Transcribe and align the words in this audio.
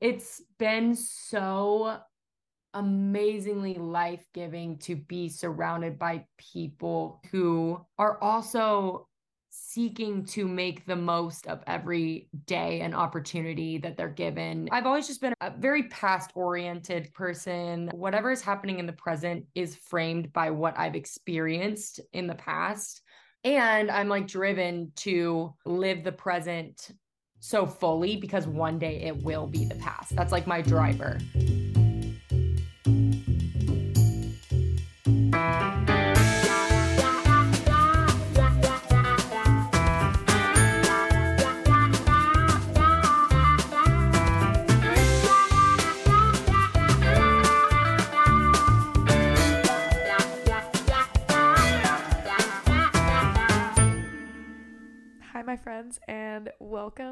it's 0.00 0.42
been 0.58 0.94
so 0.94 1.98
amazingly 2.74 3.74
life 3.74 4.24
giving 4.32 4.78
to 4.78 4.96
be 4.96 5.28
surrounded 5.28 5.98
by 5.98 6.24
people 6.38 7.20
who 7.30 7.84
are 7.98 8.22
also 8.22 9.08
seeking 9.50 10.24
to 10.24 10.46
make 10.46 10.86
the 10.86 10.96
most 10.96 11.46
of 11.48 11.62
every 11.66 12.28
day 12.46 12.80
and 12.80 12.94
opportunity 12.94 13.78
that 13.78 13.96
they're 13.96 14.08
given. 14.08 14.68
I've 14.70 14.86
always 14.86 15.08
just 15.08 15.20
been 15.20 15.34
a 15.40 15.50
very 15.50 15.84
past 15.84 16.30
oriented 16.34 17.12
person. 17.12 17.90
Whatever 17.92 18.30
is 18.30 18.42
happening 18.42 18.78
in 18.78 18.86
the 18.86 18.92
present 18.92 19.44
is 19.56 19.74
framed 19.76 20.32
by 20.32 20.50
what 20.50 20.78
I've 20.78 20.94
experienced 20.94 22.00
in 22.12 22.28
the 22.28 22.34
past. 22.36 23.02
And 23.42 23.90
I'm 23.90 24.08
like 24.08 24.28
driven 24.28 24.92
to 24.96 25.54
live 25.64 26.04
the 26.04 26.12
present 26.12 26.92
so 27.40 27.66
fully 27.66 28.16
because 28.16 28.46
one 28.46 28.78
day 28.78 29.02
it 29.02 29.22
will 29.22 29.46
be 29.46 29.64
the 29.64 29.74
past. 29.76 30.14
That's 30.14 30.30
like 30.30 30.46
my 30.46 30.62
driver. 30.62 31.18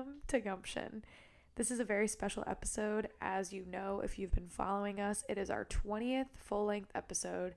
Welcome 0.09 0.23
to 0.27 0.41
Gumption. 0.41 1.05
This 1.57 1.71
is 1.71 1.81
a 1.81 1.85
very 1.85 2.09
special 2.09 2.43
episode. 2.47 3.09
As 3.21 3.53
you 3.53 3.67
know, 3.71 4.01
if 4.03 4.19
you've 4.19 4.33
been 4.33 4.49
following 4.49 5.01
us, 5.01 5.23
it 5.29 5.37
is 5.37 5.51
our 5.51 5.67
20th 5.67 6.29
full 6.35 6.65
length 6.65 6.91
episode, 6.95 7.55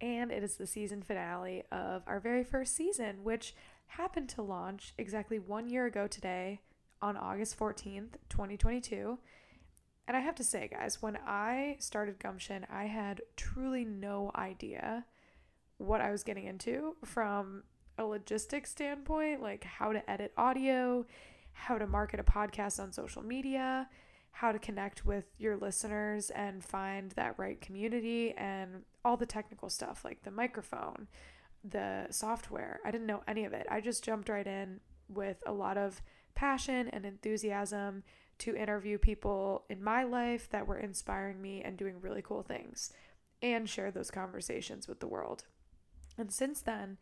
and 0.00 0.32
it 0.32 0.42
is 0.42 0.56
the 0.56 0.66
season 0.66 1.02
finale 1.02 1.62
of 1.70 2.02
our 2.08 2.18
very 2.18 2.42
first 2.42 2.74
season, 2.74 3.22
which 3.22 3.54
happened 3.86 4.28
to 4.30 4.42
launch 4.42 4.94
exactly 4.98 5.38
one 5.38 5.68
year 5.68 5.86
ago 5.86 6.08
today 6.08 6.60
on 7.00 7.16
August 7.16 7.56
14th, 7.56 8.14
2022. 8.28 9.18
And 10.08 10.16
I 10.16 10.20
have 10.20 10.34
to 10.36 10.44
say, 10.44 10.68
guys, 10.72 11.00
when 11.00 11.18
I 11.24 11.76
started 11.78 12.18
Gumption, 12.18 12.66
I 12.68 12.86
had 12.86 13.20
truly 13.36 13.84
no 13.84 14.32
idea 14.34 15.04
what 15.78 16.00
I 16.00 16.10
was 16.10 16.24
getting 16.24 16.46
into 16.46 16.96
from 17.04 17.62
a 17.96 18.04
logistics 18.04 18.72
standpoint, 18.72 19.40
like 19.40 19.62
how 19.62 19.92
to 19.92 20.10
edit 20.10 20.32
audio, 20.36 21.06
how 21.52 21.78
to 21.78 21.86
market 21.86 22.20
a 22.20 22.24
podcast 22.24 22.80
on 22.80 22.92
social 22.92 23.22
media, 23.22 23.88
how 24.32 24.52
to 24.52 24.58
connect 24.58 25.04
with 25.04 25.26
your 25.38 25.56
listeners 25.56 26.30
and 26.30 26.64
find 26.64 27.12
that 27.12 27.38
right 27.38 27.60
community, 27.60 28.32
and 28.36 28.82
all 29.04 29.16
the 29.16 29.26
technical 29.26 29.68
stuff 29.68 30.04
like 30.04 30.22
the 30.22 30.30
microphone, 30.30 31.06
the 31.62 32.06
software. 32.10 32.80
I 32.84 32.90
didn't 32.90 33.06
know 33.06 33.22
any 33.28 33.44
of 33.44 33.52
it. 33.52 33.66
I 33.70 33.80
just 33.80 34.04
jumped 34.04 34.28
right 34.28 34.46
in 34.46 34.80
with 35.08 35.42
a 35.46 35.52
lot 35.52 35.76
of 35.76 36.02
passion 36.34 36.88
and 36.88 37.04
enthusiasm 37.04 38.02
to 38.38 38.56
interview 38.56 38.98
people 38.98 39.64
in 39.68 39.82
my 39.82 40.02
life 40.02 40.48
that 40.50 40.66
were 40.66 40.78
inspiring 40.78 41.40
me 41.40 41.62
and 41.62 41.76
doing 41.76 42.00
really 42.00 42.22
cool 42.22 42.42
things 42.42 42.92
and 43.42 43.68
share 43.68 43.90
those 43.90 44.10
conversations 44.10 44.88
with 44.88 45.00
the 45.00 45.06
world. 45.06 45.44
And 46.16 46.32
since 46.32 46.60
then, 46.60 46.98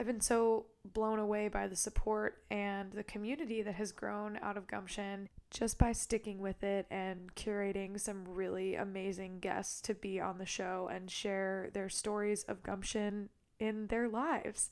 I've 0.00 0.06
been 0.06 0.22
so 0.22 0.64
blown 0.94 1.18
away 1.18 1.48
by 1.48 1.66
the 1.66 1.76
support 1.76 2.38
and 2.50 2.90
the 2.90 3.04
community 3.04 3.60
that 3.60 3.74
has 3.74 3.92
grown 3.92 4.38
out 4.40 4.56
of 4.56 4.66
Gumption 4.66 5.28
just 5.50 5.76
by 5.76 5.92
sticking 5.92 6.38
with 6.38 6.64
it 6.64 6.86
and 6.90 7.34
curating 7.34 8.00
some 8.00 8.24
really 8.26 8.76
amazing 8.76 9.40
guests 9.40 9.82
to 9.82 9.94
be 9.94 10.18
on 10.18 10.38
the 10.38 10.46
show 10.46 10.88
and 10.90 11.10
share 11.10 11.68
their 11.74 11.90
stories 11.90 12.44
of 12.44 12.62
Gumption 12.62 13.28
in 13.58 13.88
their 13.88 14.08
lives. 14.08 14.70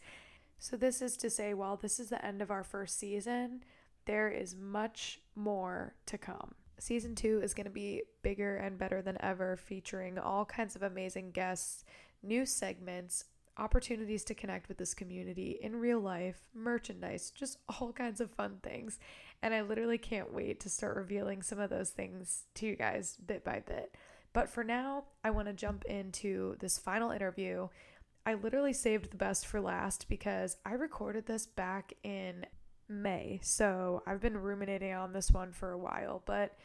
So, 0.59 0.79
this 0.79 1.03
is 1.03 1.15
to 1.19 1.29
say, 1.29 1.53
while 1.53 1.77
this 1.77 2.01
is 2.01 2.09
the 2.09 2.25
end 2.25 2.41
of 2.41 2.51
our 2.51 2.65
first 2.65 2.99
season, 2.99 3.65
there 4.07 4.31
is 4.31 4.57
much 4.57 5.21
more 5.37 5.95
to 6.07 6.17
come. 6.17 6.55
Season 6.79 7.15
two 7.15 7.43
is 7.43 7.53
going 7.53 7.67
to 7.67 7.71
be 7.71 8.01
bigger 8.23 8.57
and 8.57 8.79
better 8.79 9.03
than 9.03 9.19
ever, 9.21 9.59
featuring 9.59 10.19
all 10.19 10.47
kinds 10.47 10.75
of 10.75 10.83
amazing 10.83 11.33
guests, 11.33 11.85
new 12.23 12.47
segments, 12.47 13.27
opportunities 13.59 14.25
to 14.25 14.35
connect 14.35 14.69
with 14.69 14.79
this 14.79 14.95
community 14.95 15.59
in 15.61 15.77
real 15.77 16.01
life, 16.01 16.41
merchandise, 16.55 17.31
just 17.31 17.59
all 17.69 17.93
kinds 17.93 18.21
of 18.21 18.31
fun 18.31 18.59
things. 18.63 18.99
And 19.43 19.53
I 19.53 19.63
literally 19.63 19.99
can't 19.99 20.33
wait 20.33 20.61
to 20.61 20.69
start 20.69 20.97
revealing 20.97 21.43
some 21.43 21.59
of 21.59 21.71
those 21.71 21.91
things 21.91 22.45
to 22.55 22.67
you 22.67 22.77
guys 22.77 23.17
bit 23.25 23.45
by 23.45 23.63
bit. 23.67 23.95
But 24.33 24.49
for 24.49 24.63
now, 24.65 25.05
I 25.25 25.31
want 25.31 25.49
to 25.49 25.55
jump 25.55 25.85
into 25.87 26.57
this 26.61 26.79
final 26.79 27.11
interview. 27.11 27.69
I 28.27 28.35
literally 28.35 28.73
saved 28.73 29.11
the 29.11 29.17
best 29.17 29.47
for 29.47 29.61
last 29.61 30.09
because 30.09 30.57
I 30.65 30.73
recorded 30.75 31.27
this 31.27 31.47
back 31.47 31.95
in 32.03 32.47
May. 32.89 33.41
So 33.43 34.03
I've 34.07 34.21
been 34.21 34.37
ruminating 34.37 34.93
on 34.93 35.13
this 35.13 35.31
one 35.31 35.53
for 35.53 35.73
a 35.73 35.79
while. 35.79 36.23
But 36.25 36.57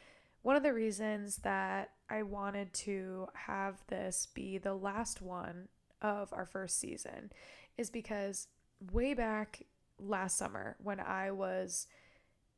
one 0.41 0.55
of 0.55 0.63
the 0.63 0.73
reasons 0.73 1.37
that 1.37 1.91
I 2.09 2.23
wanted 2.23 2.73
to 2.73 3.27
have 3.33 3.81
this 3.87 4.27
be 4.33 4.57
the 4.57 4.73
last 4.73 5.21
one 5.21 5.69
of 6.03 6.31
our 6.33 6.45
first 6.45 6.79
season 6.79 7.31
is 7.77 7.89
because 7.89 8.47
way 8.91 9.13
back 9.13 9.63
last 9.97 10.37
summer 10.37 10.75
when 10.83 10.99
I 10.99 11.31
was 11.31 11.87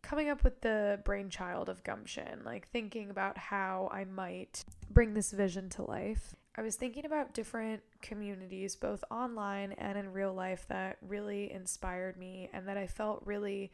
coming 0.01 0.29
up 0.29 0.44
with 0.44 0.61
the 0.61 1.00
brainchild 1.03 1.69
of 1.69 1.83
gumption, 1.83 2.41
like 2.44 2.67
thinking 2.67 3.09
about 3.09 3.38
how 3.38 3.89
I 3.91 4.03
might 4.06 4.66
bring 4.89 5.13
this 5.13 5.31
vision 5.31 5.69
to 5.69 5.83
life. 5.83 6.35
I 6.57 6.61
was 6.61 6.75
thinking 6.75 7.06
about 7.06 7.33
different 7.33 7.81
communities, 8.01 8.75
both 8.75 9.03
online 9.11 9.73
and 9.73 9.97
in 9.97 10.13
real 10.13 10.33
life, 10.33 10.66
that 10.69 10.97
really 11.01 11.51
inspired 11.51 12.17
me 12.17 12.50
and 12.53 12.67
that 12.67 12.77
I 12.77 12.88
felt 12.88 13.23
really 13.25 13.72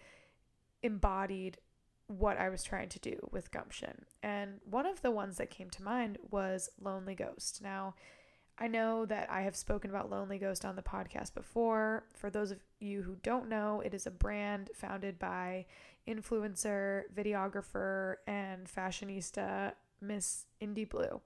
embodied 0.81 1.57
what 2.07 2.38
I 2.38 2.49
was 2.49 2.63
trying 2.63 2.89
to 2.89 2.99
do 2.99 3.17
with 3.31 3.51
gumption. 3.51 4.05
And 4.23 4.59
one 4.65 4.85
of 4.85 5.01
the 5.01 5.11
ones 5.11 5.38
that 5.38 5.49
came 5.49 5.69
to 5.71 5.83
mind 5.83 6.17
was 6.29 6.69
Lonely 6.81 7.15
Ghost. 7.15 7.61
Now, 7.61 7.95
I 8.57 8.67
know 8.67 9.06
that 9.06 9.29
I 9.31 9.41
have 9.41 9.56
spoken 9.56 9.89
about 9.89 10.09
Lonely 10.09 10.38
Ghost 10.38 10.66
on 10.66 10.75
the 10.75 10.81
podcast 10.81 11.34
before. 11.34 12.03
For 12.13 12.29
those 12.29 12.51
of 12.51 12.59
you 12.79 13.01
who 13.01 13.16
don't 13.23 13.50
know, 13.50 13.81
it 13.84 13.94
is 13.94 14.06
a 14.06 14.12
brand 14.12 14.69
founded 14.75 15.17
by 15.17 15.66
influencer, 16.07 17.03
videographer, 17.16 18.16
and 18.28 18.67
fashionista 18.67 19.73
Miss 20.00 20.45
Indy 20.59 20.85
Blue. 20.85 21.22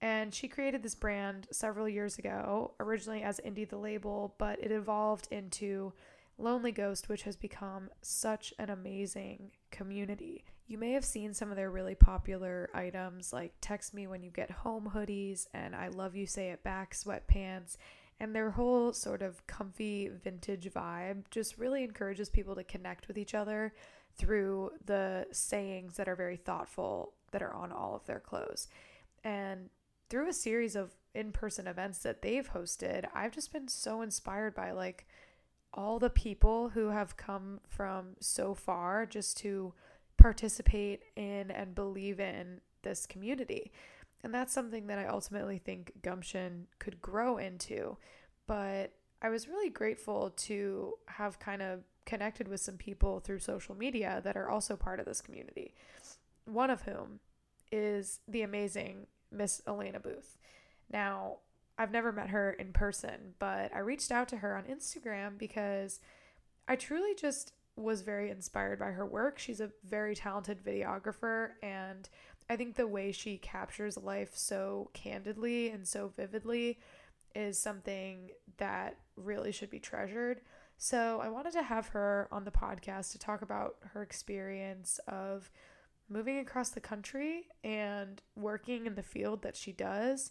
And 0.00 0.32
she 0.32 0.46
created 0.46 0.82
this 0.82 0.94
brand 0.94 1.48
several 1.50 1.88
years 1.88 2.18
ago, 2.18 2.74
originally 2.78 3.22
as 3.22 3.40
Indie 3.44 3.68
the 3.68 3.78
Label, 3.78 4.34
but 4.38 4.62
it 4.62 4.70
evolved 4.70 5.26
into 5.30 5.92
Lonely 6.38 6.70
Ghost, 6.70 7.08
which 7.08 7.22
has 7.22 7.36
become 7.36 7.90
such 8.00 8.54
an 8.58 8.70
amazing 8.70 9.50
community. 9.70 10.44
You 10.68 10.76
may 10.76 10.92
have 10.92 11.04
seen 11.04 11.32
some 11.32 11.48
of 11.50 11.56
their 11.56 11.70
really 11.70 11.94
popular 11.94 12.68
items 12.74 13.32
like 13.32 13.54
Text 13.62 13.94
Me 13.94 14.06
When 14.06 14.22
You 14.22 14.30
Get 14.30 14.50
Home 14.50 14.90
hoodies 14.94 15.46
and 15.54 15.74
I 15.74 15.88
Love 15.88 16.14
You 16.14 16.26
Say 16.26 16.50
It 16.50 16.62
Back 16.62 16.94
sweatpants. 16.94 17.78
And 18.20 18.34
their 18.34 18.50
whole 18.50 18.92
sort 18.92 19.22
of 19.22 19.46
comfy 19.46 20.10
vintage 20.22 20.70
vibe 20.70 21.22
just 21.30 21.56
really 21.56 21.84
encourages 21.84 22.28
people 22.28 22.54
to 22.54 22.64
connect 22.64 23.08
with 23.08 23.16
each 23.16 23.34
other 23.34 23.72
through 24.18 24.72
the 24.84 25.26
sayings 25.32 25.96
that 25.96 26.08
are 26.08 26.16
very 26.16 26.36
thoughtful 26.36 27.14
that 27.30 27.42
are 27.42 27.54
on 27.54 27.72
all 27.72 27.96
of 27.96 28.04
their 28.04 28.20
clothes. 28.20 28.68
And 29.24 29.70
through 30.10 30.28
a 30.28 30.34
series 30.34 30.76
of 30.76 30.92
in 31.14 31.32
person 31.32 31.66
events 31.66 32.00
that 32.00 32.20
they've 32.20 32.50
hosted, 32.52 33.06
I've 33.14 33.32
just 33.32 33.54
been 33.54 33.68
so 33.68 34.02
inspired 34.02 34.54
by 34.54 34.72
like 34.72 35.06
all 35.72 35.98
the 35.98 36.10
people 36.10 36.70
who 36.70 36.90
have 36.90 37.16
come 37.16 37.60
from 37.66 38.16
so 38.20 38.52
far 38.52 39.06
just 39.06 39.38
to 39.38 39.72
participate 40.18 41.02
in 41.16 41.50
and 41.50 41.74
believe 41.74 42.20
in 42.20 42.60
this 42.82 43.06
community. 43.06 43.72
And 44.22 44.34
that's 44.34 44.52
something 44.52 44.88
that 44.88 44.98
I 44.98 45.06
ultimately 45.06 45.58
think 45.58 45.92
Gumption 46.02 46.66
could 46.78 47.00
grow 47.00 47.38
into. 47.38 47.96
But 48.46 48.92
I 49.22 49.30
was 49.30 49.48
really 49.48 49.70
grateful 49.70 50.30
to 50.30 50.94
have 51.06 51.38
kind 51.38 51.62
of 51.62 51.80
connected 52.04 52.48
with 52.48 52.60
some 52.60 52.76
people 52.76 53.20
through 53.20 53.38
social 53.38 53.74
media 53.74 54.20
that 54.24 54.36
are 54.36 54.48
also 54.48 54.76
part 54.76 55.00
of 55.00 55.06
this 55.06 55.20
community. 55.20 55.74
One 56.46 56.70
of 56.70 56.82
whom 56.82 57.20
is 57.70 58.20
the 58.26 58.42
amazing 58.42 59.06
Miss 59.30 59.60
Alaina 59.66 60.00
Booth. 60.00 60.38
Now, 60.90 61.38
I've 61.76 61.92
never 61.92 62.10
met 62.10 62.30
her 62.30 62.50
in 62.50 62.72
person, 62.72 63.34
but 63.38 63.72
I 63.74 63.80
reached 63.80 64.10
out 64.10 64.28
to 64.28 64.38
her 64.38 64.56
on 64.56 64.64
Instagram 64.64 65.38
because 65.38 66.00
I 66.66 66.76
truly 66.76 67.14
just 67.14 67.52
was 67.78 68.02
very 68.02 68.30
inspired 68.30 68.78
by 68.78 68.90
her 68.90 69.06
work. 69.06 69.38
She's 69.38 69.60
a 69.60 69.70
very 69.84 70.14
talented 70.14 70.64
videographer, 70.64 71.50
and 71.62 72.08
I 72.50 72.56
think 72.56 72.76
the 72.76 72.86
way 72.86 73.12
she 73.12 73.38
captures 73.38 73.96
life 73.96 74.32
so 74.34 74.90
candidly 74.94 75.70
and 75.70 75.86
so 75.86 76.12
vividly 76.16 76.78
is 77.34 77.58
something 77.58 78.30
that 78.56 78.96
really 79.16 79.52
should 79.52 79.70
be 79.70 79.80
treasured. 79.80 80.40
So, 80.76 81.20
I 81.22 81.28
wanted 81.28 81.52
to 81.54 81.62
have 81.62 81.88
her 81.88 82.28
on 82.30 82.44
the 82.44 82.50
podcast 82.50 83.12
to 83.12 83.18
talk 83.18 83.42
about 83.42 83.76
her 83.92 84.02
experience 84.02 85.00
of 85.08 85.50
moving 86.08 86.38
across 86.38 86.70
the 86.70 86.80
country 86.80 87.48
and 87.62 88.22
working 88.36 88.86
in 88.86 88.94
the 88.94 89.02
field 89.02 89.42
that 89.42 89.56
she 89.56 89.72
does 89.72 90.30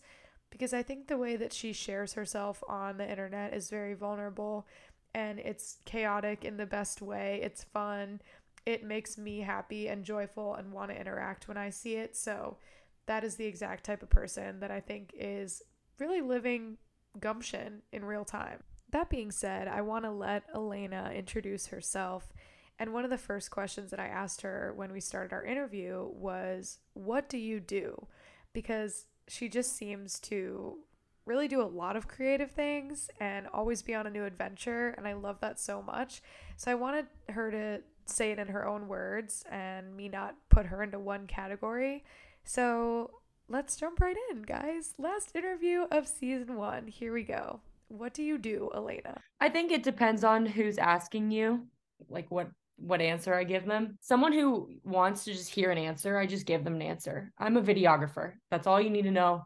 because 0.50 0.73
I 0.73 0.83
think 0.83 1.07
the 1.07 1.17
way 1.17 1.35
that 1.35 1.53
she 1.53 1.73
shares 1.73 2.13
herself 2.13 2.63
on 2.67 2.97
the 2.97 3.09
internet 3.09 3.53
is 3.53 3.69
very 3.69 3.93
vulnerable 3.93 4.65
and 5.13 5.39
it's 5.39 5.77
chaotic 5.86 6.45
in 6.45 6.57
the 6.57 6.65
best 6.65 7.01
way. 7.01 7.39
It's 7.44 7.63
fun. 7.63 8.21
It 8.65 8.83
makes 8.83 9.18
me 9.18 9.39
happy 9.39 9.88
and 9.88 10.04
joyful 10.04 10.56
and 10.56 10.71
want 10.71 10.92
to 10.92 11.00
interact 11.00 11.48
when 11.48 11.57
I 11.57 11.69
see 11.69 11.95
it. 11.95 12.15
So 12.15 12.57
that 13.06 13.24
is 13.24 13.36
the 13.36 13.45
exact 13.45 13.83
type 13.86 14.04
of 14.04 14.09
person 14.09 14.59
that 14.59 14.71
I 14.71 14.80
think 14.80 15.12
is 15.18 15.62
really 16.00 16.21
living 16.21 16.77
gumption 17.19 17.81
in 17.92 18.06
real 18.06 18.25
time. 18.25 18.63
That 18.92 19.09
being 19.09 19.31
said, 19.31 19.68
I 19.68 19.81
want 19.81 20.06
to 20.06 20.12
let 20.12 20.44
Alaina 20.54 21.12
introduce 21.15 21.68
herself. 21.68 22.31
And 22.80 22.94
one 22.94 23.03
of 23.03 23.10
the 23.10 23.18
first 23.18 23.50
questions 23.50 23.92
that 23.92 24.00
I 24.00 24.07
asked 24.07 24.42
her 24.42 24.74
when 24.75 24.92
we 24.92 25.00
started 25.00 25.33
our 25.33 25.44
interview 25.44 26.07
was, 26.13 26.80
What 26.94 27.27
do 27.27 27.38
you 27.38 27.60
do? 27.60 28.07
Because 28.53 29.06
she 29.27 29.50
just 29.50 29.75
seems 29.75 30.19
to 30.21 30.77
really 31.27 31.47
do 31.47 31.62
a 31.62 31.68
lot 31.68 31.95
of 31.95 32.07
creative 32.07 32.51
things 32.51 33.09
and 33.19 33.47
always 33.53 33.81
be 33.81 33.94
on 33.94 34.07
a 34.07 34.09
new 34.09 34.24
adventure. 34.24 34.95
And 34.97 35.07
I 35.07 35.13
love 35.13 35.39
that 35.41 35.59
so 35.59 35.81
much. 35.81 36.21
So 36.56 36.71
I 36.71 36.75
wanted 36.75 37.06
her 37.29 37.51
to 37.51 37.81
say 38.06 38.31
it 38.31 38.39
in 38.39 38.47
her 38.47 38.65
own 38.65 38.88
words 38.88 39.44
and 39.51 39.95
me 39.95 40.07
not 40.07 40.35
put 40.50 40.68
her 40.68 40.81
into 40.81 40.97
one 40.97 41.27
category. 41.27 42.03
So 42.44 43.12
let's 43.50 43.75
jump 43.75 44.00
right 44.00 44.15
in, 44.31 44.44
guys. 44.44 44.94
Last 44.97 45.35
interview 45.35 45.85
of 45.91 46.07
season 46.07 46.56
one. 46.56 46.88
Here 46.88 47.13
we 47.13 47.24
go. 47.24 47.59
What 47.89 48.13
do 48.13 48.24
you 48.24 48.38
do, 48.38 48.69
Alaina? 48.74 49.21
I 49.39 49.50
think 49.50 49.71
it 49.71 49.83
depends 49.83 50.24
on 50.24 50.45
who's 50.45 50.77
asking 50.77 51.31
you, 51.31 51.68
like 52.09 52.29
what 52.29 52.47
what 52.79 53.01
answer 53.01 53.33
I 53.33 53.44
give 53.44 53.65
them. 53.65 53.97
Someone 54.01 54.31
who 54.31 54.69
wants 54.83 55.24
to 55.24 55.33
just 55.33 55.50
hear 55.50 55.71
an 55.71 55.79
answer, 55.79 56.18
I 56.18 56.27
just 56.27 56.45
give 56.45 56.63
them 56.63 56.75
an 56.75 56.81
answer. 56.81 57.31
I'm 57.39 57.57
a 57.57 57.62
videographer. 57.62 58.33
That's 58.51 58.68
all 58.68 58.79
you 58.79 58.91
need 58.91 59.03
to 59.03 59.12
know. 59.12 59.45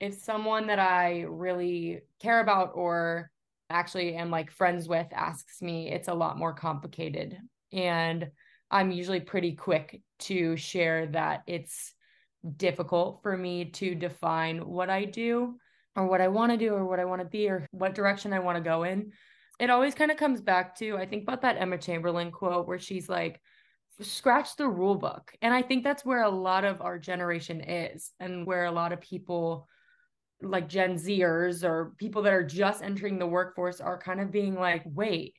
If 0.00 0.14
someone 0.14 0.68
that 0.68 0.78
I 0.78 1.22
really 1.28 2.00
care 2.20 2.40
about 2.40 2.72
or 2.74 3.30
actually 3.70 4.14
am 4.14 4.30
like 4.30 4.50
friends 4.50 4.88
with 4.88 5.06
asks 5.12 5.60
me, 5.60 5.90
it's 5.90 6.08
a 6.08 6.14
lot 6.14 6.38
more 6.38 6.52
complicated. 6.52 7.36
And 7.72 8.30
I'm 8.70 8.90
usually 8.90 9.20
pretty 9.20 9.52
quick 9.52 10.02
to 10.20 10.56
share 10.56 11.06
that 11.08 11.42
it's 11.46 11.94
difficult 12.56 13.22
for 13.22 13.36
me 13.36 13.66
to 13.66 13.94
define 13.94 14.66
what 14.66 14.90
I 14.90 15.04
do 15.04 15.56
or 15.96 16.06
what 16.06 16.20
I 16.20 16.28
want 16.28 16.52
to 16.52 16.58
do 16.58 16.74
or 16.74 16.86
what 16.86 17.00
I 17.00 17.04
want 17.04 17.20
to 17.20 17.26
be 17.26 17.48
or 17.48 17.66
what 17.72 17.94
direction 17.94 18.32
I 18.32 18.38
want 18.38 18.56
to 18.56 18.62
go 18.62 18.84
in. 18.84 19.12
It 19.58 19.70
always 19.70 19.94
kind 19.94 20.10
of 20.10 20.16
comes 20.16 20.40
back 20.40 20.76
to 20.76 20.96
I 20.96 21.06
think 21.06 21.24
about 21.24 21.42
that 21.42 21.56
Emma 21.58 21.78
Chamberlain 21.78 22.30
quote 22.30 22.68
where 22.68 22.78
she's 22.78 23.08
like 23.08 23.40
scratch 24.00 24.54
the 24.56 24.68
rule 24.68 24.94
book. 24.94 25.34
And 25.42 25.52
I 25.52 25.62
think 25.62 25.82
that's 25.82 26.04
where 26.04 26.22
a 26.22 26.30
lot 26.30 26.64
of 26.64 26.80
our 26.80 26.98
generation 26.98 27.60
is 27.60 28.12
and 28.20 28.46
where 28.46 28.66
a 28.66 28.72
lot 28.72 28.92
of 28.92 29.00
people 29.00 29.68
like 30.40 30.68
Gen 30.68 30.94
Zers 30.94 31.64
or 31.64 31.94
people 31.98 32.22
that 32.22 32.32
are 32.32 32.44
just 32.44 32.82
entering 32.82 33.18
the 33.18 33.26
workforce 33.26 33.80
are 33.80 33.98
kind 33.98 34.20
of 34.20 34.30
being 34.30 34.54
like, 34.54 34.82
wait, 34.86 35.34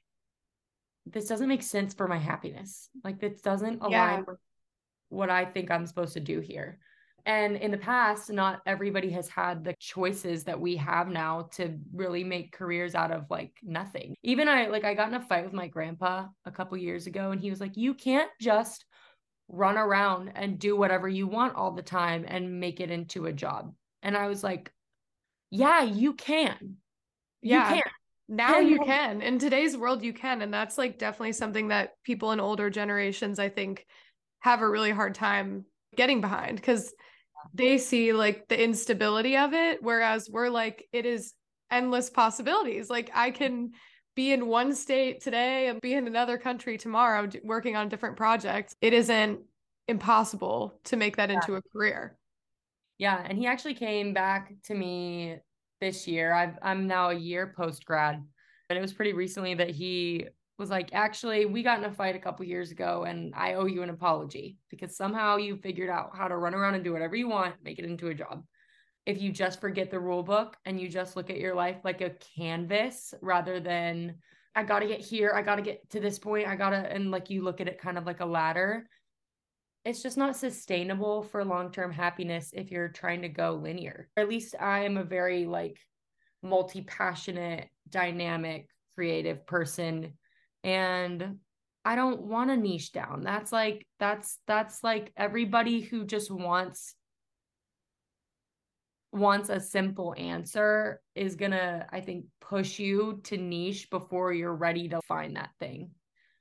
this 1.05 1.27
doesn't 1.27 1.47
make 1.47 1.63
sense 1.63 1.93
for 1.93 2.07
my 2.07 2.17
happiness. 2.17 2.89
Like 3.03 3.19
this 3.19 3.41
doesn't 3.41 3.81
align 3.81 3.91
yeah. 3.91 4.23
with 4.27 4.37
what 5.09 5.29
I 5.29 5.45
think 5.45 5.71
I'm 5.71 5.85
supposed 5.85 6.13
to 6.13 6.19
do 6.19 6.39
here. 6.39 6.79
And 7.25 7.57
in 7.57 7.71
the 7.71 7.77
past, 7.77 8.31
not 8.31 8.61
everybody 8.65 9.11
has 9.11 9.27
had 9.27 9.63
the 9.63 9.75
choices 9.79 10.45
that 10.45 10.59
we 10.59 10.75
have 10.77 11.09
now 11.09 11.49
to 11.53 11.77
really 11.93 12.23
make 12.23 12.53
careers 12.53 12.95
out 12.95 13.11
of 13.11 13.25
like 13.29 13.51
nothing. 13.61 14.15
Even 14.23 14.47
I 14.47 14.67
like 14.67 14.85
I 14.85 14.93
got 14.93 15.09
in 15.09 15.15
a 15.15 15.21
fight 15.21 15.43
with 15.43 15.53
my 15.53 15.67
grandpa 15.67 16.27
a 16.45 16.51
couple 16.51 16.77
years 16.77 17.07
ago 17.07 17.31
and 17.31 17.41
he 17.41 17.49
was 17.49 17.59
like, 17.59 17.75
"You 17.75 17.93
can't 17.93 18.31
just 18.39 18.85
run 19.47 19.77
around 19.77 20.31
and 20.35 20.59
do 20.59 20.75
whatever 20.75 21.09
you 21.09 21.27
want 21.27 21.55
all 21.55 21.71
the 21.71 21.81
time 21.81 22.25
and 22.27 22.59
make 22.59 22.79
it 22.79 22.91
into 22.91 23.25
a 23.25 23.33
job." 23.33 23.73
And 24.01 24.15
I 24.15 24.27
was 24.27 24.43
like, 24.43 24.71
"Yeah, 25.51 25.83
you 25.83 26.13
can." 26.13 26.77
Yeah. 27.41 27.69
You 27.69 27.75
can. 27.75 27.91
Now 28.31 28.59
you 28.59 28.79
can. 28.85 29.21
In 29.21 29.39
today's 29.39 29.75
world 29.75 30.03
you 30.03 30.13
can 30.13 30.43
and 30.43 30.53
that's 30.53 30.77
like 30.77 30.99
definitely 30.99 31.31
something 31.33 31.69
that 31.69 31.93
people 32.03 32.31
in 32.31 32.39
older 32.39 32.69
generations 32.69 33.39
I 33.39 33.49
think 33.49 33.87
have 34.41 34.61
a 34.61 34.69
really 34.69 34.91
hard 34.91 35.15
time 35.15 35.65
getting 35.95 36.21
behind 36.21 36.61
cuz 36.61 36.93
they 37.53 37.77
see 37.77 38.13
like 38.13 38.47
the 38.47 38.61
instability 38.61 39.37
of 39.37 39.53
it 39.53 39.81
whereas 39.81 40.29
we're 40.29 40.49
like 40.49 40.87
it 40.91 41.05
is 41.05 41.33
endless 41.71 42.09
possibilities 42.09 42.89
like 42.89 43.09
i 43.13 43.31
can 43.31 43.71
be 44.15 44.31
in 44.31 44.47
one 44.47 44.73
state 44.73 45.21
today 45.21 45.67
and 45.67 45.81
be 45.81 45.93
in 45.93 46.07
another 46.07 46.37
country 46.37 46.77
tomorrow 46.77 47.27
working 47.43 47.75
on 47.75 47.89
different 47.89 48.17
projects 48.17 48.75
it 48.81 48.93
isn't 48.93 49.39
impossible 49.87 50.79
to 50.83 50.97
make 50.97 51.17
that 51.17 51.29
yeah. 51.29 51.35
into 51.35 51.55
a 51.55 51.61
career 51.71 52.18
yeah 52.99 53.25
and 53.27 53.39
he 53.39 53.47
actually 53.47 53.73
came 53.73 54.13
back 54.13 54.53
to 54.65 54.75
me 54.75 55.37
this 55.81 56.07
year. 56.07 56.31
I've, 56.33 56.59
i'm 56.61 56.85
now 56.85 57.09
a 57.09 57.15
year 57.15 57.53
post 57.57 57.85
grad 57.85 58.23
and 58.69 58.77
it 58.77 58.81
was 58.81 58.93
pretty 58.93 59.13
recently 59.13 59.55
that 59.55 59.71
he 59.71 60.27
was 60.59 60.69
like, 60.69 60.89
actually, 60.93 61.45
we 61.45 61.63
got 61.63 61.79
in 61.79 61.85
a 61.85 61.91
fight 61.91 62.15
a 62.15 62.19
couple 62.19 62.45
years 62.45 62.69
ago 62.69 63.05
and 63.07 63.33
I 63.33 63.53
owe 63.53 63.65
you 63.65 63.81
an 63.81 63.89
apology 63.89 64.57
because 64.69 64.95
somehow 64.95 65.37
you 65.37 65.55
figured 65.55 65.89
out 65.89 66.11
how 66.15 66.27
to 66.27 66.37
run 66.37 66.53
around 66.53 66.75
and 66.75 66.83
do 66.83 66.91
whatever 66.93 67.15
you 67.15 67.29
want, 67.29 67.55
make 67.63 67.79
it 67.79 67.85
into 67.85 68.09
a 68.09 68.13
job. 68.13 68.43
If 69.05 69.21
you 69.21 69.31
just 69.31 69.61
forget 69.61 69.89
the 69.89 69.99
rule 69.99 70.21
book 70.21 70.57
and 70.65 70.79
you 70.79 70.89
just 70.89 71.15
look 71.15 71.29
at 71.29 71.39
your 71.39 71.55
life 71.55 71.77
like 71.83 72.01
a 72.01 72.11
canvas 72.37 73.13
rather 73.21 73.59
than, 73.59 74.15
I 74.53 74.63
got 74.63 74.79
to 74.79 74.87
get 74.87 74.99
here, 74.99 75.31
I 75.33 75.41
got 75.41 75.55
to 75.55 75.61
get 75.61 75.89
to 75.91 75.99
this 75.99 76.19
point, 76.19 76.47
I 76.47 76.55
got 76.55 76.71
to, 76.71 76.77
and 76.77 77.09
like 77.09 77.29
you 77.29 77.43
look 77.43 77.61
at 77.61 77.67
it 77.67 77.79
kind 77.79 77.97
of 77.97 78.05
like 78.05 78.19
a 78.19 78.25
ladder, 78.25 78.87
it's 79.89 80.03
just 80.03 80.17
not 80.17 80.35
sustainable 80.35 81.23
for 81.23 81.43
long 81.43 81.71
term 81.71 81.91
happiness 81.91 82.51
if 82.53 82.71
you're 82.71 82.89
trying 82.89 83.23
to 83.23 83.29
go 83.29 83.53
linear. 83.55 84.09
Or 84.15 84.23
at 84.23 84.29
least 84.29 84.55
I 84.59 84.85
am 84.85 84.97
a 84.97 85.03
very 85.03 85.45
like 85.45 85.77
multi 86.43 86.81
passionate, 86.81 87.67
dynamic, 87.89 88.67
creative 88.95 89.45
person 89.45 90.13
and 90.63 91.37
I 91.85 91.95
don't 91.95 92.23
want 92.23 92.49
to 92.49 92.57
niche 92.57 92.91
down. 92.91 93.23
That's 93.23 93.51
like 93.51 93.87
that's 93.97 94.39
that's 94.45 94.83
like 94.83 95.13
everybody 95.15 95.79
who 95.79 96.05
just 96.05 96.29
wants 96.29 96.93
wants 99.11 99.49
a 99.49 99.59
simple 99.59 100.13
answer 100.17 101.01
is 101.15 101.35
going 101.35 101.51
to 101.51 101.87
I 101.89 102.01
think 102.01 102.25
push 102.41 102.77
you 102.77 103.21
to 103.23 103.37
niche 103.37 103.89
before 103.89 104.33
you're 104.33 104.53
ready 104.53 104.89
to 104.89 105.01
find 105.07 105.37
that 105.37 105.49
thing. 105.59 105.91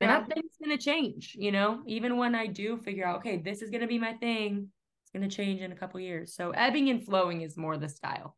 And 0.00 0.10
yeah. 0.10 0.20
that 0.20 0.32
thing's 0.32 0.56
going 0.62 0.76
to 0.76 0.82
change, 0.82 1.34
you 1.38 1.50
know? 1.50 1.82
Even 1.86 2.16
when 2.16 2.34
I 2.34 2.46
do 2.46 2.78
figure 2.78 3.06
out 3.06 3.18
okay, 3.18 3.38
this 3.38 3.62
is 3.62 3.70
going 3.70 3.80
to 3.80 3.86
be 3.86 3.98
my 3.98 4.12
thing, 4.14 4.68
it's 5.02 5.10
going 5.12 5.28
to 5.28 5.36
change 5.36 5.60
in 5.60 5.72
a 5.72 5.76
couple 5.76 5.98
years. 6.00 6.34
So 6.34 6.50
ebbing 6.50 6.88
and 6.88 7.04
flowing 7.04 7.42
is 7.42 7.56
more 7.56 7.76
the 7.76 7.88
style. 7.88 8.36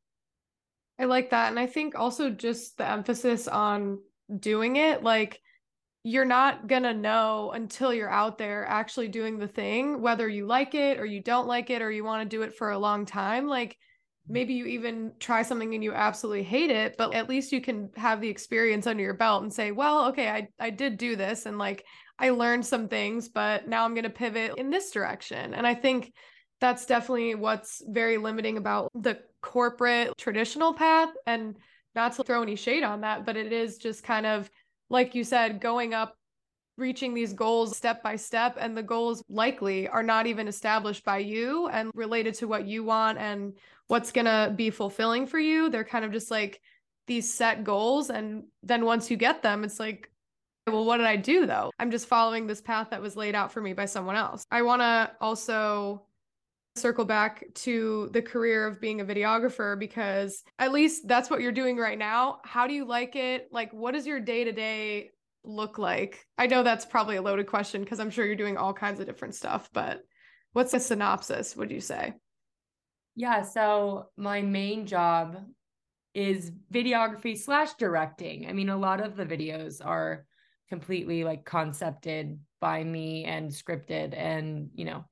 I 0.99 1.05
like 1.05 1.31
that 1.31 1.49
and 1.49 1.59
I 1.59 1.67
think 1.67 1.95
also 1.95 2.31
just 2.31 2.77
the 2.79 2.89
emphasis 2.89 3.49
on 3.49 3.99
doing 4.39 4.77
it 4.77 5.03
like 5.03 5.41
you're 6.05 6.25
not 6.25 6.67
going 6.67 6.85
to 6.85 6.95
know 6.95 7.53
until 7.53 7.93
you're 7.93 8.11
out 8.11 8.39
there 8.39 8.67
actually 8.67 9.09
doing 9.09 9.39
the 9.39 9.49
thing, 9.49 10.01
whether 10.01 10.29
you 10.29 10.47
like 10.47 10.75
it 10.75 10.99
or 10.99 11.05
you 11.05 11.21
don't 11.23 11.47
like 11.47 11.69
it 11.69 11.83
or 11.83 11.91
you 11.91 12.05
want 12.05 12.23
to 12.23 12.37
do 12.37 12.43
it 12.43 12.57
for 12.57 12.71
a 12.71 12.79
long 12.79 13.07
time. 13.07 13.47
Like. 13.47 13.77
Maybe 14.29 14.55
you 14.55 14.67
even 14.67 15.13
try 15.19 15.43
something 15.43 15.75
and 15.75 15.83
you 15.83 15.93
absolutely 15.93 16.43
hate 16.43 16.71
it, 16.71 16.97
but 16.97 17.15
at 17.15 17.29
least 17.29 17.53
you 17.53 17.61
can 17.61 17.91
have 17.97 18.21
the 18.21 18.29
experience 18.29 18.87
under 18.87 19.03
your 19.03 19.15
belt 19.15 19.43
and 19.43 19.53
say, 19.53 19.73
well, 19.73 20.09
okay, 20.09 20.29
I, 20.29 20.49
I 20.59 20.71
did 20.71 20.99
do 20.99 21.17
this 21.17 21.47
and 21.47 21.59
like 21.59 21.85
I 22.19 22.31
learned 22.31 22.67
some 22.67 22.89
things, 22.89 23.29
but 23.29 23.67
now 23.67 23.85
I'm 23.85 23.95
going 23.95 24.05
to 24.05 24.11
pivot 24.11 24.55
in 24.57 24.71
this 24.71 24.91
direction. 24.91 25.55
And 25.55 25.67
I 25.67 25.75
think 25.75 26.13
that's 26.61 26.87
definitely 26.87 27.35
what's 27.35 27.83
very 27.89 28.19
limiting 28.19 28.59
about 28.59 28.91
the 28.95 29.19
corporate 29.43 30.13
traditional 30.19 30.75
path. 30.75 31.09
And 31.27 31.57
not 31.95 32.13
to 32.15 32.23
throw 32.23 32.43
any 32.43 32.57
shade 32.57 32.85
on 32.85 33.01
that, 33.01 33.27
but 33.27 33.37
it 33.37 33.53
is 33.53 33.79
just 33.79 34.05
kind 34.05 34.27
of 34.27 34.51
like 34.91 35.15
you 35.15 35.25
said, 35.25 35.61
going 35.61 35.95
up, 35.95 36.15
reaching 36.81 37.15
these 37.15 37.33
goals 37.33 37.77
step 37.77 38.03
by 38.03 38.17
step, 38.17 38.57
and 38.59 38.77
the 38.77 38.83
goals 38.83 39.23
likely 39.29 39.87
are 39.89 40.03
not 40.03 40.27
even 40.27 40.49
established 40.49 41.05
by 41.05 41.19
you 41.19 41.69
and 41.69 41.91
related 41.95 42.35
to 42.35 42.49
what 42.49 42.67
you 42.67 42.83
want 42.83 43.19
and 43.19 43.55
what's 43.87 44.13
going 44.13 44.25
to 44.25 44.53
be 44.57 44.71
fulfilling 44.71 45.27
for 45.27 45.39
you. 45.39 45.69
They're 45.69 45.85
kind 45.85 46.05
of 46.05 46.13
just 46.13 46.31
like 46.31 46.61
these 47.07 47.33
set 47.33 47.65
goals. 47.65 48.11
And 48.11 48.45
then 48.63 48.85
once 48.85 49.11
you 49.11 49.17
get 49.17 49.43
them, 49.43 49.65
it's 49.65 49.81
like, 49.81 50.11
well, 50.67 50.85
what 50.85 50.99
did 50.99 51.07
I 51.07 51.17
do 51.17 51.47
though? 51.47 51.71
I'm 51.79 51.91
just 51.91 52.07
following 52.07 52.47
this 52.47 52.61
path 52.61 52.91
that 52.91 53.03
was 53.03 53.17
laid 53.17 53.35
out 53.35 53.53
for 53.53 53.61
me 53.61 53.73
by 53.73 53.87
someone 53.87 54.17
else. 54.17 54.45
I 54.51 54.63
want 54.63 54.83
to 54.83 55.11
also 55.21 56.07
circle 56.77 57.05
back 57.05 57.45
to 57.55 58.09
the 58.13 58.23
career 58.23 58.67
of 58.67 58.81
being 58.81 59.01
a 59.01 59.05
videographer 59.05 59.79
because 59.79 60.45
at 60.59 60.73
least 60.73 61.09
that's 61.09 61.29
what 61.29 61.41
you're 61.41 61.51
doing 61.51 61.77
right 61.77 61.99
now. 61.99 62.41
How 62.45 62.67
do 62.67 62.75
you 62.75 62.85
like 62.85 63.17
it? 63.17 63.49
Like, 63.51 63.73
what 63.73 63.93
does 63.93 64.07
your 64.07 64.21
day 64.21 64.45
to 64.45 64.53
day 64.53 65.11
look 65.45 65.79
like? 65.79 66.27
I 66.39 66.47
know 66.47 66.63
that's 66.63 66.85
probably 66.85 67.17
a 67.17 67.23
loaded 67.23 67.47
question 67.47 67.83
because 67.83 68.01
I'm 68.01 68.11
sure 68.11 68.25
you're 68.25 68.37
doing 68.37 68.57
all 68.57 68.73
kinds 68.73 69.01
of 69.01 69.07
different 69.07 69.35
stuff, 69.35 69.69
but 69.73 70.03
what's 70.53 70.73
the 70.73 70.81
synopsis, 70.81 71.57
would 71.57 71.71
you 71.71 71.81
say? 71.81 72.15
Yeah. 73.17 73.43
So, 73.43 74.07
my 74.17 74.43
main 74.43 74.87
job 74.87 75.37
is 76.15 76.51
videography 76.73 77.39
slash 77.39 77.75
directing. 77.75 78.49
I 78.49 78.53
mean, 78.53 78.69
a 78.69 78.77
lot 78.77 79.01
of 79.01 79.17
the 79.17 79.27
videos 79.27 79.85
are 79.85 80.27
completely 80.69 81.25
like 81.25 81.45
concepted 81.45 82.39
by 82.61 82.83
me 82.83 83.25
and 83.25 83.51
scripted 83.51 84.17
and, 84.17 84.71
you 84.75 84.85
know, 84.85 85.05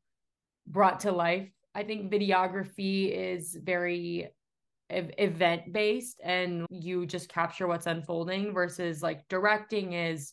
brought 0.66 1.00
to 1.00 1.12
life. 1.12 1.48
I 1.74 1.84
think 1.84 2.12
videography 2.12 3.10
is 3.12 3.56
very 3.60 4.30
event 4.90 5.72
based 5.72 6.20
and 6.24 6.66
you 6.70 7.04
just 7.04 7.28
capture 7.28 7.66
what's 7.66 7.86
unfolding 7.86 8.52
versus 8.52 9.02
like 9.02 9.26
directing 9.28 9.92
is 9.92 10.32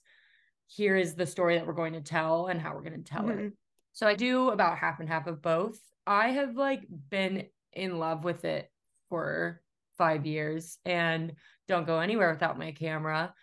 here 0.67 0.95
is 0.95 1.15
the 1.15 1.25
story 1.25 1.57
that 1.57 1.67
we're 1.67 1.73
going 1.73 1.93
to 1.93 2.01
tell 2.01 2.47
and 2.47 2.61
how 2.61 2.73
we're 2.73 2.81
going 2.81 3.03
to 3.03 3.11
tell 3.11 3.23
mm-hmm. 3.23 3.47
it. 3.47 3.53
So 3.93 4.07
I 4.07 4.15
do 4.15 4.49
about 4.49 4.77
half 4.77 4.99
and 4.99 5.09
half 5.09 5.27
of 5.27 5.41
both. 5.41 5.79
I 6.07 6.29
have 6.29 6.55
like 6.55 6.85
been 7.09 7.45
in 7.73 7.99
love 7.99 8.23
with 8.23 8.45
it 8.45 8.71
for 9.09 9.61
5 9.97 10.25
years 10.25 10.77
and 10.85 11.33
don't 11.67 11.87
go 11.87 11.99
anywhere 11.99 12.31
without 12.31 12.57
my 12.57 12.71
camera. 12.71 13.33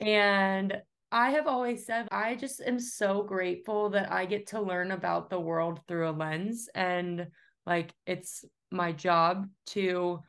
And 0.00 0.76
I 1.12 1.30
have 1.30 1.46
always 1.46 1.86
said 1.86 2.08
I 2.10 2.34
just 2.34 2.60
am 2.60 2.78
so 2.78 3.22
grateful 3.22 3.90
that 3.90 4.12
I 4.12 4.26
get 4.26 4.48
to 4.48 4.60
learn 4.60 4.90
about 4.90 5.30
the 5.30 5.40
world 5.40 5.80
through 5.86 6.08
a 6.08 6.10
lens 6.10 6.68
and 6.74 7.28
like 7.64 7.92
it's 8.06 8.44
my 8.70 8.92
job 8.92 9.48
to 9.66 10.20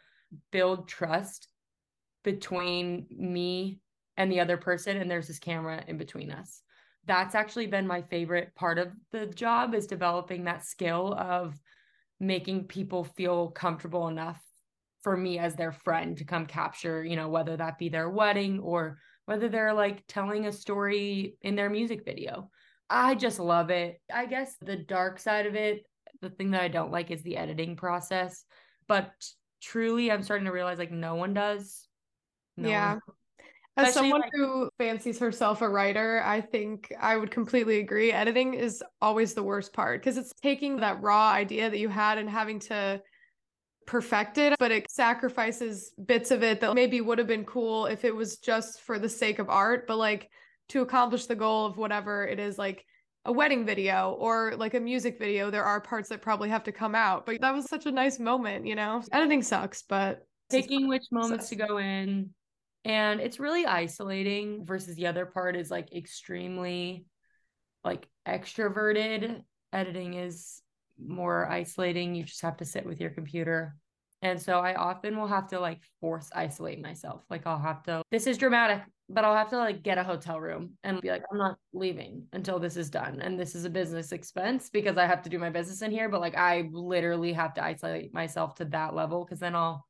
build 0.52 0.88
trust 0.88 1.48
between 2.24 3.06
me 3.10 3.80
and 4.18 4.32
the 4.32 4.40
other 4.40 4.58
person 4.58 4.98
and 4.98 5.10
there's 5.10 5.28
this 5.28 5.40
camera 5.40 5.84
in 5.88 5.98
between 5.98 6.32
us. 6.32 6.62
That's 7.06 7.36
actually 7.36 7.68
been 7.68 7.88
my 7.88 8.02
favorite 8.02 8.54
part 8.56 8.80
of 8.80 8.92
the 9.12 9.28
job 9.28 9.74
is 9.74 9.88
developing 9.88 10.44
that 10.44 10.66
skill 10.66 11.14
of 11.14 11.58
making 12.20 12.66
people 12.66 13.04
feel 13.04 13.50
comfortable 13.52 14.08
enough 14.08 14.42
for 15.04 15.16
me 15.16 15.40
as 15.40 15.56
their 15.56 15.72
friend 15.72 16.18
to 16.18 16.26
come 16.26 16.48
capture 16.48 17.06
you 17.06 17.16
know 17.16 17.30
whether 17.30 17.56
that 17.56 17.78
be 17.78 17.88
their 17.88 18.10
wedding 18.10 18.60
or 18.60 18.98
whether 19.26 19.48
they're 19.48 19.74
like 19.74 20.04
telling 20.08 20.48
a 20.48 20.52
story 20.52 21.38
in 21.42 21.56
their 21.56 21.70
music 21.70 22.04
video. 22.04 22.50
I 22.90 23.16
just 23.16 23.40
love 23.40 23.70
it. 23.70 24.02
I 24.14 24.26
guess 24.26 24.56
the 24.60 24.76
dark 24.76 25.20
side 25.20 25.46
of 25.46 25.56
it 25.56 25.86
the 26.22 26.30
thing 26.30 26.52
that 26.52 26.62
i 26.62 26.68
don't 26.68 26.92
like 26.92 27.12
is 27.12 27.22
the 27.24 27.38
editing 27.38 27.76
process 27.76 28.46
but 28.88 29.12
truly 29.62 30.12
I'm 30.12 30.24
starting 30.24 30.46
to 30.46 30.52
realize 30.52 30.78
like 30.78 30.92
no 30.92 31.16
one 31.16 31.34
does. 31.34 31.88
No 32.56 32.70
yeah. 32.70 32.94
One. 32.94 33.02
As 33.78 33.94
someone 33.94 34.22
like, 34.22 34.32
who 34.34 34.70
fancies 34.80 35.20
herself 35.20 35.62
a 35.62 35.70
writer, 35.70 36.24
I 36.26 36.42
think 36.42 36.92
I 37.00 37.16
would 37.16 37.30
completely 37.30 37.80
agree. 37.80 38.12
Editing 38.12 38.56
is 38.56 38.84
always 39.02 39.36
the 39.36 39.44
worst 39.44 39.72
part 39.72 40.02
because 40.02 40.18
it's 40.18 40.34
taking 40.42 40.78
that 40.78 41.00
raw 41.02 41.30
idea 41.30 41.70
that 41.70 41.78
you 41.78 41.88
had 41.88 42.18
and 42.18 42.28
having 42.28 42.60
to 42.62 43.00
perfect 43.86 44.40
it, 44.40 44.56
but 44.58 44.72
it 44.72 44.90
sacrifices 44.90 45.94
bits 46.04 46.32
of 46.32 46.42
it 46.42 46.60
that 46.62 46.74
maybe 46.74 47.02
would 47.02 47.20
have 47.20 47.28
been 47.28 47.46
cool 47.46 47.86
if 47.86 48.04
it 48.04 48.16
was 48.16 48.38
just 48.38 48.82
for 48.82 48.98
the 48.98 49.10
sake 49.10 49.38
of 49.38 49.48
art, 49.48 49.86
but 49.88 49.98
like 49.98 50.28
to 50.70 50.82
accomplish 50.82 51.28
the 51.28 51.36
goal 51.36 51.68
of 51.68 51.78
whatever 51.78 52.26
it 52.26 52.40
is 52.40 52.58
like 52.58 52.84
a 53.28 53.32
wedding 53.32 53.66
video 53.66 54.16
or 54.20 54.54
like 54.58 54.74
a 54.74 54.80
music 54.80 55.20
video, 55.20 55.52
there 55.52 55.66
are 55.66 55.82
parts 55.82 56.08
that 56.10 56.22
probably 56.22 56.50
have 56.50 56.64
to 56.64 56.72
come 56.72 56.96
out. 56.96 57.26
But 57.26 57.42
that 57.42 57.54
was 57.54 57.66
such 57.66 57.86
a 57.86 57.92
nice 57.92 58.20
moment, 58.20 58.66
you 58.66 58.74
know? 58.74 59.04
Editing 59.12 59.44
sucks, 59.44 59.84
but 59.84 60.26
taking 60.50 60.88
which 60.88 61.04
moments 61.12 61.50
to 61.50 61.56
go 61.56 61.78
in. 61.78 62.30
And 62.86 63.20
it's 63.20 63.38
really 63.38 63.66
isolating 63.66 64.66
versus 64.66 64.96
the 64.96 65.08
other 65.08 65.26
part 65.26 65.58
is 65.58 65.70
like 65.70 65.94
extremely 65.94 67.06
like 67.84 68.08
extroverted. 68.26 69.42
Editing 69.74 70.14
is 70.14 70.62
more 70.98 71.50
isolating. 71.50 72.16
You 72.16 72.24
just 72.24 72.42
have 72.42 72.58
to 72.58 72.66
sit 72.66 72.86
with 72.86 73.02
your 73.02 73.10
computer. 73.10 73.76
And 74.22 74.42
so 74.42 74.60
I 74.60 74.76
often 74.76 75.18
will 75.18 75.28
have 75.28 75.50
to 75.50 75.60
like 75.60 75.82
force 76.00 76.30
isolate 76.34 76.82
myself. 76.82 77.24
Like 77.30 77.46
I'll 77.46 77.60
have 77.60 77.84
to, 77.84 78.02
this 78.10 78.26
is 78.26 78.38
dramatic 78.38 78.84
but 79.10 79.24
I'll 79.24 79.36
have 79.36 79.50
to 79.52 79.58
like 79.58 79.84
get 79.84 79.98
a 79.98 80.04
hotel 80.04 80.40
room 80.40 80.72
and 80.84 81.00
be 81.00 81.10
like, 81.10 81.24
I'm 81.32 81.38
not 81.38 81.58
leaving 81.74 82.26
until 82.34 82.60
this 82.60 82.76
is 82.76 82.90
done. 82.90 83.22
And 83.22 83.40
this 83.40 83.56
is 83.56 83.64
a 83.64 83.70
business 83.70 84.12
expense 84.12 84.70
because 84.70 84.98
I 84.98 85.06
have 85.06 85.22
to 85.24 85.30
do 85.30 85.40
my 85.40 85.50
business 85.50 85.82
in 85.82 85.92
here. 85.92 86.10
But 86.10 86.20
like, 86.20 86.36
I 86.36 86.68
literally 86.72 87.32
have 87.34 87.54
to 87.54 87.64
isolate 87.64 88.14
myself 88.14 88.56
to 88.56 88.66
that 88.66 88.94
level 88.94 89.24
because 89.24 89.40
then 89.40 89.56
I'll, 89.56 89.86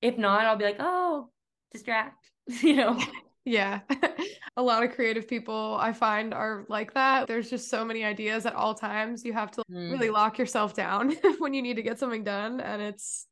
if 0.00 0.16
not, 0.16 0.46
I'll 0.46 0.56
be 0.56 0.64
like, 0.64 0.76
oh, 0.78 1.30
distract, 1.72 2.30
you 2.62 2.76
know? 2.76 3.00
Yeah. 3.44 3.80
a 4.58 4.62
lot 4.62 4.82
of 4.82 4.92
creative 4.92 5.26
people 5.26 5.78
I 5.80 5.94
find 5.94 6.34
are 6.34 6.66
like 6.68 6.92
that. 6.92 7.26
There's 7.26 7.48
just 7.48 7.70
so 7.70 7.82
many 7.82 8.04
ideas 8.04 8.44
at 8.44 8.54
all 8.54 8.74
times. 8.74 9.24
You 9.24 9.32
have 9.32 9.50
to 9.52 9.62
mm. 9.72 9.90
really 9.90 10.10
lock 10.10 10.38
yourself 10.38 10.74
down 10.74 11.16
when 11.38 11.54
you 11.54 11.62
need 11.62 11.76
to 11.76 11.82
get 11.82 11.98
something 11.98 12.24
done. 12.24 12.60
And 12.60 12.82
it's, 12.82 13.26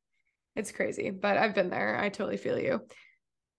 it's 0.55 0.73
crazy, 0.73 1.11
but 1.11 1.37
I've 1.37 1.55
been 1.55 1.69
there. 1.69 1.99
I 2.01 2.09
totally 2.09 2.39
feel 2.39 2.59
you. 2.59 2.81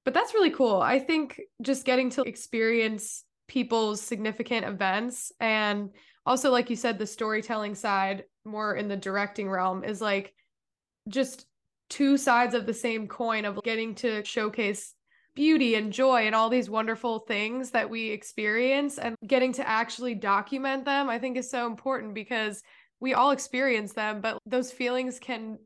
But 0.08 0.14
that's 0.14 0.34
really 0.34 0.52
cool. 0.52 0.80
I 0.80 1.00
think 1.00 1.42
just 1.62 1.84
getting 1.84 2.10
to 2.12 2.22
experience 2.22 3.26
people's 3.50 4.00
significant 4.02 4.66
events 4.66 5.34
and 5.42 5.90
also 6.26 6.50
like 6.50 6.70
you 6.70 6.78
said 6.78 6.98
the 6.98 7.06
storytelling 7.06 7.76
side 7.76 8.24
more 8.46 8.78
in 8.78 8.88
the 8.88 8.96
directing 8.96 9.50
realm 9.50 9.84
is 9.84 10.00
like 10.00 10.34
just 11.10 11.46
two 11.90 12.16
sides 12.16 12.54
of 12.54 12.66
the 12.66 12.74
same 12.74 13.10
coin 13.10 13.44
of 13.44 13.62
getting 13.64 13.96
to 13.96 14.24
showcase 14.24 14.94
beauty 15.36 15.76
and 15.76 15.92
joy 15.92 16.26
and 16.26 16.34
all 16.34 16.48
these 16.48 16.70
wonderful 16.70 17.20
things 17.20 17.72
that 17.72 17.90
we 17.90 18.10
experience 18.10 18.98
and 19.00 19.14
getting 19.28 19.52
to 19.52 19.68
actually 19.68 20.16
document 20.16 20.86
them 20.86 21.10
i 21.10 21.20
think 21.20 21.36
is 21.36 21.52
so 21.52 21.68
important 21.68 22.14
because 22.14 22.64
we 23.02 23.14
all 23.14 23.32
experience 23.32 23.92
them 23.92 24.22
but 24.22 24.38
those 24.46 24.72
feelings 24.72 25.20
can 25.20 25.58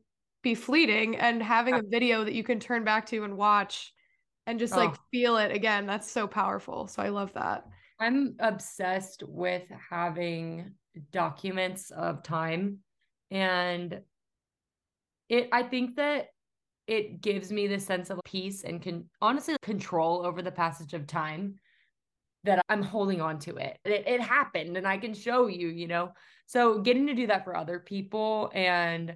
be 0.42 0.56
fleeting 0.56 1.16
and 1.16 1.40
having 1.40 1.74
a 1.74 1.82
video 1.82 2.24
that 2.24 2.34
you 2.34 2.42
can 2.42 2.58
turn 2.58 2.82
back 2.82 3.06
to 3.06 3.22
and 3.22 3.36
watch 3.36 3.92
and 4.46 4.58
just 4.58 4.76
like 4.76 4.90
oh. 4.90 5.02
feel 5.10 5.36
it 5.36 5.52
again. 5.52 5.86
That's 5.86 6.10
so 6.10 6.26
powerful. 6.26 6.86
So 6.86 7.02
I 7.02 7.08
love 7.08 7.32
that. 7.34 7.64
I'm 8.00 8.34
obsessed 8.40 9.22
with 9.26 9.62
having 9.90 10.72
documents 11.12 11.90
of 11.90 12.22
time 12.22 12.78
and 13.30 14.00
it 15.28 15.48
I 15.52 15.62
think 15.62 15.96
that 15.96 16.28
it 16.86 17.20
gives 17.20 17.52
me 17.52 17.66
the 17.66 17.78
sense 17.78 18.10
of 18.10 18.20
peace 18.24 18.64
and 18.64 18.82
can 18.82 19.08
honestly 19.22 19.56
control 19.62 20.26
over 20.26 20.42
the 20.42 20.50
passage 20.50 20.94
of 20.94 21.06
time 21.06 21.54
that 22.44 22.60
I'm 22.68 22.82
holding 22.82 23.20
on 23.20 23.38
to 23.40 23.56
it. 23.56 23.78
it. 23.84 24.06
It 24.06 24.20
happened 24.20 24.76
and 24.76 24.86
I 24.86 24.98
can 24.98 25.14
show 25.14 25.46
you, 25.46 25.68
you 25.68 25.86
know. 25.86 26.12
So 26.46 26.80
getting 26.80 27.06
to 27.06 27.14
do 27.14 27.28
that 27.28 27.44
for 27.44 27.56
other 27.56 27.78
people 27.78 28.50
and 28.52 29.14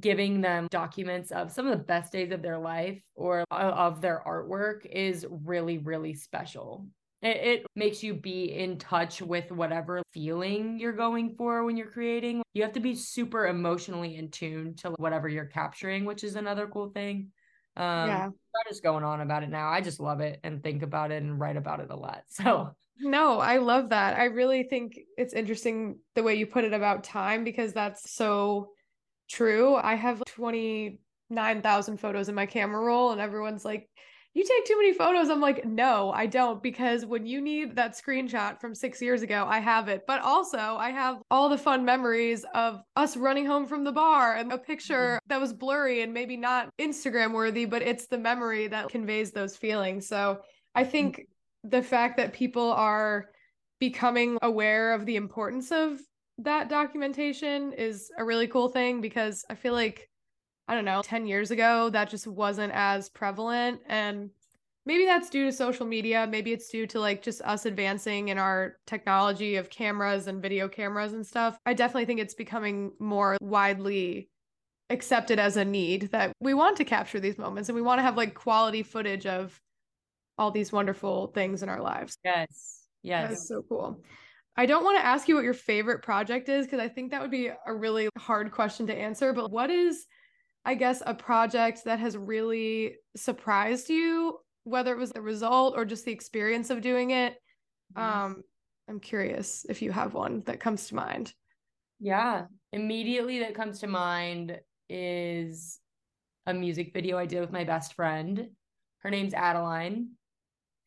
giving 0.00 0.40
them 0.40 0.68
documents 0.70 1.30
of 1.30 1.50
some 1.50 1.66
of 1.66 1.76
the 1.76 1.84
best 1.84 2.12
days 2.12 2.30
of 2.30 2.42
their 2.42 2.58
life 2.58 3.00
or 3.14 3.44
of 3.50 4.00
their 4.00 4.22
artwork 4.26 4.84
is 4.86 5.26
really, 5.30 5.78
really 5.78 6.14
special. 6.14 6.86
It, 7.22 7.36
it, 7.36 7.66
makes 7.74 8.02
you 8.02 8.14
be 8.14 8.52
in 8.52 8.78
touch 8.78 9.20
with 9.20 9.50
whatever 9.50 10.02
feeling 10.12 10.78
you're 10.78 10.92
going 10.92 11.34
for 11.36 11.64
when 11.64 11.76
you're 11.76 11.90
creating. 11.90 12.42
You 12.54 12.62
have 12.62 12.74
to 12.74 12.80
be 12.80 12.94
super 12.94 13.48
emotionally 13.48 14.16
in 14.16 14.30
tune 14.30 14.74
to 14.76 14.90
whatever 14.98 15.28
you're 15.28 15.44
capturing, 15.46 16.04
which 16.04 16.22
is 16.22 16.36
another 16.36 16.68
cool 16.68 16.90
thing. 16.90 17.32
Um, 17.76 18.08
yeah. 18.08 18.24
I'm 18.26 18.64
just 18.68 18.84
going 18.84 19.04
on 19.04 19.20
about 19.20 19.42
it 19.42 19.48
now. 19.48 19.68
I 19.68 19.80
just 19.80 19.98
love 19.98 20.20
it 20.20 20.38
and 20.44 20.62
think 20.62 20.82
about 20.82 21.10
it 21.10 21.22
and 21.22 21.40
write 21.40 21.56
about 21.56 21.80
it 21.80 21.90
a 21.90 21.96
lot. 21.96 22.22
So, 22.28 22.76
no, 23.00 23.38
I 23.38 23.58
love 23.58 23.90
that. 23.90 24.18
I 24.18 24.24
really 24.24 24.64
think 24.64 24.98
it's 25.16 25.32
interesting 25.32 26.00
the 26.16 26.22
way 26.24 26.34
you 26.34 26.46
put 26.46 26.64
it 26.64 26.72
about 26.72 27.04
time 27.04 27.44
because 27.44 27.72
that's 27.72 28.12
so 28.12 28.70
true. 29.28 29.76
I 29.76 29.94
have 29.94 30.22
29,000 30.26 31.96
photos 31.98 32.28
in 32.28 32.34
my 32.34 32.46
camera 32.46 32.82
roll, 32.82 33.12
and 33.12 33.20
everyone's 33.20 33.64
like, 33.64 33.88
you 34.34 34.44
take 34.44 34.66
too 34.66 34.76
many 34.76 34.92
photos. 34.92 35.30
I'm 35.30 35.40
like, 35.40 35.64
no, 35.64 36.12
I 36.12 36.26
don't, 36.26 36.62
because 36.62 37.04
when 37.04 37.26
you 37.26 37.40
need 37.40 37.74
that 37.74 37.96
screenshot 37.96 38.60
from 38.60 38.74
six 38.74 39.02
years 39.02 39.22
ago, 39.22 39.44
I 39.48 39.58
have 39.58 39.88
it. 39.88 40.04
But 40.06 40.20
also, 40.22 40.58
I 40.58 40.90
have 40.90 41.18
all 41.30 41.48
the 41.48 41.58
fun 41.58 41.84
memories 41.84 42.44
of 42.54 42.80
us 42.94 43.16
running 43.16 43.46
home 43.46 43.66
from 43.66 43.84
the 43.84 43.90
bar 43.90 44.36
and 44.36 44.52
a 44.52 44.58
picture 44.58 45.16
mm-hmm. 45.16 45.28
that 45.28 45.40
was 45.40 45.52
blurry 45.52 46.02
and 46.02 46.14
maybe 46.14 46.36
not 46.36 46.68
Instagram 46.78 47.32
worthy, 47.32 47.64
but 47.64 47.82
it's 47.82 48.06
the 48.06 48.18
memory 48.18 48.68
that 48.68 48.90
conveys 48.90 49.32
those 49.32 49.56
feelings. 49.56 50.06
So 50.06 50.40
I 50.74 50.84
think 50.84 51.16
mm-hmm. 51.16 51.70
the 51.70 51.82
fact 51.82 52.18
that 52.18 52.32
people 52.32 52.70
are 52.70 53.30
becoming 53.80 54.38
aware 54.42 54.92
of 54.92 55.04
the 55.04 55.16
importance 55.16 55.72
of 55.72 55.98
that 56.38 56.68
documentation 56.68 57.72
is 57.72 58.10
a 58.16 58.24
really 58.24 58.46
cool 58.46 58.68
thing 58.68 59.00
because 59.00 59.44
I 59.50 59.54
feel 59.54 59.72
like 59.72 60.08
I 60.68 60.74
don't 60.74 60.84
know, 60.84 61.00
10 61.02 61.26
years 61.26 61.50
ago 61.50 61.88
that 61.90 62.10
just 62.10 62.26
wasn't 62.26 62.72
as 62.74 63.08
prevalent 63.08 63.80
and 63.86 64.30
maybe 64.84 65.06
that's 65.06 65.30
due 65.30 65.46
to 65.46 65.52
social 65.52 65.86
media, 65.86 66.26
maybe 66.28 66.52
it's 66.52 66.68
due 66.68 66.86
to 66.88 67.00
like 67.00 67.22
just 67.22 67.40
us 67.42 67.66
advancing 67.66 68.28
in 68.28 68.38
our 68.38 68.76
technology 68.86 69.56
of 69.56 69.70
cameras 69.70 70.26
and 70.26 70.42
video 70.42 70.68
cameras 70.68 71.12
and 71.12 71.26
stuff. 71.26 71.58
I 71.66 71.74
definitely 71.74 72.04
think 72.04 72.20
it's 72.20 72.34
becoming 72.34 72.92
more 72.98 73.36
widely 73.40 74.28
accepted 74.90 75.38
as 75.38 75.56
a 75.56 75.64
need 75.64 76.10
that 76.12 76.32
we 76.40 76.54
want 76.54 76.76
to 76.78 76.84
capture 76.84 77.20
these 77.20 77.38
moments 77.38 77.68
and 77.68 77.76
we 77.76 77.82
want 77.82 77.98
to 77.98 78.02
have 78.02 78.16
like 78.16 78.34
quality 78.34 78.82
footage 78.82 79.26
of 79.26 79.58
all 80.38 80.50
these 80.50 80.72
wonderful 80.72 81.28
things 81.28 81.62
in 81.62 81.68
our 81.68 81.80
lives. 81.80 82.16
Yes. 82.24 82.84
Yes. 83.02 83.28
That's 83.30 83.48
so 83.48 83.62
cool. 83.68 84.02
I 84.58 84.66
don't 84.66 84.82
want 84.82 84.98
to 84.98 85.06
ask 85.06 85.28
you 85.28 85.36
what 85.36 85.44
your 85.44 85.54
favorite 85.54 86.02
project 86.02 86.48
is 86.48 86.66
because 86.66 86.80
I 86.80 86.88
think 86.88 87.12
that 87.12 87.22
would 87.22 87.30
be 87.30 87.46
a 87.46 87.72
really 87.72 88.08
hard 88.18 88.50
question 88.50 88.88
to 88.88 88.94
answer. 88.94 89.32
But 89.32 89.52
what 89.52 89.70
is, 89.70 90.04
I 90.64 90.74
guess, 90.74 91.00
a 91.06 91.14
project 91.14 91.84
that 91.84 92.00
has 92.00 92.16
really 92.16 92.96
surprised 93.16 93.88
you, 93.88 94.40
whether 94.64 94.92
it 94.92 94.98
was 94.98 95.12
the 95.12 95.22
result 95.22 95.74
or 95.76 95.84
just 95.84 96.04
the 96.04 96.10
experience 96.10 96.70
of 96.70 96.80
doing 96.80 97.12
it? 97.12 97.36
Mm-hmm. 97.96 98.24
Um, 98.24 98.42
I'm 98.88 98.98
curious 98.98 99.64
if 99.68 99.80
you 99.80 99.92
have 99.92 100.14
one 100.14 100.42
that 100.46 100.58
comes 100.58 100.88
to 100.88 100.96
mind. 100.96 101.32
Yeah. 102.00 102.46
Immediately 102.72 103.38
that 103.38 103.54
comes 103.54 103.78
to 103.78 103.86
mind 103.86 104.58
is 104.88 105.78
a 106.46 106.52
music 106.52 106.92
video 106.92 107.16
I 107.16 107.26
did 107.26 107.40
with 107.40 107.52
my 107.52 107.62
best 107.62 107.94
friend. 107.94 108.48
Her 109.04 109.10
name's 109.10 109.34
Adeline. 109.34 110.08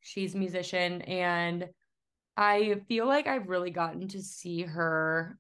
She's 0.02 0.36
a 0.36 0.38
musician 0.38 1.04
and 1.04 1.70
I 2.42 2.82
feel 2.88 3.06
like 3.06 3.28
I've 3.28 3.50
really 3.50 3.70
gotten 3.70 4.08
to 4.08 4.20
see 4.20 4.64
her 4.64 5.38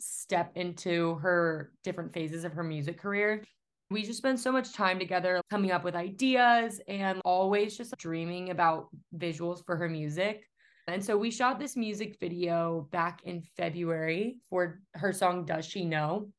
step 0.00 0.52
into 0.54 1.16
her 1.16 1.70
different 1.84 2.14
phases 2.14 2.44
of 2.44 2.54
her 2.54 2.64
music 2.64 2.98
career. 2.98 3.44
We 3.90 4.02
just 4.02 4.16
spend 4.16 4.40
so 4.40 4.50
much 4.50 4.72
time 4.72 4.98
together 4.98 5.38
coming 5.50 5.72
up 5.72 5.84
with 5.84 5.94
ideas 5.94 6.80
and 6.88 7.20
always 7.26 7.76
just 7.76 7.94
dreaming 7.98 8.48
about 8.48 8.88
visuals 9.18 9.66
for 9.66 9.76
her 9.76 9.86
music. 9.86 10.48
And 10.88 11.04
so 11.04 11.18
we 11.18 11.30
shot 11.30 11.58
this 11.58 11.76
music 11.76 12.16
video 12.18 12.88
back 12.90 13.20
in 13.24 13.42
February 13.58 14.38
for 14.48 14.80
her 14.94 15.12
song 15.12 15.44
Does 15.44 15.66
She 15.66 15.84
Know? 15.84 16.30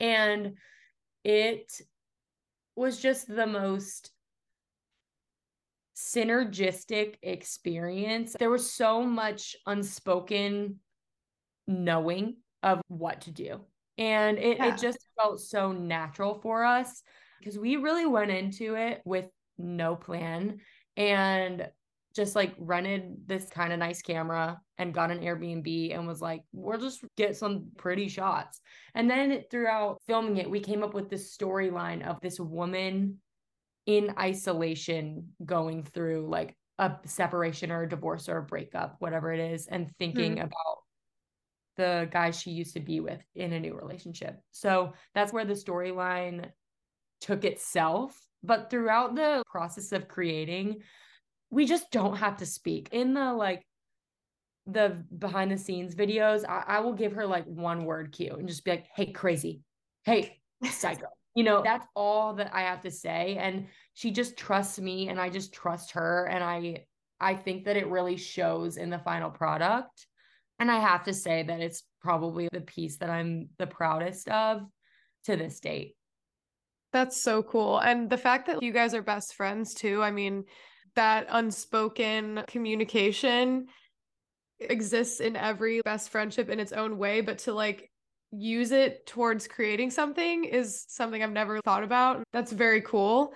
And 0.00 0.54
it 1.24 1.78
was 2.74 3.02
just 3.02 3.28
the 3.28 3.46
most 3.46 4.12
synergistic 5.96 7.14
experience. 7.22 8.36
There 8.38 8.50
was 8.50 8.70
so 8.70 9.02
much 9.02 9.56
unspoken 9.66 10.80
knowing 11.66 12.36
of 12.62 12.80
what 12.88 13.22
to 13.22 13.30
do. 13.30 13.60
And 13.98 14.38
it, 14.38 14.58
yeah. 14.58 14.74
it 14.74 14.78
just 14.78 14.98
felt 15.18 15.40
so 15.40 15.72
natural 15.72 16.34
for 16.34 16.64
us 16.64 17.02
because 17.38 17.58
we 17.58 17.76
really 17.76 18.06
went 18.06 18.30
into 18.30 18.74
it 18.74 19.00
with 19.04 19.26
no 19.56 19.96
plan 19.96 20.60
and 20.96 21.68
just 22.14 22.34
like 22.34 22.54
rented 22.58 23.14
this 23.26 23.48
kind 23.48 23.72
of 23.72 23.78
nice 23.78 24.02
camera 24.02 24.60
and 24.78 24.94
got 24.94 25.10
an 25.10 25.20
Airbnb 25.20 25.94
and 25.94 26.06
was 26.06 26.20
like, 26.20 26.42
we'll 26.52 26.78
just 26.78 27.04
get 27.16 27.36
some 27.36 27.68
pretty 27.76 28.08
shots. 28.08 28.60
And 28.94 29.08
then 29.08 29.44
throughout 29.50 30.00
filming 30.06 30.38
it, 30.38 30.50
we 30.50 30.60
came 30.60 30.82
up 30.82 30.94
with 30.94 31.10
this 31.10 31.36
storyline 31.36 32.06
of 32.06 32.20
this 32.20 32.40
woman 32.40 33.18
in 33.86 34.14
isolation 34.18 35.28
going 35.44 35.84
through 35.84 36.28
like 36.28 36.56
a 36.78 36.92
separation 37.04 37.70
or 37.70 37.84
a 37.84 37.88
divorce 37.88 38.28
or 38.28 38.38
a 38.38 38.42
breakup, 38.42 38.96
whatever 38.98 39.32
it 39.32 39.40
is, 39.40 39.66
and 39.66 39.90
thinking 39.98 40.32
mm-hmm. 40.32 40.46
about 40.46 40.78
the 41.76 42.08
guy 42.10 42.30
she 42.30 42.50
used 42.50 42.74
to 42.74 42.80
be 42.80 43.00
with 43.00 43.22
in 43.34 43.52
a 43.52 43.60
new 43.60 43.74
relationship. 43.74 44.38
So 44.50 44.92
that's 45.14 45.32
where 45.32 45.44
the 45.44 45.54
storyline 45.54 46.50
took 47.20 47.44
itself. 47.44 48.18
But 48.42 48.70
throughout 48.70 49.14
the 49.14 49.42
process 49.50 49.92
of 49.92 50.08
creating, 50.08 50.82
we 51.50 51.64
just 51.64 51.90
don't 51.90 52.16
have 52.16 52.38
to 52.38 52.46
speak. 52.46 52.88
In 52.92 53.14
the 53.14 53.32
like 53.32 53.66
the 54.66 55.02
behind 55.16 55.50
the 55.50 55.58
scenes 55.58 55.94
videos, 55.94 56.44
I, 56.48 56.64
I 56.66 56.80
will 56.80 56.92
give 56.92 57.12
her 57.12 57.26
like 57.26 57.44
one 57.44 57.84
word 57.84 58.12
cue 58.12 58.36
and 58.38 58.48
just 58.48 58.64
be 58.64 58.72
like, 58.72 58.86
hey, 58.94 59.12
crazy. 59.12 59.62
Hey, 60.04 60.40
psycho. 60.64 61.06
You 61.36 61.44
know, 61.44 61.60
that's 61.62 61.86
all 61.94 62.32
that 62.34 62.52
I 62.54 62.62
have 62.62 62.80
to 62.80 62.90
say. 62.90 63.36
And 63.38 63.66
she 63.92 64.10
just 64.10 64.38
trusts 64.38 64.80
me 64.80 65.10
and 65.10 65.20
I 65.20 65.28
just 65.28 65.52
trust 65.52 65.92
her. 65.92 66.26
And 66.26 66.42
I 66.42 66.86
I 67.20 67.34
think 67.34 67.64
that 67.66 67.76
it 67.76 67.88
really 67.88 68.16
shows 68.16 68.78
in 68.78 68.90
the 68.90 68.98
final 68.98 69.30
product. 69.30 70.06
And 70.58 70.70
I 70.70 70.80
have 70.80 71.04
to 71.04 71.12
say 71.12 71.42
that 71.42 71.60
it's 71.60 71.82
probably 72.00 72.48
the 72.50 72.62
piece 72.62 72.96
that 72.98 73.10
I'm 73.10 73.50
the 73.58 73.66
proudest 73.66 74.28
of 74.28 74.62
to 75.24 75.36
this 75.36 75.60
date. 75.60 75.94
That's 76.92 77.20
so 77.20 77.42
cool. 77.42 77.78
And 77.78 78.08
the 78.08 78.16
fact 78.16 78.46
that 78.46 78.62
you 78.62 78.72
guys 78.72 78.94
are 78.94 79.02
best 79.02 79.34
friends 79.34 79.74
too, 79.74 80.02
I 80.02 80.10
mean, 80.10 80.44
that 80.94 81.26
unspoken 81.28 82.44
communication 82.46 83.66
exists 84.58 85.20
in 85.20 85.36
every 85.36 85.82
best 85.82 86.08
friendship 86.08 86.48
in 86.48 86.60
its 86.60 86.72
own 86.72 86.96
way, 86.96 87.20
but 87.20 87.38
to 87.40 87.52
like 87.52 87.90
use 88.32 88.72
it 88.72 89.06
towards 89.06 89.48
creating 89.48 89.90
something 89.90 90.44
is 90.44 90.84
something 90.88 91.22
I've 91.22 91.32
never 91.32 91.60
thought 91.60 91.84
about. 91.84 92.22
That's 92.32 92.52
very 92.52 92.80
cool. 92.82 93.32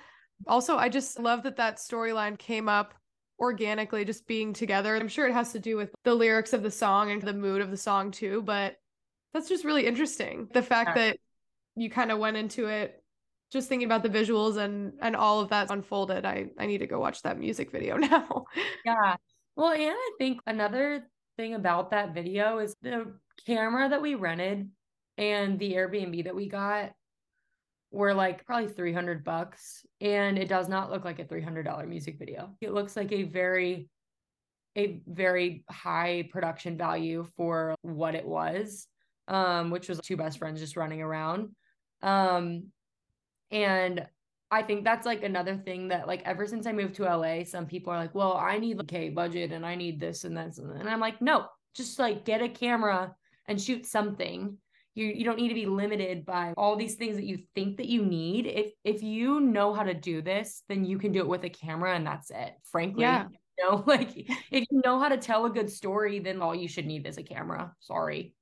Also, 0.46 0.76
I 0.76 0.88
just 0.88 1.18
love 1.18 1.42
that 1.44 1.56
that 1.56 1.76
storyline 1.76 2.38
came 2.38 2.68
up 2.68 2.94
organically 3.38 4.04
just 4.04 4.26
being 4.26 4.52
together. 4.52 4.96
I'm 4.96 5.08
sure 5.08 5.26
it 5.26 5.32
has 5.32 5.52
to 5.52 5.58
do 5.58 5.76
with 5.76 5.90
the 6.04 6.14
lyrics 6.14 6.52
of 6.52 6.62
the 6.62 6.70
song 6.70 7.10
and 7.10 7.22
the 7.22 7.32
mood 7.32 7.62
of 7.62 7.70
the 7.70 7.76
song 7.76 8.10
too, 8.10 8.42
but 8.42 8.76
that's 9.32 9.48
just 9.48 9.64
really 9.64 9.86
interesting. 9.86 10.48
The 10.52 10.62
fact 10.62 10.96
that 10.96 11.16
you 11.76 11.88
kind 11.88 12.10
of 12.10 12.18
went 12.18 12.36
into 12.36 12.66
it 12.66 13.02
just 13.52 13.68
thinking 13.68 13.86
about 13.86 14.02
the 14.02 14.08
visuals 14.08 14.56
and 14.56 14.92
and 15.00 15.16
all 15.16 15.40
of 15.40 15.48
that 15.50 15.70
unfolded. 15.70 16.24
I 16.24 16.46
I 16.58 16.66
need 16.66 16.78
to 16.78 16.86
go 16.86 17.00
watch 17.00 17.22
that 17.22 17.38
music 17.38 17.70
video 17.70 17.96
now. 17.96 18.44
yeah. 18.84 19.16
Well, 19.56 19.72
and 19.72 19.92
I 19.92 20.10
think 20.18 20.40
another 20.46 21.08
thing 21.36 21.54
about 21.54 21.90
that 21.90 22.14
video 22.14 22.58
is 22.58 22.76
the 22.82 23.14
camera 23.46 23.88
that 23.88 24.02
we 24.02 24.14
rented 24.14 24.68
and 25.20 25.58
the 25.58 25.74
Airbnb 25.74 26.24
that 26.24 26.34
we 26.34 26.48
got 26.48 26.92
were 27.92 28.14
like 28.14 28.44
probably 28.46 28.68
300 28.72 29.22
bucks 29.22 29.84
and 30.00 30.38
it 30.38 30.48
does 30.48 30.68
not 30.68 30.90
look 30.90 31.04
like 31.04 31.18
a 31.18 31.24
$300 31.24 31.86
music 31.86 32.18
video. 32.18 32.56
It 32.60 32.72
looks 32.72 32.96
like 32.96 33.12
a 33.12 33.24
very 33.24 33.88
a 34.76 35.00
very 35.06 35.64
high 35.68 36.28
production 36.30 36.78
value 36.78 37.26
for 37.36 37.74
what 37.82 38.14
it 38.14 38.24
was 38.24 38.86
um 39.26 39.68
which 39.70 39.88
was 39.88 39.98
two 39.98 40.16
best 40.16 40.38
friends 40.38 40.60
just 40.60 40.76
running 40.76 41.02
around 41.02 41.48
um 42.02 42.62
and 43.50 44.06
I 44.52 44.62
think 44.62 44.84
that's 44.84 45.06
like 45.06 45.24
another 45.24 45.56
thing 45.56 45.88
that 45.88 46.06
like 46.06 46.22
ever 46.24 46.46
since 46.46 46.66
I 46.66 46.72
moved 46.72 46.94
to 46.96 47.04
LA, 47.04 47.44
some 47.44 47.66
people 47.66 47.92
are 47.92 47.98
like, 47.98 48.16
well, 48.16 48.34
I 48.34 48.58
need 48.58 48.78
like 48.78 48.92
a 48.92 49.10
budget 49.10 49.52
and 49.52 49.64
I 49.64 49.76
need 49.76 50.00
this 50.00 50.24
and 50.24 50.36
that. 50.36 50.58
and, 50.58 50.72
and 50.72 50.88
I'm 50.88 50.98
like, 50.98 51.22
no, 51.22 51.46
just 51.74 52.00
like 52.00 52.24
get 52.24 52.42
a 52.42 52.48
camera 52.48 53.14
and 53.46 53.60
shoot 53.60 53.86
something 53.86 54.56
you 54.94 55.06
you 55.06 55.24
don't 55.24 55.36
need 55.36 55.48
to 55.48 55.54
be 55.54 55.66
limited 55.66 56.24
by 56.24 56.52
all 56.56 56.76
these 56.76 56.94
things 56.94 57.16
that 57.16 57.24
you 57.24 57.38
think 57.54 57.76
that 57.76 57.86
you 57.86 58.04
need 58.04 58.46
if 58.46 58.72
if 58.84 59.02
you 59.02 59.40
know 59.40 59.72
how 59.72 59.82
to 59.82 59.94
do 59.94 60.22
this 60.22 60.62
then 60.68 60.84
you 60.84 60.98
can 60.98 61.12
do 61.12 61.20
it 61.20 61.28
with 61.28 61.44
a 61.44 61.50
camera 61.50 61.94
and 61.94 62.06
that's 62.06 62.30
it 62.30 62.54
frankly 62.64 63.02
yeah. 63.02 63.26
you 63.58 63.70
know 63.70 63.84
like 63.86 64.10
if 64.16 64.66
you 64.70 64.80
know 64.84 64.98
how 64.98 65.08
to 65.08 65.16
tell 65.16 65.46
a 65.46 65.50
good 65.50 65.70
story 65.70 66.18
then 66.18 66.40
all 66.42 66.54
you 66.54 66.68
should 66.68 66.86
need 66.86 67.06
is 67.06 67.18
a 67.18 67.22
camera 67.22 67.72
sorry 67.80 68.34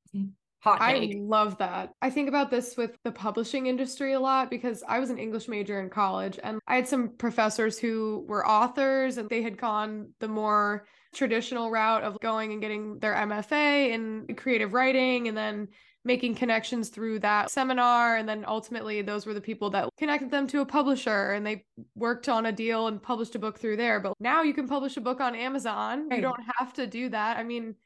Hot 0.60 0.80
take. 0.80 1.14
I 1.14 1.18
love 1.20 1.56
that. 1.58 1.92
I 2.02 2.10
think 2.10 2.28
about 2.28 2.50
this 2.50 2.76
with 2.76 2.98
the 3.04 3.12
publishing 3.12 3.66
industry 3.66 4.14
a 4.14 4.20
lot 4.20 4.50
because 4.50 4.82
I 4.88 4.98
was 4.98 5.08
an 5.10 5.18
English 5.18 5.46
major 5.46 5.80
in 5.80 5.88
college 5.88 6.38
and 6.42 6.58
I 6.66 6.74
had 6.74 6.88
some 6.88 7.10
professors 7.10 7.78
who 7.78 8.24
were 8.28 8.46
authors 8.46 9.18
and 9.18 9.28
they 9.28 9.40
had 9.40 9.56
gone 9.56 10.10
the 10.18 10.26
more 10.26 10.84
traditional 11.14 11.70
route 11.70 12.02
of 12.02 12.18
going 12.20 12.52
and 12.52 12.60
getting 12.60 12.98
their 12.98 13.14
MFA 13.14 13.90
in 13.90 14.34
creative 14.34 14.72
writing 14.72 15.28
and 15.28 15.36
then 15.36 15.68
making 16.08 16.34
connections 16.34 16.88
through 16.88 17.20
that 17.20 17.50
seminar. 17.50 18.16
And 18.16 18.28
then 18.28 18.44
ultimately, 18.48 19.02
those 19.02 19.26
were 19.26 19.34
the 19.34 19.40
people 19.40 19.70
that 19.70 19.88
connected 19.96 20.30
them 20.32 20.48
to 20.48 20.62
a 20.62 20.66
publisher 20.66 21.32
and 21.32 21.46
they 21.46 21.64
worked 21.94 22.28
on 22.28 22.46
a 22.46 22.52
deal 22.52 22.88
and 22.88 23.00
published 23.00 23.36
a 23.36 23.38
book 23.38 23.58
through 23.58 23.76
there. 23.76 24.00
But 24.00 24.14
now 24.18 24.42
you 24.42 24.54
can 24.54 24.66
publish 24.66 24.96
a 24.96 25.00
book 25.00 25.20
on 25.20 25.36
Amazon. 25.36 26.08
You 26.10 26.22
don't 26.22 26.42
have 26.56 26.72
to 26.72 26.86
do 26.86 27.10
that. 27.10 27.36
I 27.36 27.44
mean, 27.44 27.76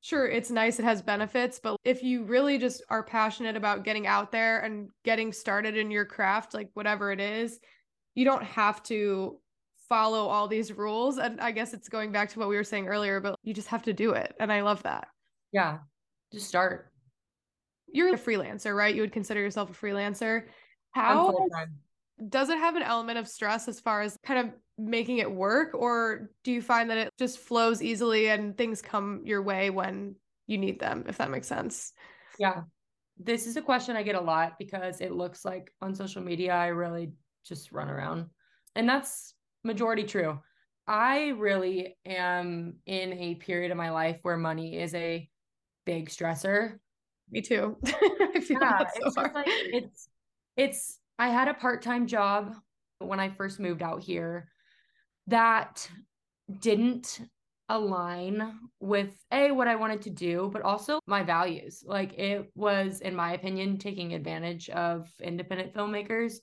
sure, 0.00 0.28
it's 0.28 0.50
nice, 0.50 0.78
it 0.78 0.84
has 0.84 1.02
benefits, 1.02 1.58
but 1.58 1.76
if 1.84 2.02
you 2.02 2.24
really 2.24 2.56
just 2.56 2.82
are 2.88 3.02
passionate 3.02 3.56
about 3.56 3.84
getting 3.84 4.06
out 4.06 4.32
there 4.32 4.60
and 4.60 4.88
getting 5.04 5.32
started 5.32 5.76
in 5.76 5.90
your 5.90 6.04
craft, 6.04 6.54
like 6.54 6.70
whatever 6.74 7.10
it 7.12 7.20
is, 7.20 7.58
you 8.14 8.24
don't 8.24 8.44
have 8.44 8.82
to 8.84 9.38
follow 9.88 10.28
all 10.28 10.46
these 10.46 10.72
rules. 10.72 11.18
And 11.18 11.40
I 11.40 11.50
guess 11.50 11.74
it's 11.74 11.88
going 11.88 12.12
back 12.12 12.30
to 12.30 12.38
what 12.38 12.48
we 12.48 12.56
were 12.56 12.64
saying 12.64 12.86
earlier, 12.86 13.20
but 13.20 13.36
you 13.42 13.52
just 13.52 13.68
have 13.68 13.82
to 13.84 13.92
do 13.92 14.12
it. 14.12 14.34
And 14.38 14.52
I 14.52 14.62
love 14.62 14.82
that. 14.84 15.08
Yeah. 15.52 15.78
Just 16.32 16.46
start 16.46 16.91
you're 17.92 18.14
a 18.14 18.18
freelancer, 18.18 18.74
right? 18.76 18.94
You 18.94 19.02
would 19.02 19.12
consider 19.12 19.40
yourself 19.40 19.70
a 19.70 19.72
freelancer. 19.86 20.44
How 20.92 21.34
does 22.28 22.50
it 22.50 22.58
have 22.58 22.76
an 22.76 22.82
element 22.82 23.18
of 23.18 23.26
stress 23.26 23.68
as 23.68 23.80
far 23.80 24.02
as 24.02 24.16
kind 24.24 24.46
of 24.46 24.54
making 24.78 25.18
it 25.18 25.30
work, 25.30 25.74
or 25.74 26.30
do 26.44 26.52
you 26.52 26.62
find 26.62 26.90
that 26.90 26.98
it 26.98 27.10
just 27.18 27.38
flows 27.38 27.82
easily 27.82 28.28
and 28.28 28.56
things 28.56 28.82
come 28.82 29.22
your 29.24 29.42
way 29.42 29.70
when 29.70 30.16
you 30.46 30.58
need 30.58 30.80
them, 30.80 31.04
if 31.08 31.18
that 31.18 31.30
makes 31.30 31.46
sense? 31.46 31.92
Yeah. 32.38 32.62
This 33.18 33.46
is 33.46 33.56
a 33.56 33.62
question 33.62 33.96
I 33.96 34.02
get 34.02 34.14
a 34.14 34.20
lot 34.20 34.54
because 34.58 35.00
it 35.00 35.12
looks 35.12 35.44
like 35.44 35.72
on 35.80 35.94
social 35.94 36.22
media, 36.22 36.52
I 36.52 36.68
really 36.68 37.12
just 37.44 37.72
run 37.72 37.88
around. 37.88 38.26
And 38.74 38.88
that's 38.88 39.34
majority 39.64 40.04
true. 40.04 40.40
I 40.86 41.28
really 41.28 41.96
am 42.04 42.76
in 42.86 43.12
a 43.12 43.34
period 43.36 43.70
of 43.70 43.76
my 43.76 43.90
life 43.90 44.18
where 44.22 44.36
money 44.36 44.78
is 44.78 44.94
a 44.94 45.28
big 45.84 46.08
stressor. 46.08 46.78
Me 47.32 47.40
too. 47.40 47.76
I 47.84 48.40
feel 48.40 48.58
yeah, 48.60 48.78
that 48.78 48.94
so 48.94 49.06
it's 49.06 49.16
like 49.16 49.46
it's 49.46 50.08
it's 50.56 50.98
I 51.18 51.28
had 51.28 51.48
a 51.48 51.54
part-time 51.54 52.06
job 52.06 52.54
when 52.98 53.18
I 53.18 53.30
first 53.30 53.58
moved 53.58 53.82
out 53.82 54.02
here 54.02 54.48
that 55.28 55.88
didn't 56.60 57.20
align 57.70 58.58
with 58.80 59.14
a 59.32 59.50
what 59.50 59.66
I 59.66 59.76
wanted 59.76 60.02
to 60.02 60.10
do, 60.10 60.50
but 60.52 60.60
also 60.60 61.00
my 61.06 61.22
values. 61.22 61.82
Like 61.86 62.18
it 62.18 62.50
was, 62.54 63.00
in 63.00 63.16
my 63.16 63.32
opinion, 63.32 63.78
taking 63.78 64.12
advantage 64.12 64.68
of 64.68 65.08
independent 65.20 65.72
filmmakers. 65.72 66.34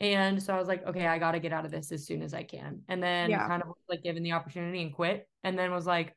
And 0.00 0.42
so 0.42 0.54
I 0.54 0.58
was 0.58 0.68
like, 0.68 0.84
okay, 0.86 1.06
I 1.06 1.18
got 1.18 1.32
to 1.32 1.40
get 1.40 1.54
out 1.54 1.64
of 1.64 1.70
this 1.70 1.90
as 1.90 2.04
soon 2.04 2.20
as 2.20 2.34
I 2.34 2.42
can. 2.42 2.82
And 2.88 3.02
then 3.02 3.30
yeah. 3.30 3.46
kind 3.46 3.62
of 3.62 3.68
like 3.88 4.02
given 4.02 4.22
the 4.22 4.32
opportunity 4.32 4.82
and 4.82 4.92
quit. 4.92 5.26
And 5.42 5.58
then 5.58 5.70
was 5.70 5.86
like, 5.86 6.14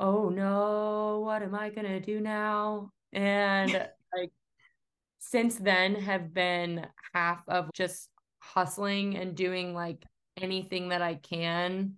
oh 0.00 0.28
no, 0.28 1.22
what 1.24 1.42
am 1.42 1.54
I 1.54 1.70
going 1.70 1.86
to 1.86 2.00
do 2.00 2.20
now? 2.20 2.90
And 3.12 3.72
like 4.16 4.32
since 5.18 5.56
then 5.56 5.94
have 5.96 6.32
been 6.32 6.86
half 7.14 7.42
of 7.48 7.70
just 7.74 8.08
hustling 8.38 9.16
and 9.16 9.34
doing 9.34 9.74
like 9.74 10.04
anything 10.40 10.88
that 10.90 11.02
I 11.02 11.14
can 11.16 11.94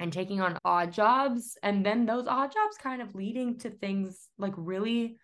and 0.00 0.12
taking 0.12 0.40
on 0.40 0.58
odd 0.64 0.92
jobs. 0.92 1.56
And 1.62 1.84
then 1.84 2.06
those 2.06 2.26
odd 2.26 2.52
jobs 2.52 2.76
kind 2.80 3.02
of 3.02 3.14
leading 3.14 3.58
to 3.60 3.70
things 3.70 4.28
like 4.38 4.54
really 4.56 5.16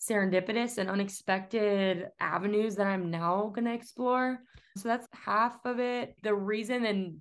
serendipitous 0.00 0.78
and 0.78 0.90
unexpected 0.90 2.08
avenues 2.20 2.76
that 2.76 2.86
I'm 2.86 3.10
now 3.10 3.50
going 3.54 3.64
to 3.64 3.74
explore. 3.74 4.38
So 4.76 4.88
that's 4.88 5.06
half 5.12 5.58
of 5.64 5.80
it. 5.80 6.16
The 6.22 6.34
reason 6.34 6.84
and 6.84 7.16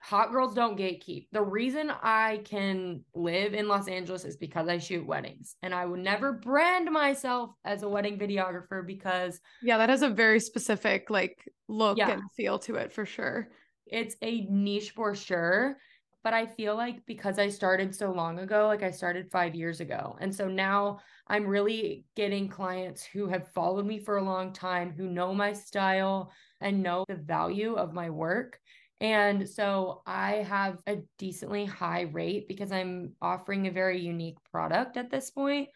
hot 0.00 0.30
girls 0.30 0.54
don't 0.54 0.78
gatekeep. 0.78 1.26
The 1.32 1.42
reason 1.42 1.90
I 1.90 2.40
can 2.44 3.04
live 3.14 3.54
in 3.54 3.68
Los 3.68 3.88
Angeles 3.88 4.24
is 4.24 4.36
because 4.36 4.68
I 4.68 4.78
shoot 4.78 5.06
weddings 5.06 5.56
and 5.62 5.74
I 5.74 5.86
would 5.86 6.00
never 6.00 6.32
brand 6.32 6.90
myself 6.90 7.50
as 7.64 7.82
a 7.82 7.88
wedding 7.88 8.18
videographer 8.18 8.86
because 8.86 9.40
yeah, 9.62 9.78
that 9.78 9.88
has 9.88 10.02
a 10.02 10.08
very 10.08 10.40
specific 10.40 11.10
like 11.10 11.50
look 11.68 11.98
yeah. 11.98 12.10
and 12.10 12.22
feel 12.36 12.58
to 12.60 12.76
it 12.76 12.92
for 12.92 13.04
sure. 13.04 13.48
It's 13.86 14.16
a 14.22 14.42
niche 14.50 14.90
for 14.90 15.14
sure, 15.14 15.78
but 16.22 16.34
I 16.34 16.46
feel 16.46 16.76
like 16.76 17.04
because 17.06 17.38
I 17.38 17.48
started 17.48 17.94
so 17.94 18.12
long 18.12 18.38
ago, 18.38 18.66
like 18.66 18.82
I 18.82 18.90
started 18.90 19.30
5 19.30 19.54
years 19.54 19.80
ago. 19.80 20.16
And 20.20 20.34
so 20.34 20.46
now 20.46 21.00
I'm 21.26 21.46
really 21.46 22.04
getting 22.14 22.48
clients 22.48 23.04
who 23.04 23.28
have 23.28 23.48
followed 23.48 23.86
me 23.86 23.98
for 23.98 24.18
a 24.18 24.24
long 24.24 24.52
time, 24.52 24.92
who 24.96 25.08
know 25.08 25.34
my 25.34 25.52
style 25.52 26.32
and 26.60 26.82
know 26.82 27.04
the 27.08 27.14
value 27.16 27.74
of 27.74 27.92
my 27.92 28.10
work 28.10 28.60
and 29.00 29.48
so 29.48 30.02
I 30.06 30.46
have 30.48 30.78
a 30.86 30.98
decently 31.18 31.64
high 31.64 32.02
rate 32.02 32.48
because 32.48 32.72
I'm 32.72 33.12
offering 33.22 33.66
a 33.66 33.72
very 33.72 34.00
unique 34.00 34.38
product 34.50 34.96
at 34.96 35.10
this 35.10 35.30
point. 35.30 35.68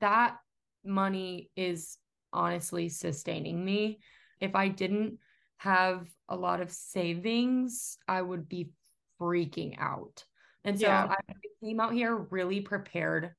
That 0.00 0.36
money 0.84 1.50
is 1.56 1.98
honestly 2.32 2.88
sustaining 2.88 3.64
me. 3.64 4.00
If 4.40 4.56
I 4.56 4.68
didn't 4.68 5.18
have 5.58 6.08
a 6.28 6.36
lot 6.36 6.60
of 6.60 6.72
savings, 6.72 7.96
I 8.08 8.20
would 8.20 8.48
be 8.48 8.72
freaking 9.20 9.76
out. 9.78 10.24
And 10.64 10.78
so 10.78 10.86
yeah. 10.86 11.06
I 11.10 11.34
came 11.62 11.78
out 11.78 11.92
here 11.92 12.16
really 12.16 12.60
prepared, 12.60 13.34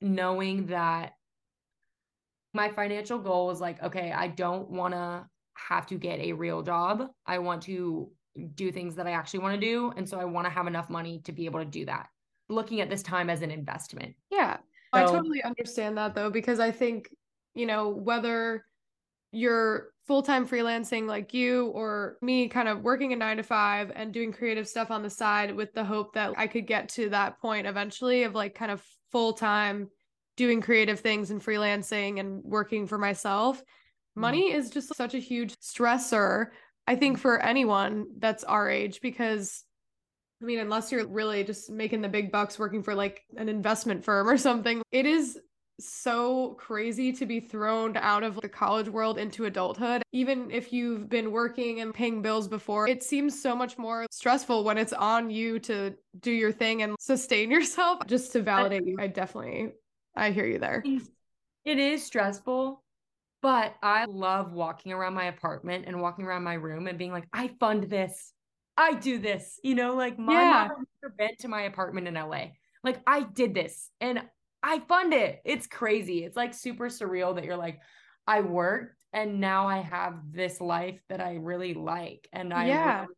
knowing 0.00 0.66
that 0.66 1.12
my 2.54 2.68
financial 2.70 3.18
goal 3.18 3.46
was 3.46 3.60
like, 3.60 3.82
okay, 3.82 4.12
I 4.12 4.28
don't 4.28 4.70
want 4.70 4.94
to 4.94 5.26
have 5.54 5.86
to 5.88 5.96
get 5.96 6.20
a 6.20 6.34
real 6.34 6.62
job. 6.62 7.08
I 7.26 7.40
want 7.40 7.62
to 7.62 8.10
do 8.54 8.72
things 8.72 8.94
that 8.96 9.06
I 9.06 9.12
actually 9.12 9.40
want 9.40 9.60
to 9.60 9.66
do. 9.66 9.92
And 9.96 10.08
so 10.08 10.18
I 10.18 10.24
want 10.24 10.46
to 10.46 10.50
have 10.50 10.66
enough 10.66 10.90
money 10.90 11.20
to 11.24 11.32
be 11.32 11.46
able 11.46 11.60
to 11.60 11.66
do 11.66 11.84
that. 11.86 12.08
Looking 12.48 12.80
at 12.80 12.88
this 12.88 13.02
time 13.02 13.28
as 13.28 13.42
an 13.42 13.50
investment. 13.50 14.14
Yeah. 14.30 14.56
So, 14.94 15.00
I 15.00 15.04
totally 15.04 15.42
understand 15.42 15.98
that 15.98 16.14
though, 16.14 16.30
because 16.30 16.60
I 16.60 16.70
think, 16.70 17.10
you 17.54 17.66
know, 17.66 17.88
whether 17.88 18.64
you're 19.32 19.88
full-time 20.06 20.48
freelancing 20.48 21.06
like 21.06 21.34
you 21.34 21.66
or 21.66 22.16
me 22.22 22.48
kind 22.48 22.66
of 22.66 22.80
working 22.80 23.12
a 23.12 23.16
9 23.16 23.36
to 23.36 23.42
5 23.42 23.92
and 23.94 24.14
doing 24.14 24.32
creative 24.32 24.66
stuff 24.66 24.90
on 24.90 25.02
the 25.02 25.10
side 25.10 25.54
with 25.54 25.74
the 25.74 25.84
hope 25.84 26.14
that 26.14 26.32
I 26.38 26.46
could 26.46 26.66
get 26.66 26.88
to 26.90 27.10
that 27.10 27.38
point 27.38 27.66
eventually 27.66 28.22
of 28.22 28.34
like 28.34 28.54
kind 28.54 28.70
of 28.70 28.82
full-time 29.12 29.90
doing 30.38 30.62
creative 30.62 31.00
things 31.00 31.30
and 31.30 31.44
freelancing 31.44 32.20
and 32.20 32.42
working 32.42 32.86
for 32.86 32.96
myself. 32.96 33.58
Mm-hmm. 33.58 34.20
Money 34.22 34.52
is 34.52 34.70
just 34.70 34.94
such 34.96 35.14
a 35.14 35.18
huge 35.18 35.54
stressor 35.58 36.46
I 36.88 36.96
think 36.96 37.18
for 37.18 37.38
anyone 37.38 38.06
that's 38.18 38.44
our 38.44 38.70
age, 38.70 39.02
because 39.02 39.62
I 40.40 40.46
mean, 40.46 40.58
unless 40.58 40.90
you're 40.90 41.06
really 41.06 41.44
just 41.44 41.68
making 41.68 42.00
the 42.00 42.08
big 42.08 42.32
bucks 42.32 42.58
working 42.58 42.82
for 42.82 42.94
like 42.94 43.24
an 43.36 43.50
investment 43.50 44.04
firm 44.04 44.26
or 44.26 44.38
something, 44.38 44.80
it 44.90 45.04
is 45.04 45.38
so 45.78 46.54
crazy 46.58 47.12
to 47.12 47.26
be 47.26 47.40
thrown 47.40 47.94
out 47.98 48.22
of 48.22 48.40
the 48.40 48.48
college 48.48 48.88
world 48.88 49.18
into 49.18 49.44
adulthood. 49.44 50.02
Even 50.12 50.50
if 50.50 50.72
you've 50.72 51.10
been 51.10 51.30
working 51.30 51.80
and 51.80 51.92
paying 51.92 52.22
bills 52.22 52.48
before, 52.48 52.88
it 52.88 53.02
seems 53.02 53.38
so 53.38 53.54
much 53.54 53.76
more 53.76 54.06
stressful 54.10 54.64
when 54.64 54.78
it's 54.78 54.94
on 54.94 55.28
you 55.28 55.58
to 55.58 55.94
do 56.20 56.30
your 56.30 56.52
thing 56.52 56.82
and 56.82 56.96
sustain 56.98 57.50
yourself. 57.56 58.00
Just 58.06 58.32
to 58.32 58.40
validate 58.40 58.86
you, 58.86 58.96
I 58.98 59.08
definitely 59.08 59.72
I 60.16 60.30
hear 60.30 60.46
you 60.46 60.58
there. 60.58 60.82
It 61.66 61.78
is 61.78 62.02
stressful, 62.02 62.82
but 63.40 63.74
I 63.82 64.06
love 64.06 64.52
walking 64.52 64.92
around 64.92 65.14
my 65.14 65.26
apartment 65.26 65.84
and 65.86 66.00
walking 66.00 66.24
around 66.24 66.42
my 66.42 66.54
room 66.54 66.86
and 66.86 66.98
being 66.98 67.12
like, 67.12 67.28
I 67.32 67.50
fund 67.60 67.84
this. 67.84 68.32
I 68.76 68.94
do 68.94 69.18
this. 69.18 69.58
You 69.62 69.74
know, 69.74 69.94
like 69.94 70.18
my 70.18 70.32
yeah. 70.32 70.68
mom 70.70 70.84
never 71.02 71.14
been 71.16 71.36
to 71.40 71.48
my 71.48 71.62
apartment 71.62 72.08
in 72.08 72.14
LA. 72.14 72.46
Like 72.82 73.00
I 73.06 73.22
did 73.22 73.54
this 73.54 73.90
and 74.00 74.22
I 74.62 74.80
fund 74.80 75.12
it. 75.12 75.40
It's 75.44 75.66
crazy. 75.66 76.24
It's 76.24 76.36
like 76.36 76.54
super 76.54 76.88
surreal 76.88 77.34
that 77.36 77.44
you're 77.44 77.56
like, 77.56 77.80
I 78.26 78.40
worked 78.40 78.96
and 79.12 79.40
now 79.40 79.68
I 79.68 79.78
have 79.78 80.14
this 80.32 80.60
life 80.60 81.00
that 81.08 81.20
I 81.20 81.34
really 81.34 81.74
like 81.74 82.28
and 82.32 82.52
I 82.52 82.66
yeah. 82.66 83.00
really 83.00 83.14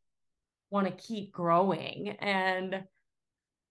want 0.70 0.86
to 0.86 0.92
keep 0.92 1.32
growing. 1.32 2.10
And 2.20 2.84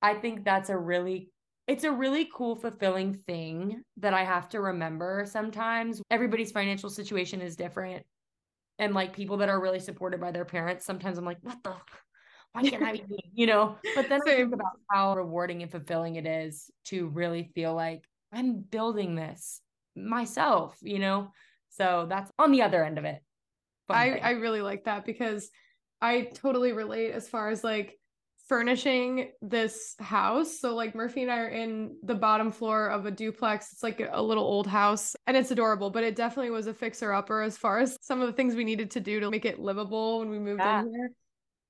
I 0.01 0.15
think 0.15 0.43
that's 0.43 0.69
a 0.69 0.77
really 0.77 1.31
it's 1.69 1.84
a 1.84 1.91
really 1.91 2.27
cool, 2.34 2.55
fulfilling 2.55 3.13
thing 3.27 3.84
that 3.97 4.12
I 4.12 4.23
have 4.23 4.49
to 4.49 4.60
remember 4.60 5.23
sometimes. 5.29 6.01
Everybody's 6.10 6.51
financial 6.51 6.89
situation 6.89 7.41
is 7.41 7.55
different. 7.55 8.03
And 8.79 8.95
like 8.95 9.15
people 9.15 9.38
that 9.38 9.49
are 9.49 9.62
really 9.62 9.79
supported 9.79 10.19
by 10.19 10.32
their 10.32 10.45
parents, 10.45 10.84
sometimes 10.84 11.19
I'm 11.19 11.25
like, 11.25 11.38
what 11.43 11.62
the? 11.63 11.75
Why 12.53 12.63
can't 12.67 12.82
I 12.82 12.93
be? 12.93 13.23
You 13.36 13.45
know? 13.45 13.77
But 13.93 14.10
then 14.10 14.19
I 14.25 14.32
think 14.32 14.53
about 14.53 14.79
how 14.89 15.15
rewarding 15.15 15.62
and 15.62 15.69
fulfilling 15.69 16.15
it 16.15 16.25
is 16.25 16.71
to 16.86 17.08
really 17.10 17.51
feel 17.53 17.75
like 17.75 18.03
I'm 18.34 18.62
building 18.62 19.13
this 19.13 19.62
myself, 19.95 20.75
you 20.82 20.97
know? 20.97 21.32
So 21.69 22.08
that's 22.10 22.32
on 22.39 22.51
the 22.51 22.63
other 22.63 22.84
end 22.84 22.97
of 22.97 23.05
it. 23.05 23.21
I, 23.89 24.17
I 24.17 24.32
really 24.32 24.63
like 24.63 24.86
that 24.86 25.05
because 25.05 25.51
I 26.01 26.32
totally 26.34 26.71
relate 26.71 27.12
as 27.12 27.29
far 27.29 27.49
as 27.49 27.63
like 27.63 27.98
furnishing 28.49 29.31
this 29.43 29.95
house. 29.99 30.59
So 30.59 30.73
like 30.75 30.95
Murphy 30.95 31.21
and 31.21 31.31
I 31.31 31.38
are 31.38 31.47
in 31.47 31.95
the 32.01 32.15
bottom 32.15 32.51
floor 32.51 32.88
of 32.88 33.05
a 33.05 33.12
duplex. 33.12 33.71
It's 33.71 33.83
like 33.83 34.01
a 34.12 34.21
little 34.21 34.43
old 34.43 34.65
house 34.65 35.15
and 35.27 35.38
it's 35.38 35.51
adorable, 35.51 35.91
but 35.91 36.03
it 36.03 36.15
definitely 36.15 36.49
was 36.49 36.65
a 36.65 36.73
fixer 36.73 37.13
upper 37.13 37.43
as 37.43 37.55
far 37.55 37.79
as 37.79 37.95
some 38.01 38.21
of 38.21 38.27
the 38.27 38.33
things 38.33 38.55
we 38.55 38.63
needed 38.63 38.89
to 38.91 38.99
do 38.99 39.19
to 39.19 39.29
make 39.29 39.45
it 39.45 39.59
livable 39.59 40.19
when 40.19 40.31
we 40.31 40.39
moved 40.39 40.62
yeah. 40.62 40.81
in 40.81 40.91
here. 40.91 41.12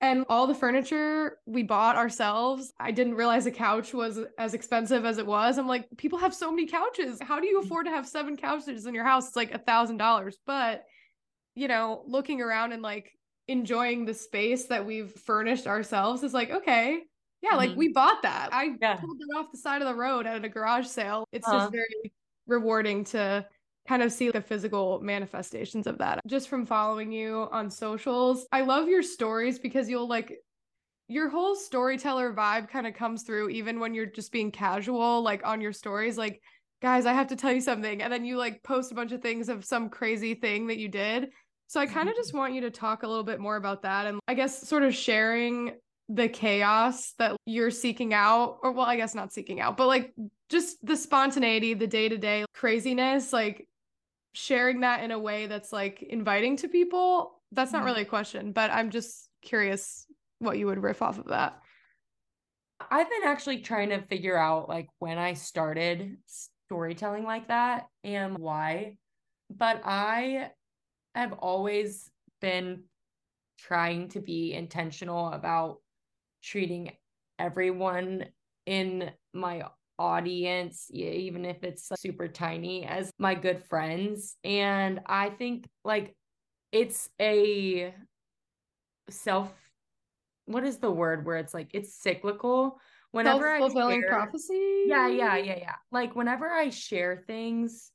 And 0.02 0.24
all 0.30 0.48
the 0.48 0.56
furniture 0.56 1.40
we 1.46 1.64
bought 1.64 1.98
ourselves. 1.98 2.72
I 2.80 2.92
didn't 2.92 3.16
realize 3.16 3.46
a 3.46 3.52
couch 3.52 3.94
was 3.94 4.18
as 4.38 4.54
expensive 4.54 5.04
as 5.04 5.18
it 5.18 5.28
was. 5.28 5.58
I'm 5.58 5.68
like, 5.68 5.90
people 5.98 6.20
have 6.20 6.34
so 6.34 6.50
many 6.50 6.66
couches. 6.66 7.20
How 7.22 7.42
do 7.42 7.48
you 7.48 7.60
mm. 7.60 7.66
afford 7.66 7.88
to 7.88 7.92
have 7.92 8.08
seven 8.08 8.38
couches 8.38 8.86
in 8.86 8.96
your 8.96 9.04
house? 9.04 9.28
It's 9.28 9.36
like 9.36 9.54
a 9.54 9.58
thousand 9.58 9.98
dollars. 9.98 10.38
But 10.46 10.86
you 11.56 11.68
know, 11.68 12.04
looking 12.08 12.42
around 12.42 12.72
and 12.72 12.82
like 12.82 13.12
enjoying 13.50 14.06
the 14.06 14.14
space 14.14 14.66
that 14.68 14.86
we've 14.86 15.12
furnished 15.12 15.68
ourselves 15.68 16.24
is 16.24 16.34
like, 16.34 16.52
okay, 16.52 17.02
yeah, 17.42 17.50
mm-hmm. 17.50 17.58
like 17.58 17.76
we 17.76 17.92
bought 17.92 18.22
that. 18.24 18.50
I 18.52 18.76
yeah. 18.82 18.96
pulled 18.96 19.18
it 19.20 19.38
off 19.38 19.52
the 19.52 19.58
side 19.58 19.82
of 19.82 19.88
the 19.88 19.96
road 19.96 20.26
at 20.26 20.46
a 20.46 20.50
garage 20.50 20.88
sale. 20.88 21.26
It's 21.32 21.48
uh-huh. 21.48 21.60
just 21.60 21.72
very 21.72 22.14
rewarding 22.48 23.04
to 23.06 23.46
kind 23.88 24.04
of 24.04 24.12
see 24.12 24.30
the 24.30 24.42
physical 24.42 25.00
manifestations 25.02 25.88
of 25.88 25.98
that. 25.98 26.20
Just 26.28 26.48
from 26.48 26.66
following 26.66 27.12
you 27.12 27.48
on 27.52 27.70
socials, 27.70 28.46
I 28.52 28.62
love 28.62 28.88
your 28.88 29.04
stories 29.04 29.58
because 29.58 29.90
you'll 29.90 30.08
like 30.08 30.38
your 31.08 31.28
whole 31.28 31.56
storyteller 31.56 32.34
vibe 32.34 32.70
kind 32.70 32.86
of 32.86 32.94
comes 32.94 33.24
through 33.24 33.50
even 33.50 33.80
when 33.80 33.96
you're 33.96 34.06
just 34.06 34.32
being 34.32 34.52
casual 34.52 35.24
like 35.24 35.44
on 35.44 35.60
your 35.60 35.74
stories 35.74 36.20
like 36.20 36.40
guys, 36.84 37.08
I 37.08 37.14
have 37.14 37.28
to 37.28 37.36
tell 37.36 37.52
you 37.52 37.62
something 37.62 38.04
and 38.04 38.14
then 38.14 38.26
you 38.26 38.38
like 38.38 38.62
post 38.62 38.92
a 38.92 38.96
bunch 38.96 39.12
of 39.12 39.22
things 39.22 39.50
of 39.50 39.66
some 39.66 39.90
crazy 39.90 40.36
thing 40.36 40.68
that 40.68 40.78
you 40.78 40.88
did 40.88 41.30
so 41.70 41.80
I 41.80 41.86
kind 41.86 42.10
of 42.10 42.16
just 42.16 42.34
want 42.34 42.54
you 42.54 42.62
to 42.62 42.72
talk 42.72 43.04
a 43.04 43.08
little 43.08 43.24
bit 43.24 43.40
more 43.40 43.56
about 43.56 43.84
that 43.84 44.08
and 44.08 44.20
I 44.28 44.34
guess 44.34 44.68
sort 44.68 44.84
of 44.84 44.94
sharing 44.94 45.74
the 46.10 46.28
chaos 46.28 47.14
that 47.20 47.38
you're 47.46 47.70
seeking 47.70 48.14
out 48.14 48.58
or 48.64 48.72
well 48.72 48.86
I 48.86 48.96
guess 48.96 49.14
not 49.14 49.32
seeking 49.32 49.62
out 49.62 49.78
but 49.78 49.88
like 49.88 50.14
just 50.50 50.84
the 50.84 50.98
spontaneity, 50.98 51.76
the 51.76 51.86
day-to-day 51.86 52.46
craziness 52.56 53.32
like 53.32 53.68
sharing 54.34 54.82
that 54.82 55.04
in 55.04 55.12
a 55.12 55.20
way 55.20 55.48
that's 55.48 55.72
like 55.72 56.02
inviting 56.02 56.58
to 56.58 56.68
people. 56.68 57.40
That's 57.52 57.72
not 57.72 57.80
mm-hmm. 57.80 57.88
really 57.88 58.02
a 58.02 58.06
question, 58.06 58.52
but 58.52 58.72
I'm 58.72 58.90
just 58.90 59.30
curious 59.42 60.06
what 60.40 60.58
you 60.58 60.68
would 60.68 60.82
riff 60.82 61.02
off 61.02 61.20
of 61.20 61.28
that. 61.28 61.60
I've 62.92 63.10
been 63.10 63.24
actually 63.26 63.60
trying 63.60 63.90
to 63.90 64.02
figure 64.02 64.38
out 64.38 64.70
like 64.70 64.88
when 65.00 65.18
I 65.18 65.34
started 65.34 66.18
storytelling 66.26 67.26
like 67.26 67.50
that 67.50 67.88
and 68.04 68.38
why. 68.38 68.98
But 69.50 69.82
I 69.84 70.52
have 71.16 71.34
always 71.34 72.10
been 72.42 72.84
trying 73.58 74.10
to 74.10 74.20
be 74.20 74.54
intentional 74.54 75.32
about 75.32 75.78
treating 76.42 76.92
everyone 77.38 78.26
in 78.66 79.12
my 79.34 79.64
audience, 79.98 80.90
even 80.94 81.44
if 81.44 81.64
it's 81.64 81.90
super 81.98 82.28
tiny, 82.28 82.86
as 82.86 83.12
my 83.20 83.36
good 83.36 83.64
friends. 83.66 84.38
And 84.44 85.02
I 85.06 85.30
think 85.30 85.68
like 85.84 86.16
it's 86.72 87.10
a 87.20 87.94
self, 89.10 89.54
what 90.46 90.64
is 90.64 90.78
the 90.78 90.92
word 90.92 91.26
where 91.26 91.38
it's 91.38 91.54
like 91.54 91.72
it's 91.74 91.96
cyclical 91.96 92.80
whenever 93.12 93.50
I 93.50 93.60
fulfilling 93.60 94.04
prophecy. 94.04 94.86
Yeah, 94.88 95.10
yeah, 95.10 95.38
yeah, 95.38 95.58
yeah. 95.58 95.76
Like 95.92 96.16
whenever 96.16 96.50
I 96.50 96.70
share 96.70 97.24
things, 97.28 97.92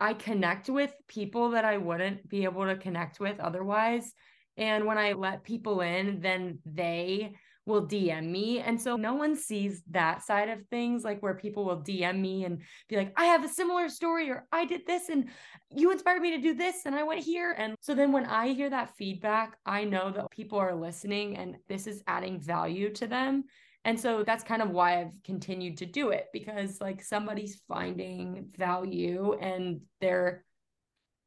I 0.00 0.14
connect 0.14 0.68
with 0.68 0.92
people 1.08 1.50
that 1.50 1.64
I 1.64 1.76
wouldn't 1.76 2.28
be 2.28 2.44
able 2.44 2.66
to 2.66 2.76
connect 2.76 3.20
with 3.20 3.40
otherwise. 3.40 4.12
And 4.56 4.84
when 4.84 4.98
I 4.98 5.12
let 5.12 5.44
people 5.44 5.80
in, 5.80 6.20
then 6.20 6.58
they 6.64 7.34
will 7.68 7.86
DM 7.86 8.24
me. 8.30 8.60
And 8.60 8.80
so 8.80 8.96
no 8.96 9.14
one 9.14 9.36
sees 9.36 9.82
that 9.90 10.24
side 10.24 10.48
of 10.48 10.66
things, 10.66 11.04
like 11.04 11.22
where 11.22 11.34
people 11.34 11.64
will 11.64 11.82
DM 11.82 12.18
me 12.18 12.44
and 12.44 12.62
be 12.88 12.96
like, 12.96 13.12
I 13.16 13.26
have 13.26 13.44
a 13.44 13.48
similar 13.48 13.88
story, 13.88 14.30
or 14.30 14.46
I 14.50 14.64
did 14.64 14.86
this, 14.86 15.10
and 15.10 15.28
you 15.70 15.92
inspired 15.92 16.22
me 16.22 16.30
to 16.32 16.42
do 16.42 16.54
this, 16.54 16.86
and 16.86 16.94
I 16.94 17.02
went 17.02 17.22
here. 17.22 17.54
And 17.56 17.74
so 17.80 17.94
then 17.94 18.10
when 18.10 18.24
I 18.24 18.48
hear 18.48 18.70
that 18.70 18.96
feedback, 18.96 19.58
I 19.66 19.84
know 19.84 20.10
that 20.10 20.30
people 20.30 20.58
are 20.58 20.74
listening 20.74 21.36
and 21.36 21.56
this 21.68 21.86
is 21.86 22.02
adding 22.06 22.40
value 22.40 22.90
to 22.94 23.06
them. 23.06 23.44
And 23.84 23.98
so 23.98 24.22
that's 24.24 24.44
kind 24.44 24.60
of 24.60 24.70
why 24.70 25.00
I've 25.00 25.12
continued 25.24 25.78
to 25.78 25.86
do 25.86 26.10
it 26.10 26.26
because 26.32 26.80
like 26.80 27.02
somebody's 27.02 27.62
finding 27.68 28.50
value 28.56 29.34
and 29.40 29.80
they're 30.00 30.44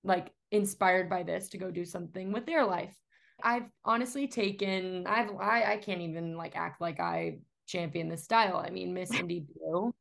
like 0.03 0.31
inspired 0.51 1.09
by 1.09 1.23
this 1.23 1.49
to 1.49 1.57
go 1.57 1.71
do 1.71 1.85
something 1.85 2.31
with 2.31 2.45
their 2.45 2.65
life. 2.65 2.95
I've 3.43 3.69
honestly 3.83 4.27
taken 4.27 5.07
I've 5.07 5.31
I 5.39 5.73
I 5.73 5.77
can't 5.77 6.01
even 6.01 6.37
like 6.37 6.55
act 6.55 6.81
like 6.81 6.99
I 6.99 7.39
champion 7.67 8.09
this 8.09 8.23
style. 8.23 8.63
I 8.63 8.69
mean, 8.69 8.93
Miss 8.93 9.13
Indy 9.13 9.45
Blue 9.55 9.93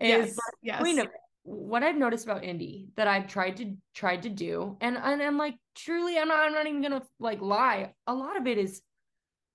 is 0.00 0.38
yes, 0.62 0.80
queen 0.80 0.98
of 0.98 1.06
it. 1.06 1.12
What 1.44 1.82
I've 1.82 1.96
noticed 1.96 2.24
about 2.24 2.44
Indy 2.44 2.88
that 2.96 3.08
I've 3.08 3.26
tried 3.26 3.56
to 3.56 3.74
tried 3.94 4.22
to 4.22 4.28
do, 4.28 4.76
and 4.80 4.96
and 4.96 5.22
I'm 5.22 5.38
like 5.38 5.56
truly, 5.74 6.18
I'm 6.18 6.28
not 6.28 6.40
I'm 6.40 6.52
not 6.52 6.66
even 6.66 6.82
gonna 6.82 7.02
like 7.18 7.40
lie. 7.40 7.94
A 8.06 8.14
lot 8.14 8.36
of 8.36 8.46
it 8.46 8.58
is 8.58 8.82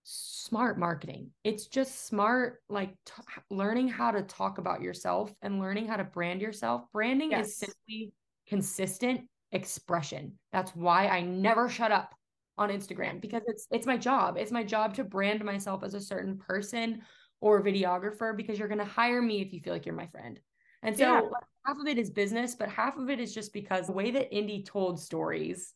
smart 0.10 0.80
marketing. 0.80 1.32
It's 1.44 1.68
just 1.68 2.08
smart, 2.08 2.62
like 2.70 2.96
t- 3.06 3.14
learning 3.50 3.90
how 3.90 4.12
to 4.12 4.22
talk 4.22 4.58
about 4.58 4.82
yourself 4.82 5.34
and 5.42 5.60
learning 5.60 5.88
how 5.88 5.98
to 5.98 6.06
brand 6.06 6.42
yourself. 6.42 6.84
Branding 6.94 7.32
yes. 7.32 7.48
is 7.48 7.58
simply 7.58 8.14
consistent 8.48 9.28
expression. 9.52 10.40
That's 10.54 10.74
why 10.76 11.08
I 11.08 11.22
never 11.22 11.68
shut 11.68 11.92
up 11.92 12.16
on 12.58 12.70
Instagram 12.70 13.20
because 13.20 13.44
it's 13.48 13.68
it's 13.70 13.86
my 13.86 13.98
job. 13.98 14.38
It's 14.38 14.52
my 14.52 14.64
job 14.64 14.96
to 14.96 15.04
brand 15.04 15.44
myself 15.44 15.84
as 15.84 15.94
a 15.94 16.02
certain 16.02 16.38
person 16.38 17.02
or 17.42 17.62
videographer 17.62 18.36
because 18.36 18.58
you're 18.58 18.70
going 18.70 18.80
to 18.80 18.86
hire 18.86 19.22
me 19.22 19.42
if 19.42 19.52
you 19.52 19.60
feel 19.60 19.74
like 19.74 19.86
you're 19.86 19.94
my 19.94 20.08
friend. 20.08 20.40
And 20.84 20.98
so 20.98 21.04
yeah. 21.04 21.22
half 21.66 21.78
of 21.80 21.88
it 21.88 21.98
is 21.98 22.10
business, 22.10 22.56
but 22.56 22.70
half 22.70 22.98
of 22.98 23.10
it 23.10 23.20
is 23.20 23.34
just 23.34 23.52
because 23.52 23.88
the 23.88 23.94
way 23.94 24.12
that 24.12 24.34
Indy 24.34 24.64
told 24.64 25.02
stories 25.02 25.74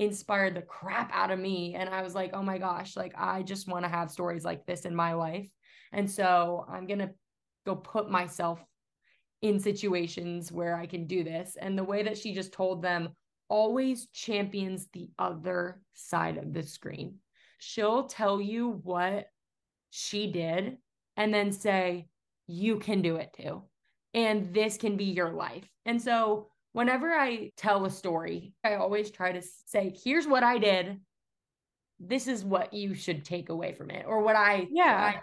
inspired 0.00 0.56
the 0.56 0.62
crap 0.62 1.10
out 1.12 1.30
of 1.30 1.38
me 1.38 1.74
and 1.76 1.88
I 1.88 2.02
was 2.02 2.14
like, 2.14 2.32
"Oh 2.32 2.42
my 2.42 2.58
gosh, 2.58 2.96
like 2.96 3.14
I 3.16 3.42
just 3.42 3.68
want 3.68 3.84
to 3.84 3.90
have 3.90 4.10
stories 4.10 4.44
like 4.44 4.66
this 4.66 4.84
in 4.84 4.94
my 4.94 5.12
life." 5.12 5.48
And 5.92 6.10
so 6.10 6.66
I'm 6.68 6.86
going 6.86 7.00
to 7.00 7.10
go 7.66 7.76
put 7.76 8.10
myself 8.10 8.64
in 9.42 9.60
situations 9.60 10.52
where 10.52 10.76
I 10.76 10.86
can 10.86 11.06
do 11.06 11.24
this. 11.24 11.56
And 11.60 11.76
the 11.76 11.84
way 11.84 12.02
that 12.02 12.18
she 12.18 12.34
just 12.34 12.52
told 12.52 12.82
them 12.82 13.10
always 13.48 14.06
champions 14.08 14.88
the 14.92 15.08
other 15.18 15.80
side 15.94 16.36
of 16.36 16.52
the 16.52 16.62
screen. 16.62 17.16
She'll 17.58 18.04
tell 18.04 18.40
you 18.40 18.80
what 18.82 19.26
she 19.90 20.30
did 20.30 20.78
and 21.16 21.34
then 21.34 21.52
say, 21.52 22.08
you 22.46 22.78
can 22.78 23.02
do 23.02 23.16
it 23.16 23.32
too. 23.36 23.62
And 24.14 24.52
this 24.54 24.76
can 24.76 24.96
be 24.96 25.04
your 25.04 25.30
life. 25.30 25.68
And 25.84 26.00
so, 26.00 26.49
whenever 26.72 27.12
I 27.12 27.50
tell 27.56 27.84
a 27.84 27.90
story, 27.90 28.52
I 28.64 28.74
always 28.74 29.10
try 29.10 29.32
to 29.32 29.42
say, 29.66 29.94
here's 30.04 30.26
what 30.26 30.42
I 30.42 30.58
did. 30.58 31.00
This 31.98 32.26
is 32.26 32.44
what 32.44 32.72
you 32.72 32.94
should 32.94 33.24
take 33.24 33.48
away 33.48 33.74
from 33.74 33.90
it, 33.90 34.06
or 34.06 34.22
what 34.22 34.36
I 34.36 34.68
yeah 34.70 35.20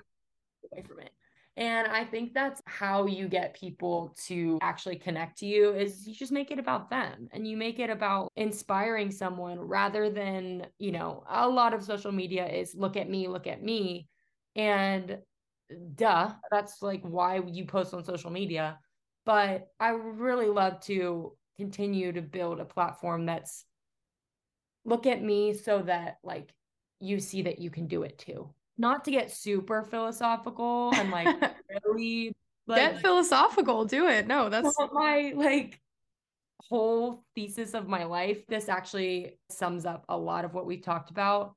away 0.71 0.83
from 0.83 0.99
it. 0.99 1.11
And 1.55 1.87
I 1.87 2.05
think 2.05 2.35
that's 2.35 2.61
how 2.67 3.07
you 3.07 3.27
get 3.27 3.59
people 3.59 4.15
to 4.27 4.59
actually 4.61 4.97
connect 4.97 5.39
to 5.39 5.47
you 5.47 5.73
is 5.73 6.07
you 6.07 6.13
just 6.13 6.31
make 6.31 6.51
it 6.51 6.59
about 6.59 6.91
them 6.91 7.29
and 7.31 7.47
you 7.47 7.57
make 7.57 7.79
it 7.79 7.89
about 7.89 8.31
inspiring 8.35 9.09
someone 9.09 9.59
rather 9.59 10.11
than, 10.11 10.67
you 10.77 10.91
know, 10.91 11.23
a 11.27 11.49
lot 11.49 11.73
of 11.73 11.83
social 11.83 12.11
media 12.11 12.45
is 12.47 12.75
look 12.75 12.95
at 12.95 13.09
me, 13.09 13.27
look 13.27 13.47
at 13.47 13.63
me. 13.63 14.07
And 14.55 15.17
duh, 15.95 16.31
that's 16.51 16.83
like 16.83 17.01
why 17.01 17.41
you 17.43 17.65
post 17.65 17.91
on 17.91 18.03
social 18.03 18.29
media. 18.29 18.77
But 19.27 19.73
I 19.77 19.89
really 19.89 20.47
love 20.47 20.79
to 20.85 21.33
continue 21.57 22.13
to 22.13 22.21
build 22.21 22.61
a 22.61 22.65
platform 22.65 23.25
that's 23.25 23.65
look 24.85 25.05
at 25.05 25.21
me 25.21 25.53
so 25.53 25.81
that 25.81 26.19
like 26.23 26.53
you 27.01 27.19
see 27.19 27.41
that 27.41 27.59
you 27.59 27.69
can 27.69 27.87
do 27.87 28.03
it 28.03 28.17
too. 28.17 28.49
Not 28.77 29.03
to 29.03 29.11
get 29.11 29.29
super 29.29 29.83
philosophical 29.83 30.93
and 30.95 31.11
like 31.11 31.27
really 31.83 32.33
like, 32.67 32.79
get 32.79 33.01
philosophical 33.01 33.83
do 33.83 34.07
it. 34.07 34.27
No 34.27 34.47
that's 34.47 34.73
my 34.93 35.33
like 35.35 35.81
whole 36.69 37.25
thesis 37.35 37.73
of 37.73 37.89
my 37.89 38.05
life 38.05 38.47
this 38.47 38.69
actually 38.69 39.37
sums 39.49 39.85
up 39.85 40.05
a 40.07 40.17
lot 40.17 40.45
of 40.45 40.53
what 40.53 40.65
we've 40.65 40.81
talked 40.81 41.11
about. 41.11 41.53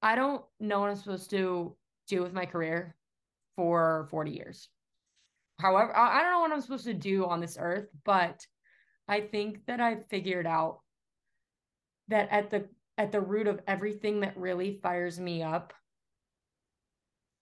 I 0.00 0.16
don't 0.16 0.42
know 0.60 0.80
what 0.80 0.88
i'm 0.88 0.96
supposed 0.96 1.28
to 1.30 1.76
do 2.08 2.22
with 2.22 2.32
my 2.32 2.46
career 2.46 2.96
for 3.54 4.08
40 4.10 4.30
years 4.30 4.68
however 5.62 5.96
i 5.96 6.20
don't 6.20 6.32
know 6.32 6.40
what 6.40 6.52
i'm 6.52 6.60
supposed 6.60 6.84
to 6.84 6.94
do 6.94 7.24
on 7.26 7.40
this 7.40 7.56
earth 7.60 7.86
but 8.04 8.44
i 9.08 9.20
think 9.20 9.64
that 9.66 9.80
i've 9.80 10.06
figured 10.08 10.46
out 10.46 10.80
that 12.08 12.28
at 12.30 12.50
the 12.50 12.68
at 12.98 13.12
the 13.12 13.20
root 13.20 13.46
of 13.46 13.60
everything 13.66 14.20
that 14.20 14.36
really 14.36 14.78
fires 14.82 15.18
me 15.18 15.42
up 15.42 15.72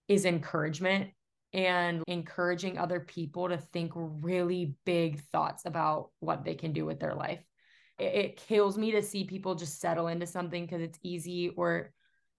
is 0.07 0.25
encouragement 0.25 1.09
and 1.53 2.03
encouraging 2.07 2.77
other 2.77 2.99
people 2.99 3.49
to 3.49 3.57
think 3.57 3.91
really 3.95 4.75
big 4.85 5.19
thoughts 5.19 5.65
about 5.65 6.11
what 6.19 6.45
they 6.45 6.55
can 6.55 6.71
do 6.71 6.85
with 6.85 6.99
their 6.99 7.13
life. 7.13 7.39
It, 7.99 8.15
it 8.15 8.37
kills 8.37 8.77
me 8.77 8.91
to 8.91 9.01
see 9.01 9.25
people 9.25 9.55
just 9.55 9.81
settle 9.81 10.07
into 10.07 10.25
something 10.25 10.65
because 10.65 10.81
it's 10.81 10.99
easy 11.03 11.49
or, 11.49 11.91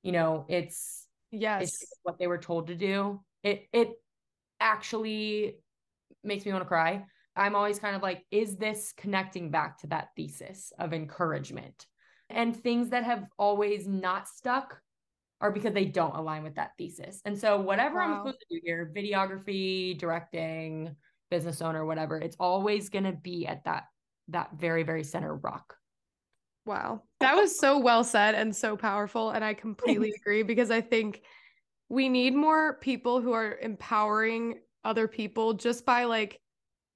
you 0.02 0.12
know, 0.12 0.46
it's 0.48 1.06
yes 1.30 1.62
it's 1.62 1.92
what 2.02 2.18
they 2.18 2.26
were 2.26 2.38
told 2.38 2.68
to 2.68 2.74
do. 2.74 3.20
It 3.42 3.66
it 3.72 3.90
actually 4.60 5.56
makes 6.22 6.44
me 6.44 6.52
want 6.52 6.62
to 6.62 6.68
cry. 6.68 7.04
I'm 7.34 7.54
always 7.54 7.78
kind 7.78 7.96
of 7.96 8.02
like, 8.02 8.24
is 8.30 8.56
this 8.56 8.92
connecting 8.96 9.50
back 9.50 9.78
to 9.78 9.86
that 9.88 10.08
thesis 10.16 10.72
of 10.78 10.92
encouragement? 10.92 11.86
And 12.28 12.56
things 12.56 12.90
that 12.90 13.04
have 13.04 13.24
always 13.38 13.86
not 13.86 14.28
stuck 14.28 14.80
are 15.40 15.50
because 15.50 15.74
they 15.74 15.84
don't 15.84 16.16
align 16.16 16.44
with 16.44 16.54
that 16.54 16.72
thesis. 16.78 17.20
And 17.24 17.38
so 17.38 17.60
whatever 17.60 17.96
wow. 17.96 18.04
I'm 18.04 18.16
supposed 18.18 18.40
to 18.40 18.46
do 18.56 18.60
here, 18.64 18.92
videography, 18.94 19.98
directing, 19.98 20.94
business 21.30 21.60
owner, 21.60 21.84
whatever, 21.84 22.18
it's 22.18 22.36
always 22.38 22.88
going 22.88 23.04
to 23.04 23.12
be 23.12 23.46
at 23.46 23.64
that 23.64 23.84
that 24.28 24.50
very 24.56 24.84
very 24.84 25.02
center 25.02 25.34
rock. 25.34 25.74
Wow. 26.64 27.02
That 27.18 27.34
was 27.34 27.58
so 27.58 27.78
well 27.78 28.04
said 28.04 28.36
and 28.36 28.54
so 28.54 28.76
powerful 28.76 29.30
and 29.30 29.44
I 29.44 29.54
completely 29.54 30.12
agree 30.20 30.44
because 30.44 30.70
I 30.70 30.80
think 30.80 31.22
we 31.88 32.08
need 32.08 32.34
more 32.34 32.74
people 32.74 33.20
who 33.20 33.32
are 33.32 33.58
empowering 33.58 34.60
other 34.84 35.08
people 35.08 35.54
just 35.54 35.84
by 35.84 36.04
like 36.04 36.38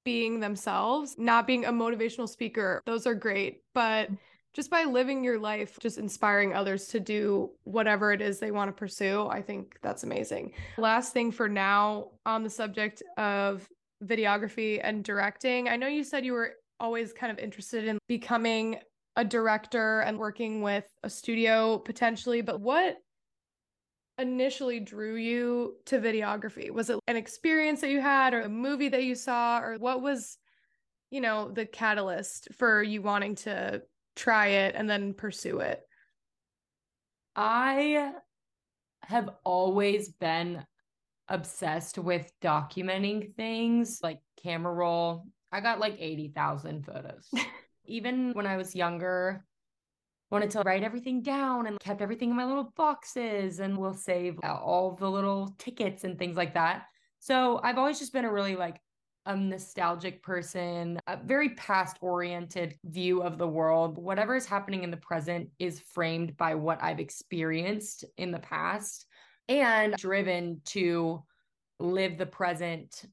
being 0.05 0.39
themselves, 0.41 1.17
not 1.19 1.47
being 1.47 1.65
a 1.65 1.73
motivational 1.73 2.29
speaker. 2.29 2.81
Those 2.87 3.07
are 3.07 3.15
great, 3.15 3.63
but 3.75 4.07
mm-hmm. 4.07 4.15
just 4.55 4.71
by 4.71 4.85
living 4.85 5.25
your 5.25 5.39
life, 5.39 5.79
just 5.81 5.99
inspiring 5.99 6.55
others 6.55 6.87
to 6.89 7.01
do 7.01 7.51
whatever 7.65 8.13
it 8.13 8.23
is 8.23 8.39
they 8.39 8.53
want 8.53 8.69
to 8.69 8.73
pursue. 8.73 9.27
I 9.27 9.43
think 9.43 9.79
that's 9.83 10.05
amazing. 10.05 10.53
Last 10.79 11.13
thing 11.13 11.33
for 11.33 11.49
now 11.49 12.11
on 12.25 12.45
the 12.45 12.51
subject 12.51 13.03
of 13.17 13.67
videography 14.05 14.81
and 14.83 15.03
directing. 15.03 15.69
I 15.69 15.77
know 15.77 15.89
you 15.89 16.05
said 16.05 16.25
you 16.25 16.35
were 16.35 16.53
always 16.79 17.13
kind 17.13 17.33
of 17.33 17.39
interested 17.39 17.85
in 17.85 17.99
becoming 18.07 18.79
a 19.17 19.25
director 19.25 20.01
and 20.01 20.19
working 20.19 20.61
with 20.63 20.87
a 21.03 21.11
studio 21.11 21.79
potentially, 21.79 22.43
but 22.43 22.61
what 22.61 22.99
initially 24.19 24.81
drew 24.81 25.17
you 25.17 25.77
to 25.87 25.99
videography? 25.99 26.71
Was 26.71 26.91
it 26.91 26.99
an 27.07 27.17
experience 27.17 27.81
that 27.81 27.91
you 27.91 28.01
had 28.01 28.35
or 28.35 28.43
a 28.43 28.49
movie 28.49 28.89
that 28.89 29.05
you 29.05 29.15
saw 29.15 29.61
or 29.61 29.77
what 29.79 30.03
was 30.03 30.39
you 31.11 31.21
know 31.21 31.51
the 31.51 31.67
catalyst 31.67 32.49
for 32.55 32.83
you 32.83 33.03
wanting 33.03 33.35
to 33.37 33.83
try 34.15 34.49
it 34.49 34.75
and 34.75 34.89
then 34.89 35.15
pursue 35.15 35.61
it? 35.61 35.81
I 37.35 38.13
have 39.03 39.31
always 39.45 40.11
been 40.11 40.65
obsessed 41.29 41.99
with 41.99 42.31
documenting 42.43 43.35
things 43.35 44.01
like 44.03 44.21
camera 44.43 44.73
roll. 44.73 45.27
I 45.53 45.61
got 45.61 45.81
like 45.81 45.97
80,000 45.99 46.85
photos. 46.85 47.29
Even 47.85 48.33
when 48.33 48.47
I 48.47 48.57
was 48.57 48.75
younger, 48.75 49.45
wanted 50.31 50.51
to 50.51 50.61
write 50.61 50.83
everything 50.83 51.23
down 51.23 51.67
and 51.67 51.79
kept 51.81 52.03
everything 52.03 52.31
in 52.31 52.37
my 52.37 52.45
little 52.45 52.73
boxes 52.77 53.61
and 53.61 53.77
will 53.77 53.95
save 53.95 54.39
uh, 54.43 54.55
all 54.55 54.95
the 54.95 55.11
little 55.11 55.55
tickets 55.59 56.05
and 56.05 56.19
things 56.19 56.37
like 56.37 56.55
that. 56.55 56.87
So 57.21 57.61
I've 57.63 57.79
always 57.79 57.99
just 57.99 58.13
been 58.13 58.25
a 58.25 58.33
really 58.33 58.57
like 58.57 58.81
a 59.27 59.37
nostalgic 59.37 60.23
person, 60.23 61.01
a 61.07 61.17
very 61.17 61.51
past 61.51 61.97
oriented 62.01 62.77
view 62.85 63.23
of 63.23 63.39
the 63.39 63.47
world. 63.47 63.99
Whatever 63.99 64.37
is 64.37 64.47
happening 64.47 64.85
in 64.85 64.91
the 64.91 64.97
present 64.97 65.49
is 65.59 65.81
framed 65.81 66.37
by 66.37 66.55
what 66.55 66.83
I've 66.83 67.01
experienced 67.01 68.05
in 68.17 68.31
the 68.31 68.39
past 68.39 69.07
and 69.49 69.95
driven 69.97 70.61
to 70.67 71.23
live 71.79 72.19
the 72.19 72.27
present 72.27 73.05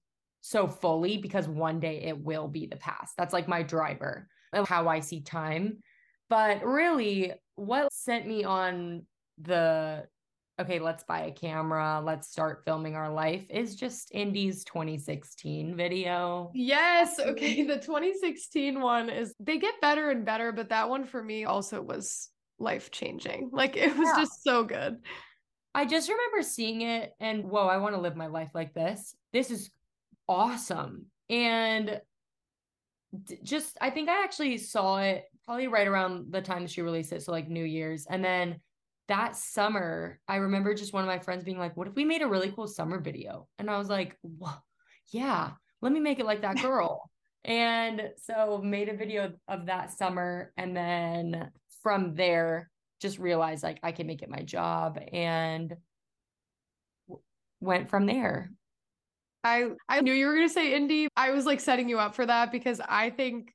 so 0.42 0.68
fully 0.68 1.18
because 1.18 1.48
one 1.48 1.80
day 1.80 2.02
it 2.04 2.20
will 2.20 2.48
be 2.48 2.68
the 2.68 2.76
past. 2.76 3.16
That's 3.18 3.34
like 3.34 3.48
my 3.48 3.64
driver 3.64 4.28
of 4.52 4.68
how 4.68 4.88
I 4.88 5.00
see 5.00 5.22
time. 5.22 5.80
But 6.30 6.66
really, 6.66 7.34
what 7.56 7.92
sent 7.94 8.28
me 8.28 8.44
on 8.44 9.06
the 9.40 10.06
okay, 10.60 10.80
let's 10.80 11.04
buy 11.04 11.22
a 11.22 11.32
camera, 11.32 12.02
let's 12.04 12.30
start 12.30 12.62
filming 12.66 12.96
our 12.96 13.12
life 13.12 13.46
is 13.50 13.76
just 13.76 14.10
Indy's 14.14 14.64
2016 14.64 15.76
video. 15.76 16.52
Yes. 16.54 17.20
Okay. 17.20 17.64
The 17.64 17.78
2016 17.78 18.80
one 18.80 19.10
is, 19.10 19.34
they 19.40 19.58
get 19.58 19.82
better 19.82 20.12
and 20.12 20.26
better, 20.26 20.52
but 20.52 20.70
that 20.70 20.90
one 20.90 21.06
for 21.06 21.24
me 21.24 21.46
also 21.46 21.82
was 21.82 22.30
life 22.60 22.92
changing. 22.92 23.50
Like 23.52 23.76
it 23.78 23.98
was 23.98 24.10
yeah. 24.10 24.22
just 24.22 24.44
so 24.44 24.64
good. 24.64 24.98
I 25.74 25.86
just 25.86 26.08
remember 26.08 26.44
seeing 26.44 26.82
it 26.82 27.14
and 27.20 27.46
whoa, 27.46 27.68
I 27.68 27.78
want 27.78 27.96
to 27.96 28.02
live 28.02 28.16
my 28.16 28.28
life 28.28 28.52
like 28.54 28.76
this. 28.76 29.16
This 29.34 29.50
is 29.50 29.72
awesome. 30.30 31.08
And 31.30 32.00
just, 33.42 33.76
I 33.82 33.90
think 33.90 34.08
I 34.08 34.24
actually 34.24 34.60
saw 34.60 34.98
it 34.98 35.24
probably 35.46 35.68
right 35.68 35.88
around 35.88 36.32
the 36.32 36.42
time 36.42 36.68
she 36.68 36.82
released 36.82 37.12
it. 37.12 37.24
So, 37.24 37.32
like 37.32 37.50
New 37.50 37.64
Year's. 37.64 38.06
And 38.06 38.24
then 38.24 38.60
that 39.08 39.36
summer, 39.36 40.20
I 40.28 40.38
remember 40.38 40.74
just 40.74 40.94
one 40.94 41.04
of 41.04 41.08
my 41.08 41.20
friends 41.20 41.44
being 41.44 41.60
like, 41.60 41.76
What 41.76 41.88
if 41.88 41.96
we 41.96 42.06
made 42.06 42.22
a 42.22 42.28
really 42.28 42.52
cool 42.52 42.68
summer 42.68 43.00
video? 43.00 43.48
And 43.60 43.70
I 43.70 43.78
was 43.78 43.90
like, 43.90 44.18
Yeah, 45.12 45.52
let 45.82 45.92
me 45.92 46.00
make 46.00 46.20
it 46.20 46.26
like 46.26 46.42
that 46.42 46.62
girl. 46.62 47.10
and 47.46 48.10
so, 48.18 48.62
made 48.64 48.90
a 48.90 48.98
video 48.98 49.34
of 49.48 49.66
that 49.66 49.92
summer. 49.92 50.54
And 50.58 50.76
then 50.76 51.52
from 51.82 52.16
there, 52.16 52.70
just 53.04 53.20
realized 53.20 53.64
like 53.64 53.80
I 53.84 53.92
can 53.92 54.08
make 54.08 54.22
it 54.22 54.30
my 54.30 54.42
job 54.42 54.98
and 55.12 55.76
w- 57.08 57.22
went 57.60 57.90
from 57.90 58.06
there. 58.06 58.52
I 59.44 59.72
I 59.90 60.00
knew 60.00 60.14
you 60.14 60.26
were 60.26 60.36
going 60.36 60.48
to 60.48 60.54
say 60.54 60.74
Indy. 60.74 61.10
I 61.18 61.32
was 61.32 61.46
like 61.46 61.60
setting 61.60 61.90
you 61.90 62.00
up 62.00 62.16
for 62.16 62.26
that 62.26 62.52
because 62.52 62.80
I 62.80 63.10
think 63.10 63.54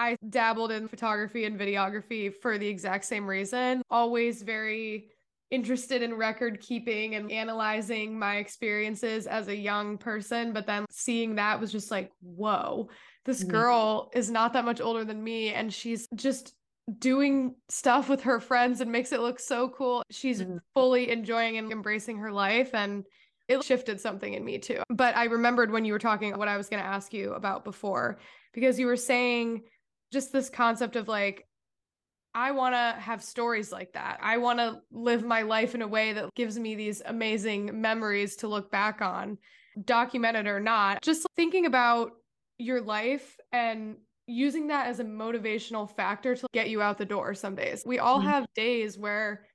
I 0.00 0.16
dabbled 0.30 0.72
in 0.72 0.88
photography 0.88 1.44
and 1.44 1.60
videography 1.60 2.34
for 2.34 2.56
the 2.56 2.66
exact 2.66 3.04
same 3.04 3.26
reason. 3.26 3.82
Always 3.90 4.40
very 4.40 5.10
interested 5.50 6.00
in 6.00 6.14
record 6.14 6.58
keeping 6.60 7.16
and 7.16 7.30
analyzing 7.30 8.18
my 8.18 8.36
experiences 8.36 9.26
as 9.26 9.48
a 9.48 9.54
young 9.54 9.98
person. 9.98 10.54
But 10.54 10.66
then 10.66 10.86
seeing 10.90 11.34
that 11.34 11.60
was 11.60 11.70
just 11.70 11.90
like, 11.90 12.10
whoa, 12.22 12.88
this 13.26 13.42
mm-hmm. 13.42 13.50
girl 13.50 14.10
is 14.14 14.30
not 14.30 14.54
that 14.54 14.64
much 14.64 14.80
older 14.80 15.04
than 15.04 15.22
me. 15.22 15.52
And 15.52 15.70
she's 15.70 16.08
just 16.14 16.54
doing 16.98 17.54
stuff 17.68 18.08
with 18.08 18.22
her 18.22 18.40
friends 18.40 18.80
and 18.80 18.90
makes 18.90 19.12
it 19.12 19.20
look 19.20 19.38
so 19.38 19.68
cool. 19.68 20.02
She's 20.10 20.40
mm-hmm. 20.40 20.56
fully 20.72 21.10
enjoying 21.10 21.58
and 21.58 21.70
embracing 21.70 22.16
her 22.18 22.32
life. 22.32 22.74
And 22.74 23.04
it 23.48 23.62
shifted 23.64 24.00
something 24.00 24.32
in 24.32 24.46
me 24.46 24.56
too. 24.56 24.82
But 24.88 25.14
I 25.14 25.24
remembered 25.24 25.70
when 25.70 25.84
you 25.84 25.92
were 25.92 25.98
talking 25.98 26.38
what 26.38 26.48
I 26.48 26.56
was 26.56 26.70
going 26.70 26.82
to 26.82 26.88
ask 26.88 27.12
you 27.12 27.34
about 27.34 27.64
before, 27.64 28.18
because 28.54 28.78
you 28.78 28.86
were 28.86 28.96
saying 28.96 29.64
just 30.12 30.32
this 30.32 30.50
concept 30.50 30.96
of 30.96 31.08
like, 31.08 31.46
I 32.34 32.52
want 32.52 32.74
to 32.74 33.00
have 33.00 33.22
stories 33.22 33.72
like 33.72 33.92
that. 33.94 34.18
I 34.22 34.38
want 34.38 34.60
to 34.60 34.80
live 34.92 35.24
my 35.24 35.42
life 35.42 35.74
in 35.74 35.82
a 35.82 35.88
way 35.88 36.12
that 36.12 36.34
gives 36.36 36.58
me 36.58 36.74
these 36.76 37.02
amazing 37.04 37.80
memories 37.80 38.36
to 38.36 38.48
look 38.48 38.70
back 38.70 39.02
on, 39.02 39.38
documented 39.84 40.46
or 40.46 40.60
not. 40.60 41.02
Just 41.02 41.26
thinking 41.36 41.66
about 41.66 42.12
your 42.58 42.80
life 42.80 43.36
and 43.52 43.96
using 44.26 44.68
that 44.68 44.86
as 44.86 45.00
a 45.00 45.04
motivational 45.04 45.90
factor 45.90 46.36
to 46.36 46.46
get 46.52 46.70
you 46.70 46.80
out 46.80 46.98
the 46.98 47.04
door 47.04 47.34
some 47.34 47.56
days. 47.56 47.82
We 47.84 47.98
all 47.98 48.18
mm-hmm. 48.18 48.28
have 48.28 48.46
days 48.54 48.96
where 48.96 49.46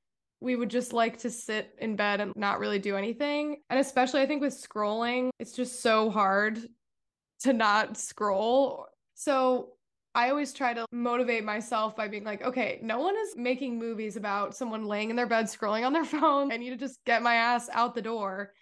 we 0.42 0.56
would 0.58 0.70
just 0.70 0.92
like 0.92 1.18
to 1.20 1.30
sit 1.30 1.74
in 1.80 1.96
bed 1.96 2.20
and 2.20 2.34
not 2.36 2.60
really 2.60 2.80
do 2.80 2.98
anything. 2.98 3.62
And 3.70 3.80
especially, 3.80 4.22
I 4.22 4.26
think 4.26 4.42
with 4.42 4.54
scrolling, 4.54 5.30
it's 5.40 5.54
just 5.54 5.82
so 5.82 6.10
hard 6.10 6.60
to 7.42 7.54
not 7.54 7.98
scroll. 7.98 8.88
So, 9.14 9.70
I 10.16 10.30
always 10.30 10.54
try 10.54 10.74
to 10.74 10.86
motivate 10.94 11.44
myself 11.44 11.96
by 11.96 12.08
being 12.08 12.24
like, 12.24 12.42
okay, 12.42 12.80
no 12.82 13.00
one 13.00 13.16
is 13.18 13.36
making 13.36 13.78
movies 13.78 14.16
about 14.16 14.56
someone 14.56 14.86
laying 14.86 15.10
in 15.10 15.18
their 15.18 15.28
bed 15.28 15.46
scrolling 15.46 15.86
on 15.86 15.92
their 15.92 16.06
phone. 16.16 16.54
I 16.54 16.58
need 16.58 16.70
to 16.70 16.78
just 16.78 17.04
get 17.06 17.22
my 17.22 17.36
ass 17.36 17.70
out 17.74 17.94
the 17.94 18.02
door 18.02 18.54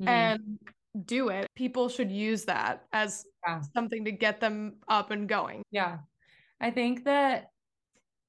mm-hmm. 0.00 0.08
and 0.08 0.58
do 1.06 1.30
it. 1.30 1.48
People 1.56 1.88
should 1.88 2.12
use 2.12 2.44
that 2.44 2.84
as 2.92 3.24
yeah. 3.46 3.62
something 3.74 4.04
to 4.04 4.12
get 4.12 4.40
them 4.40 4.74
up 4.88 5.10
and 5.10 5.26
going. 5.26 5.62
Yeah. 5.70 5.98
I 6.60 6.70
think 6.70 7.04
that 7.04 7.46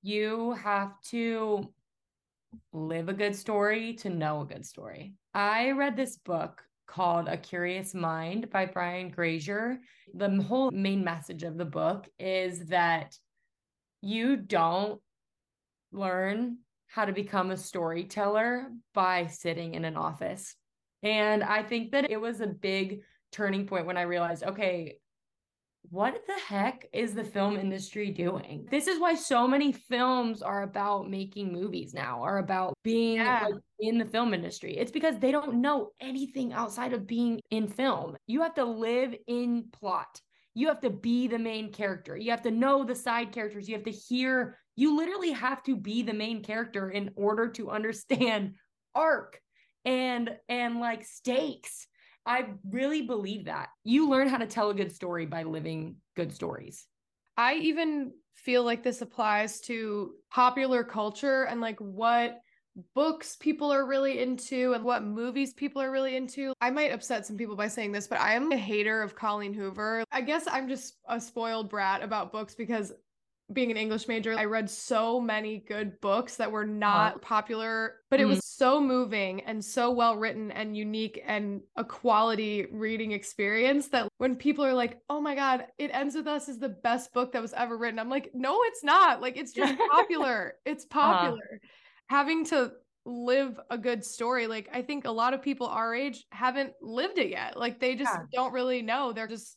you 0.02 0.54
have 0.54 0.94
to 1.10 1.74
live 2.72 3.10
a 3.10 3.14
good 3.14 3.36
story 3.36 3.94
to 3.96 4.10
know 4.10 4.42
a 4.42 4.46
good 4.46 4.66
story. 4.66 5.16
I 5.34 5.72
read 5.72 5.98
this 5.98 6.18
book 6.18 6.64
called 6.92 7.30
A 7.30 7.38
Curious 7.38 7.94
Mind 7.94 8.50
by 8.50 8.66
Brian 8.66 9.10
Grazer. 9.10 9.80
The 10.14 10.44
whole 10.44 10.72
main 10.72 11.06
message 11.06 11.44
of 11.44 11.58
the 11.58 11.66
book 11.66 12.10
is 12.20 12.66
that 12.66 13.18
you 14.02 14.36
don't 14.36 15.00
learn 15.94 16.58
how 16.88 17.06
to 17.06 17.14
become 17.14 17.52
a 17.52 17.58
storyteller 17.58 18.68
by 18.94 19.28
sitting 19.28 19.76
in 19.76 19.86
an 19.86 19.96
office. 19.96 20.54
And 21.02 21.44
I 21.44 21.64
think 21.64 21.92
that 21.92 22.12
it 22.12 22.20
was 22.20 22.42
a 22.42 22.48
big 22.48 23.00
turning 23.32 23.68
point 23.68 23.86
when 23.86 23.98
I 23.98 24.02
realized, 24.02 24.44
okay, 24.44 24.98
what 25.90 26.22
the 26.28 26.40
heck 26.48 26.86
is 26.94 27.14
the 27.14 27.24
film 27.24 27.58
industry 27.58 28.12
doing? 28.12 28.68
This 28.70 28.88
is 28.88 29.00
why 29.00 29.16
so 29.16 29.48
many 29.48 29.72
films 29.72 30.42
are 30.42 30.64
about 30.64 31.10
making 31.10 31.52
movies 31.52 31.94
now, 31.94 32.24
are 32.24 32.38
about 32.38 32.74
being 32.84 33.18
yeah. 33.18 33.48
like, 33.48 33.56
in 33.80 33.98
the 33.98 34.06
film 34.06 34.34
industry. 34.34 34.78
It's 34.78 34.92
because 34.92 35.20
they 35.20 35.32
don't 35.32 35.56
know 35.56 35.92
anything 36.00 36.54
outside 36.54 36.94
of 36.94 37.08
being 37.08 37.42
in 37.50 37.68
film. 37.68 38.16
You 38.28 38.42
have 38.42 38.54
to 38.56 38.64
live 38.64 39.16
in 39.28 39.66
plot. 39.74 40.22
You 40.54 40.68
have 40.68 40.82
to 40.82 40.90
be 40.90 41.28
the 41.28 41.40
main 41.40 41.72
character. 41.72 42.16
You 42.16 42.32
have 42.32 42.44
to 42.44 42.52
know 42.52 42.84
the 42.84 42.96
side 42.96 43.32
characters. 43.32 43.68
You 43.68 43.76
have 43.76 43.86
to 43.86 43.92
hear, 43.92 44.58
you 44.76 44.96
literally 44.96 45.32
have 45.32 45.64
to 45.64 45.76
be 45.76 46.04
the 46.04 46.14
main 46.14 46.44
character 46.44 46.90
in 46.90 47.12
order 47.16 47.50
to 47.50 47.70
understand 47.70 48.56
arc 48.94 49.40
and 49.86 50.30
and 50.48 50.80
like 50.80 51.04
stakes 51.04 51.88
I 52.26 52.46
really 52.70 53.02
believe 53.04 53.46
that. 53.46 53.70
You 53.84 54.10
learn 54.10 54.28
how 54.28 54.38
to 54.38 54.46
tell 54.46 54.70
a 54.70 54.76
good 54.76 54.92
story 54.92 55.26
by 55.26 55.44
living 55.44 55.96
good 56.16 56.34
stories. 56.34 56.86
I 57.38 57.56
even 57.56 58.12
feel 58.36 58.64
like 58.64 58.84
this 58.84 59.02
applies 59.02 59.60
to 59.62 60.14
popular 60.32 60.84
culture 60.84 61.44
and 61.44 61.62
like 61.62 61.80
what 61.80 62.40
books 62.96 63.36
people 63.36 63.72
are 63.72 63.86
really 63.86 64.20
into 64.20 64.74
and 64.74 64.84
what 64.84 65.04
movies 65.04 65.54
people 65.54 65.82
are 65.82 65.92
really 65.92 66.16
into. 66.16 66.54
I 66.62 66.72
might 66.72 66.92
upset 66.92 67.26
some 67.26 67.38
people 67.38 67.56
by 67.56 67.68
saying 67.68 67.92
this, 67.92 68.08
but 68.08 68.20
I 68.20 68.34
am 68.36 68.52
a 68.52 68.58
hater 68.58 69.02
of 69.02 69.16
Colleen 69.16 69.54
Hoover. 69.54 70.04
I 70.12 70.22
guess 70.22 70.48
I'm 70.50 70.70
just 70.70 70.96
a 71.08 71.20
spoiled 71.20 71.70
brat 71.70 72.04
about 72.04 72.32
books 72.32 72.56
because 72.56 72.94
being 73.54 73.72
an 73.72 73.78
English 73.78 74.08
major, 74.08 74.38
I 74.38 74.46
read 74.46 74.70
so 74.70 75.20
many 75.20 75.64
good 75.68 76.00
books 76.02 76.36
that 76.38 76.52
were 76.52 76.66
not 76.66 77.16
uh, 77.16 77.18
popular, 77.20 77.96
but 78.10 78.20
mm-hmm. 78.20 78.32
it 78.32 78.36
was 78.36 78.46
so 78.46 78.82
moving 78.82 79.42
and 79.42 79.64
so 79.64 79.92
well 79.92 80.18
written 80.18 80.52
and 80.52 80.76
unique 80.76 81.22
and 81.26 81.62
a 81.76 81.84
quality 81.84 82.68
reading 82.72 83.12
experience 83.12 83.90
that 83.90 84.08
when 84.18 84.36
people 84.36 84.66
are 84.66 84.74
like, 84.74 85.00
oh 85.10 85.22
my 85.22 85.36
God, 85.36 85.66
It 85.78 85.92
Ends 85.94 86.16
With 86.16 86.28
Us 86.28 86.50
is 86.50 86.60
the 86.60 86.70
best 86.70 87.14
book 87.14 87.34
that 87.34 87.42
was 87.42 87.54
ever 87.54 87.78
written. 87.78 88.00
I'm 88.00 88.10
like, 88.10 88.32
no, 88.34 88.60
it's 88.64 88.84
not. 88.84 89.22
Like, 89.22 89.38
it's 89.38 89.54
just 89.54 89.76
popular. 89.92 90.56
it's 90.66 90.86
uh-huh. 90.86 91.14
popular. 91.14 91.50
Uh, 91.54 91.68
Having 92.08 92.46
to 92.46 92.74
live 93.06 93.60
a 93.70 93.78
good 93.78 94.04
story. 94.04 94.48
Like, 94.48 94.70
I 94.74 94.82
think 94.82 95.06
a 95.06 95.12
lot 95.12 95.34
of 95.34 95.42
people 95.42 95.68
our 95.68 95.96
age 95.96 96.26
haven't 96.32 96.74
lived 96.82 97.18
it 97.18 97.30
yet. 97.30 97.58
Like, 97.58 97.80
they 97.80 97.96
just 97.96 98.14
yeah. 98.14 98.26
don't 98.34 98.54
really 98.54 98.82
know. 98.82 99.14
They're 99.14 99.28
just 99.28 99.56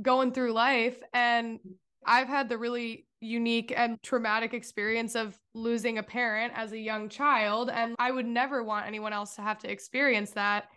going 0.00 0.32
through 0.32 0.52
life. 0.52 0.96
And 1.12 1.58
I've 2.06 2.28
had 2.28 2.48
the 2.48 2.58
really 2.58 3.06
unique 3.20 3.72
and 3.76 4.02
traumatic 4.02 4.54
experience 4.54 5.14
of 5.14 5.38
losing 5.54 5.98
a 5.98 6.02
parent 6.02 6.52
as 6.56 6.72
a 6.72 6.78
young 6.78 7.08
child. 7.08 7.70
And 7.70 7.94
I 7.98 8.10
would 8.10 8.26
never 8.26 8.62
want 8.62 8.86
anyone 8.86 9.12
else 9.12 9.34
to 9.36 9.42
have 9.42 9.58
to 9.60 9.70
experience 9.70 10.30
that. 10.32 10.68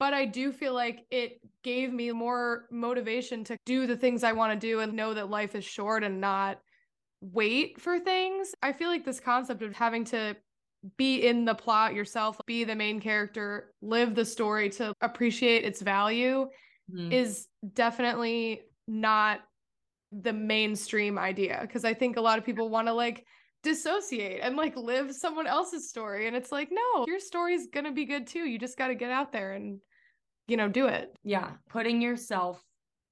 But 0.00 0.12
I 0.12 0.24
do 0.24 0.52
feel 0.52 0.74
like 0.74 1.06
it 1.10 1.40
gave 1.62 1.92
me 1.92 2.10
more 2.12 2.66
motivation 2.70 3.44
to 3.44 3.56
do 3.64 3.86
the 3.86 3.96
things 3.96 4.24
I 4.24 4.32
want 4.32 4.58
to 4.58 4.66
do 4.66 4.80
and 4.80 4.94
know 4.94 5.14
that 5.14 5.30
life 5.30 5.54
is 5.54 5.64
short 5.64 6.02
and 6.02 6.20
not 6.20 6.58
wait 7.20 7.80
for 7.80 7.98
things. 8.00 8.54
I 8.62 8.72
feel 8.72 8.88
like 8.88 9.04
this 9.04 9.20
concept 9.20 9.62
of 9.62 9.74
having 9.74 10.04
to 10.06 10.36
be 10.96 11.26
in 11.26 11.44
the 11.44 11.54
plot 11.54 11.94
yourself, 11.94 12.38
be 12.46 12.64
the 12.64 12.74
main 12.74 13.00
character, 13.00 13.72
live 13.80 14.14
the 14.14 14.24
story 14.24 14.68
to 14.70 14.94
appreciate 15.00 15.64
its 15.64 15.80
value 15.80 16.48
mm. 16.92 17.12
is 17.12 17.46
definitely 17.72 18.62
not 18.86 19.40
the 20.22 20.32
mainstream 20.32 21.18
idea 21.18 21.58
because 21.62 21.84
I 21.84 21.94
think 21.94 22.16
a 22.16 22.20
lot 22.20 22.38
of 22.38 22.44
people 22.44 22.68
want 22.68 22.88
to 22.88 22.92
like 22.92 23.26
dissociate 23.62 24.40
and 24.42 24.56
like 24.56 24.76
live 24.76 25.14
someone 25.14 25.46
else's 25.46 25.88
story 25.88 26.26
and 26.26 26.36
it's 26.36 26.52
like 26.52 26.68
no 26.70 27.06
your 27.06 27.18
story's 27.18 27.68
going 27.72 27.86
to 27.86 27.92
be 27.92 28.04
good 28.04 28.26
too. 28.26 28.40
You 28.40 28.58
just 28.58 28.76
got 28.76 28.88
to 28.88 28.94
get 28.94 29.10
out 29.10 29.32
there 29.32 29.52
and 29.52 29.78
you 30.46 30.56
know 30.56 30.68
do 30.68 30.86
it. 30.86 31.16
Yeah 31.24 31.52
putting 31.68 32.00
yourself 32.00 32.62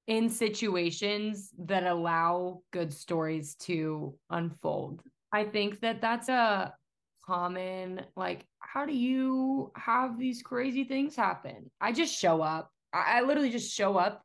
in 0.07 0.29
situations 0.29 1.49
that 1.57 1.85
allow 1.85 2.61
good 2.71 2.93
stories 2.93 3.55
to 3.55 4.15
unfold. 4.29 5.01
I 5.31 5.45
think 5.45 5.81
that 5.81 6.01
that's 6.01 6.29
a 6.29 6.73
common 7.25 8.01
like 8.15 8.45
how 8.59 8.85
do 8.85 8.93
you 8.93 9.71
have 9.75 10.17
these 10.17 10.41
crazy 10.41 10.83
things 10.83 11.15
happen? 11.15 11.71
I 11.81 11.91
just 11.91 12.17
show 12.17 12.41
up. 12.41 12.69
I, 12.93 13.17
I 13.17 13.21
literally 13.21 13.49
just 13.49 13.73
show 13.73 13.97
up 13.97 14.23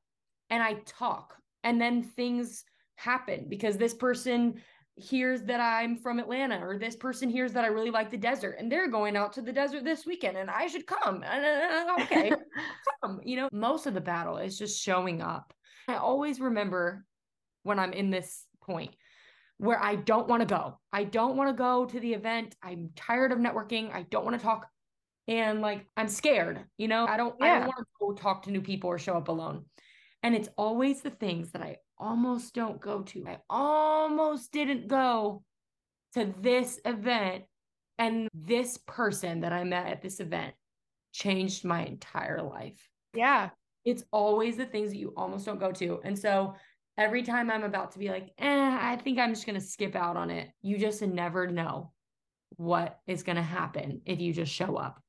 and 0.50 0.62
i 0.62 0.74
talk 0.86 1.34
and 1.64 1.80
then 1.80 2.02
things 2.02 2.64
happen 2.98 3.46
because 3.48 3.76
this 3.76 3.94
person 3.94 4.60
hears 4.96 5.42
that 5.42 5.60
i'm 5.60 5.96
from 5.96 6.18
atlanta 6.18 6.58
or 6.58 6.76
this 6.76 6.96
person 6.96 7.30
hears 7.30 7.52
that 7.52 7.64
i 7.64 7.68
really 7.68 7.90
like 7.90 8.10
the 8.10 8.16
desert 8.16 8.56
and 8.58 8.70
they're 8.70 8.90
going 8.90 9.16
out 9.16 9.32
to 9.32 9.40
the 9.40 9.52
desert 9.52 9.84
this 9.84 10.04
weekend 10.04 10.36
and 10.36 10.50
i 10.50 10.66
should 10.66 10.86
come 10.86 11.22
okay 12.00 12.32
come 13.02 13.20
you 13.24 13.36
know 13.36 13.48
most 13.52 13.86
of 13.86 13.94
the 13.94 14.00
battle 14.00 14.38
is 14.38 14.58
just 14.58 14.82
showing 14.82 15.22
up 15.22 15.54
i 15.86 15.94
always 15.94 16.40
remember 16.40 17.04
when 17.62 17.78
i'm 17.78 17.92
in 17.92 18.10
this 18.10 18.44
point 18.60 18.90
where 19.58 19.82
I 19.82 19.96
don't 19.96 20.28
want 20.28 20.40
to 20.40 20.46
go. 20.46 20.78
I 20.92 21.04
don't 21.04 21.36
want 21.36 21.50
to 21.50 21.52
go 21.52 21.84
to 21.84 22.00
the 22.00 22.14
event. 22.14 22.54
I'm 22.62 22.90
tired 22.96 23.32
of 23.32 23.38
networking. 23.38 23.92
I 23.92 24.02
don't 24.02 24.24
want 24.24 24.38
to 24.38 24.42
talk. 24.42 24.68
And 25.26 25.60
like 25.60 25.86
I'm 25.96 26.08
scared, 26.08 26.64
you 26.78 26.88
know, 26.88 27.06
I 27.06 27.16
don't 27.16 27.34
yeah. 27.38 27.46
I 27.46 27.58
don't 27.58 27.66
want 27.66 27.78
to 27.78 27.84
go 28.00 28.12
talk 28.14 28.44
to 28.44 28.50
new 28.50 28.62
people 28.62 28.88
or 28.88 28.98
show 28.98 29.14
up 29.14 29.28
alone. 29.28 29.66
And 30.22 30.34
it's 30.34 30.48
always 30.56 31.02
the 31.02 31.10
things 31.10 31.50
that 31.52 31.62
I 31.62 31.76
almost 31.98 32.54
don't 32.54 32.80
go 32.80 33.02
to. 33.02 33.26
I 33.26 33.38
almost 33.48 34.52
didn't 34.52 34.88
go 34.88 35.42
to 36.14 36.34
this 36.40 36.80
event. 36.84 37.44
And 37.98 38.28
this 38.32 38.78
person 38.86 39.40
that 39.40 39.52
I 39.52 39.64
met 39.64 39.88
at 39.88 40.02
this 40.02 40.20
event 40.20 40.54
changed 41.12 41.64
my 41.64 41.84
entire 41.84 42.42
life. 42.42 42.88
Yeah. 43.14 43.50
It's 43.84 44.04
always 44.12 44.56
the 44.56 44.66
things 44.66 44.90
that 44.90 44.98
you 44.98 45.12
almost 45.16 45.46
don't 45.46 45.58
go 45.58 45.72
to. 45.72 46.00
And 46.04 46.16
so 46.16 46.54
every 46.96 47.22
time 47.22 47.50
I'm 47.50 47.64
about 47.64 47.92
to 47.92 47.98
be 47.98 48.08
like, 48.08 48.30
eh, 48.38 48.78
I 48.80 48.96
think 48.96 49.18
I'm 49.18 49.34
just 49.34 49.46
going 49.46 49.58
to 49.58 49.66
skip 49.66 49.96
out 49.96 50.16
on 50.16 50.30
it, 50.30 50.48
you 50.62 50.78
just 50.78 51.02
never 51.02 51.46
know 51.48 51.92
what 52.56 52.98
is 53.06 53.22
going 53.22 53.36
to 53.36 53.42
happen 53.42 54.02
if 54.04 54.20
you 54.20 54.32
just 54.32 54.52
show 54.52 54.76
up. 54.76 55.02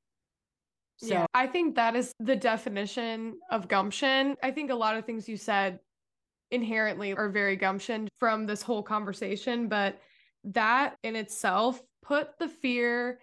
So 0.98 1.08
yeah, 1.08 1.26
I 1.34 1.48
think 1.48 1.76
that 1.76 1.96
is 1.96 2.14
the 2.20 2.36
definition 2.36 3.36
of 3.52 3.68
gumption. 3.68 4.36
I 4.44 4.52
think 4.52 4.70
a 4.70 4.76
lot 4.76 4.98
of 4.98 5.06
things 5.06 5.30
you 5.30 5.38
said 5.38 5.80
inherently 6.52 7.14
are 7.14 7.30
very 7.30 7.56
gumption 7.56 8.08
from 8.18 8.46
this 8.46 8.62
whole 8.62 8.84
conversation, 8.84 9.68
but 9.68 10.00
that 10.44 10.98
in 11.04 11.16
itself 11.16 11.82
put 12.02 12.38
the 12.40 12.48
fear, 12.48 13.20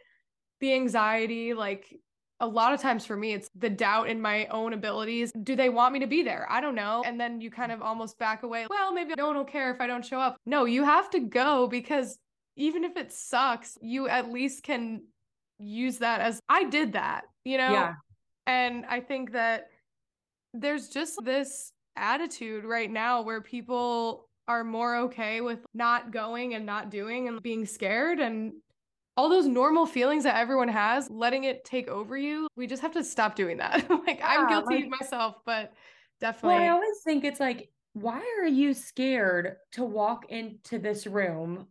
the 0.61 0.73
anxiety, 0.75 1.55
like 1.55 1.99
a 2.41 2.47
lot 2.47 2.75
of 2.75 2.81
times 2.81 3.07
for 3.07 3.17
me, 3.17 3.33
it's 3.33 3.49
the 3.57 3.71
doubt 3.71 4.09
in 4.09 4.21
my 4.21 4.47
own 4.47 4.75
abilities. 4.75 5.33
Do 5.43 5.57
they 5.57 5.71
want 5.71 5.95
me 5.95 6.01
to 6.01 6.07
be 6.07 6.23
there? 6.23 6.47
I 6.51 6.61
don't 6.61 6.75
know. 6.75 7.03
And 7.07 7.19
then 7.19 7.41
you 7.41 7.51
kind 7.51 7.73
of 7.73 7.81
almost 7.81 8.19
back 8.19 8.43
away. 8.43 8.67
Well, 8.69 8.93
maybe 8.93 9.15
no 9.17 9.27
one 9.27 9.37
will 9.37 9.45
care 9.45 9.73
if 9.73 9.81
I 9.81 9.87
don't 9.87 10.05
show 10.05 10.21
up. 10.21 10.37
No, 10.45 10.67
you 10.67 10.85
have 10.85 11.09
to 11.11 11.21
go 11.21 11.67
because 11.67 12.19
even 12.57 12.85
if 12.85 12.97
it 12.97 13.13
sucks, 13.13 13.79
you 13.81 14.09
at 14.09 14.31
least 14.31 14.63
can 14.63 15.03
use 15.59 15.99
that 15.99 16.21
as 16.21 16.39
I 16.49 16.65
did 16.65 16.93
that, 16.93 17.25
you 17.45 17.57
know? 17.57 17.73
Yeah. 17.73 17.95
And 18.47 18.85
I 18.87 19.01
think 19.01 19.33
that 19.33 19.69
there's 20.53 20.89
just 20.89 21.19
this 21.25 21.73
attitude 21.97 22.65
right 22.65 22.91
now 22.91 23.23
where 23.23 23.41
people 23.41 24.29
are 24.49 24.65
more 24.65 24.97
okay 24.97 25.41
with 25.41 25.65
not 25.75 26.13
going 26.13 26.55
and 26.55 26.65
not 26.65 26.91
doing 26.91 27.29
and 27.29 27.43
being 27.43 27.67
scared 27.67 28.21
and 28.21 28.53
all 29.17 29.29
those 29.29 29.47
normal 29.47 29.87
feelings 29.87 30.25
that 30.25 30.37
everyone 30.37 30.69
has, 30.69 31.11
letting 31.11 31.45
it 31.45 31.65
take 31.65 31.89
over 31.89 32.17
you, 32.17 32.49
we 32.57 32.67
just 32.67 32.83
have 32.83 32.93
to 32.93 33.03
stop 33.03 33.35
doing 33.35 33.57
that. 33.57 33.89
like 34.07 34.19
yeah, 34.19 34.29
I'm 34.29 34.49
guilty 34.49 34.83
like, 34.83 35.01
myself, 35.01 35.37
but 35.47 35.73
definitely. 36.21 36.59
Well, 36.59 36.65
I 36.65 36.69
always 36.69 36.99
think 37.03 37.25
it's 37.25 37.41
like, 37.41 37.71
why 37.95 38.23
are 38.41 38.47
you 38.47 38.75
scared 38.75 39.57
to 39.73 39.85
walk 39.85 40.27
into 40.29 40.79
this 40.79 41.07
room 41.07 41.67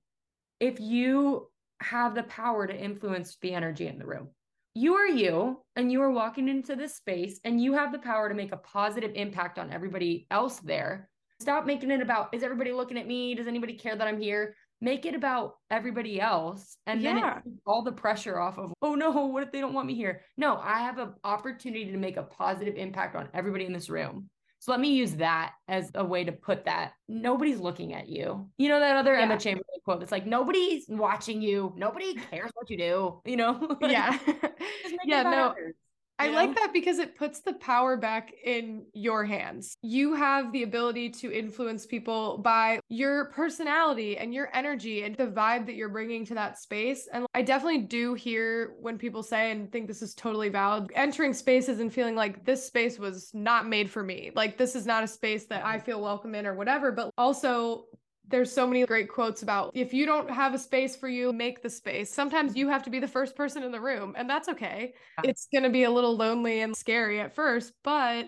if 0.60 0.80
you 0.80 1.48
have 1.82 2.16
the 2.16 2.24
power 2.24 2.66
to 2.66 2.76
influence 2.76 3.38
the 3.42 3.54
energy 3.54 3.88
in 3.88 4.00
the 4.00 4.08
room? 4.08 4.30
You 4.78 4.96
are 4.96 5.08
you, 5.08 5.62
and 5.78 5.90
you 5.90 6.02
are 6.02 6.12
walking 6.12 6.50
into 6.50 6.76
this 6.76 6.96
space, 6.96 7.40
and 7.46 7.62
you 7.62 7.74
have 7.74 7.94
the 7.94 8.00
power 8.00 8.28
to 8.28 8.36
make 8.36 8.52
a 8.52 8.58
positive 8.58 9.12
impact 9.16 9.58
on 9.58 9.72
everybody 9.72 10.28
else 10.30 10.60
there. 10.60 11.10
Stop 11.42 11.66
making 11.66 11.92
it 11.92 12.02
about, 12.02 12.34
is 12.34 12.44
everybody 12.44 12.74
looking 12.74 12.98
at 12.98 13.08
me? 13.08 13.36
Does 13.36 13.48
anybody 13.48 13.74
care 13.74 13.96
that 13.96 14.08
I'm 14.08 14.22
here? 14.22 14.56
make 14.82 15.06
it 15.06 15.16
about 15.16 15.56
everybody 15.72 16.20
else 16.20 16.78
and 16.86 17.02
yeah. 17.02 17.40
then 17.44 17.60
all 17.66 17.82
the 17.82 17.92
pressure 17.92 18.40
off 18.40 18.58
of 18.58 18.74
oh 18.82 18.94
no 18.94 19.10
what 19.26 19.42
if 19.42 19.52
they 19.52 19.62
don't 19.62 19.74
want 19.74 19.88
me 19.88 19.96
here 19.96 20.22
no 20.38 20.58
i 20.58 20.80
have 20.80 20.98
an 20.98 21.14
opportunity 21.24 21.92
to 21.92 21.98
make 21.98 22.18
a 22.18 22.24
positive 22.24 22.76
impact 22.76 23.16
on 23.16 23.30
everybody 23.34 23.66
in 23.66 23.74
this 23.74 23.90
room 23.90 24.30
so 24.66 24.72
let 24.72 24.82
me 24.82 24.96
use 24.96 25.12
that 25.18 25.54
as 25.68 25.92
a 25.94 26.04
way 26.04 26.24
to 26.24 26.32
put 26.32 26.66
that. 26.66 26.94
Nobody's 27.08 27.60
looking 27.60 27.94
at 27.94 28.10
you. 28.10 28.50
You 28.58 28.68
know 28.68 28.80
that 28.80 28.96
other 28.96 29.14
yeah. 29.14 29.22
emma 29.22 29.40
chamberlain 29.40 29.80
quote? 29.84 30.02
It's 30.02 30.12
like 30.12 30.26
nobody's 30.26 30.86
watching 30.90 31.40
you. 31.40 31.72
Nobody 31.78 32.16
cares 32.16 32.50
what 32.56 32.68
you 32.72 32.78
do 32.78 33.22
you 33.26 33.38
know? 33.38 33.78
Yeah. 33.82 34.18
yeah 35.06 35.22
no. 35.22 35.50
others. 35.50 35.76
I 36.20 36.28
know? 36.28 36.34
like 36.34 36.56
that 36.56 36.72
because 36.72 37.00
it 37.00 37.16
puts 37.16 37.42
the 37.42 37.54
power 37.54 37.98
back 37.98 38.32
in 38.44 38.86
your 38.94 39.26
hands. 39.26 39.76
You 39.82 40.14
have 40.14 40.52
the 40.52 40.64
ability 40.64 41.10
to 41.12 41.32
influence 41.32 41.86
people 41.86 42.38
by 42.38 42.80
your 42.90 43.26
personality 43.26 44.18
and 44.18 44.34
your 44.34 44.50
energy 44.54 45.04
and 45.04 45.16
the 45.16 45.28
vibe 45.28 45.66
that 45.66 45.76
you're 45.76 45.90
bringing 45.90 46.26
to 46.28 46.34
that 46.36 46.58
space. 46.58 47.08
And 47.12 47.26
I 47.34 47.42
definitely 47.42 47.82
do 47.82 48.14
hear 48.14 48.76
when 48.80 48.98
people 48.98 49.24
say 49.24 49.52
and 49.52 49.72
think 49.72 49.88
this 49.88 50.02
is 50.02 50.16
totally 50.16 50.50
valid 50.50 50.90
entering 50.96 51.34
spaces 51.34 51.80
and 51.80 51.94
feeling 51.94 52.16
like 52.16 52.46
this 52.46 52.66
space 52.66 52.98
was 52.98 53.32
not 53.34 53.68
made 53.68 53.90
for 53.90 54.04
me. 54.04 54.32
Like 54.36 54.58
this 54.58 54.76
is 54.76 54.86
not 54.86 55.04
a 55.04 55.08
space 55.08 55.46
that 55.48 55.66
I 55.66 55.78
mm-hmm. 55.78 55.86
feel 55.86 56.02
welcome 56.02 56.36
in 56.36 56.46
or 56.46 56.56
whatever, 56.56 56.92
but 56.92 57.12
also 57.18 57.86
there's 58.28 58.52
so 58.52 58.66
many 58.68 58.86
great 58.86 59.10
quotes 59.10 59.44
about 59.44 59.72
if 59.74 59.94
you 59.94 60.06
don't 60.06 60.30
have 60.30 60.54
a 60.54 60.60
space 60.60 60.96
for 60.96 61.08
you, 61.08 61.32
make 61.32 61.62
the 61.62 61.70
space. 61.70 62.14
Sometimes 62.14 62.56
you 62.56 62.70
have 62.70 62.84
to 62.84 62.90
be 62.90 63.00
the 63.00 63.08
first 63.08 63.36
person 63.36 63.64
in 63.64 63.72
the 63.72 63.80
room, 63.80 64.14
and 64.18 64.30
that's 64.30 64.50
okay. 64.50 64.94
It's 65.24 65.48
going 65.52 65.64
to 65.64 65.70
be 65.70 65.84
a 65.84 65.92
little 65.92 66.16
lonely 66.16 66.62
and 66.62 66.76
scary 66.76 67.20
at 67.20 67.36
first, 67.36 67.74
but 67.84 68.28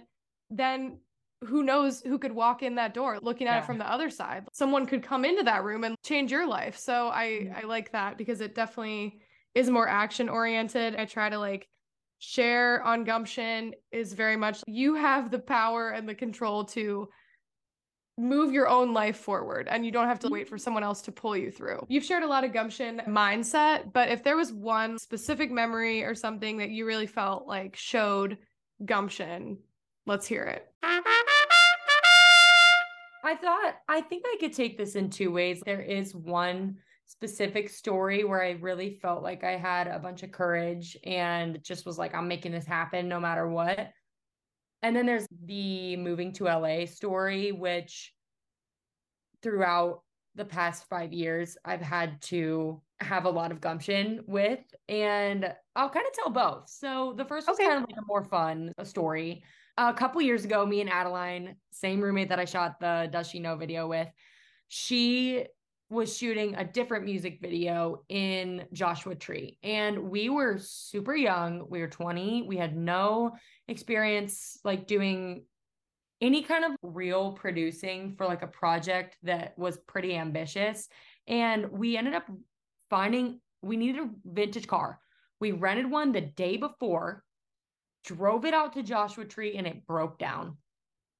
then 0.49 0.99
who 1.41 1.63
knows 1.63 2.01
who 2.01 2.17
could 2.17 2.31
walk 2.31 2.63
in 2.63 2.75
that 2.75 2.93
door 2.93 3.19
looking 3.21 3.47
at 3.47 3.53
yeah. 3.53 3.59
it 3.59 3.65
from 3.65 3.77
the 3.77 3.89
other 3.89 4.09
side 4.09 4.43
someone 4.53 4.87
could 4.87 5.03
come 5.03 5.23
into 5.23 5.43
that 5.43 5.63
room 5.63 5.83
and 5.83 5.95
change 6.03 6.31
your 6.31 6.47
life 6.47 6.77
so 6.77 7.09
i 7.09 7.25
mm-hmm. 7.25 7.55
i 7.57 7.61
like 7.61 7.91
that 7.91 8.17
because 8.17 8.41
it 8.41 8.55
definitely 8.55 9.19
is 9.53 9.69
more 9.69 9.87
action 9.87 10.29
oriented 10.29 10.95
i 10.95 11.05
try 11.05 11.29
to 11.29 11.37
like 11.37 11.67
share 12.17 12.81
on 12.81 13.03
gumption 13.03 13.71
is 13.91 14.13
very 14.13 14.35
much 14.35 14.63
you 14.65 14.95
have 14.95 15.29
the 15.29 15.37
power 15.37 15.91
and 15.91 16.09
the 16.09 16.15
control 16.15 16.65
to 16.65 17.07
move 18.17 18.51
your 18.51 18.67
own 18.67 18.93
life 18.93 19.17
forward 19.17 19.67
and 19.69 19.85
you 19.85 19.91
don't 19.91 20.07
have 20.07 20.19
to 20.19 20.27
mm-hmm. 20.27 20.33
wait 20.33 20.49
for 20.49 20.57
someone 20.57 20.83
else 20.83 21.01
to 21.03 21.11
pull 21.11 21.37
you 21.37 21.51
through. 21.51 21.85
You've 21.87 22.03
shared 22.03 22.23
a 22.23 22.27
lot 22.27 22.43
of 22.43 22.51
gumption 22.51 23.01
mindset, 23.07 23.93
but 23.93 24.09
if 24.09 24.23
there 24.23 24.35
was 24.35 24.51
one 24.51 24.97
specific 24.97 25.51
memory 25.51 26.03
or 26.03 26.15
something 26.15 26.57
that 26.57 26.69
you 26.71 26.85
really 26.85 27.07
felt 27.07 27.47
like 27.47 27.75
showed 27.75 28.37
gumption, 28.83 29.59
let's 30.05 30.25
hear 30.25 30.43
it. 30.43 30.67
I 33.23 33.35
thought, 33.35 33.75
I 33.89 34.01
think 34.01 34.23
I 34.25 34.37
could 34.39 34.53
take 34.53 34.77
this 34.77 34.95
in 34.95 35.09
two 35.09 35.31
ways. 35.31 35.61
There 35.65 35.81
is 35.81 36.15
one 36.15 36.77
specific 37.05 37.69
story 37.69 38.23
where 38.23 38.43
I 38.43 38.51
really 38.51 38.99
felt 39.01 39.21
like 39.21 39.43
I 39.43 39.57
had 39.57 39.87
a 39.87 39.99
bunch 39.99 40.23
of 40.23 40.31
courage 40.31 40.97
and 41.03 41.61
just 41.63 41.85
was 41.85 41.97
like, 41.97 42.15
I'm 42.15 42.27
making 42.27 42.51
this 42.51 42.65
happen 42.65 43.07
no 43.07 43.19
matter 43.19 43.47
what. 43.47 43.91
And 44.83 44.95
then 44.95 45.05
there's 45.05 45.27
the 45.45 45.95
moving 45.97 46.31
to 46.33 46.45
LA 46.45 46.85
story, 46.85 47.51
which 47.51 48.13
throughout 49.41 50.01
the 50.35 50.45
past 50.45 50.87
five 50.87 51.11
years, 51.11 51.57
I've 51.65 51.81
had 51.81 52.21
to 52.23 52.81
have 52.99 53.25
a 53.25 53.29
lot 53.29 53.51
of 53.51 53.61
gumption 53.61 54.21
with. 54.27 54.59
And 54.87 55.53
I'll 55.75 55.89
kind 55.89 56.05
of 56.05 56.13
tell 56.13 56.29
both. 56.29 56.69
So 56.69 57.13
the 57.17 57.25
first 57.25 57.47
was 57.47 57.59
okay. 57.59 57.67
kind 57.67 57.83
of 57.83 57.89
like 57.89 57.99
a 57.99 58.05
more 58.07 58.23
fun 58.23 58.71
story. 58.83 59.43
A 59.77 59.93
couple 59.93 60.21
years 60.21 60.45
ago, 60.45 60.65
me 60.65 60.81
and 60.81 60.89
Adeline, 60.89 61.55
same 61.71 62.01
roommate 62.01 62.29
that 62.29 62.39
I 62.39 62.45
shot 62.45 62.79
the 62.79 63.09
Does 63.11 63.29
She 63.29 63.39
Know 63.39 63.55
video 63.55 63.87
with, 63.87 64.07
she 64.69 65.45
was 65.89 66.17
shooting 66.17 66.55
a 66.55 66.65
different 66.65 67.05
music 67.05 67.39
video 67.41 68.03
in 68.09 68.65
Joshua 68.73 69.15
Tree. 69.15 69.57
And 69.63 70.09
we 70.09 70.29
were 70.29 70.57
super 70.59 71.15
young. 71.15 71.65
We 71.69 71.79
were 71.79 71.87
20. 71.87 72.43
We 72.43 72.57
had 72.57 72.75
no 72.75 73.31
experience 73.67 74.59
like 74.65 74.87
doing 74.87 75.45
any 76.19 76.43
kind 76.43 76.65
of 76.65 76.71
real 76.81 77.31
producing 77.33 78.15
for 78.17 78.25
like 78.25 78.41
a 78.41 78.47
project 78.47 79.17
that 79.23 79.57
was 79.57 79.77
pretty 79.87 80.15
ambitious. 80.15 80.89
And 81.27 81.71
we 81.71 81.95
ended 81.95 82.15
up 82.15 82.29
finding 82.89 83.39
we 83.61 83.77
needed 83.77 84.01
a 84.01 84.09
vintage 84.25 84.67
car. 84.67 84.99
We 85.39 85.51
rented 85.51 85.89
one 85.89 86.11
the 86.11 86.21
day 86.21 86.57
before, 86.57 87.23
drove 88.03 88.45
it 88.45 88.53
out 88.53 88.73
to 88.73 88.83
Joshua 88.83 89.25
Tree, 89.25 89.55
and 89.55 89.67
it 89.67 89.85
broke 89.85 90.19
down 90.19 90.57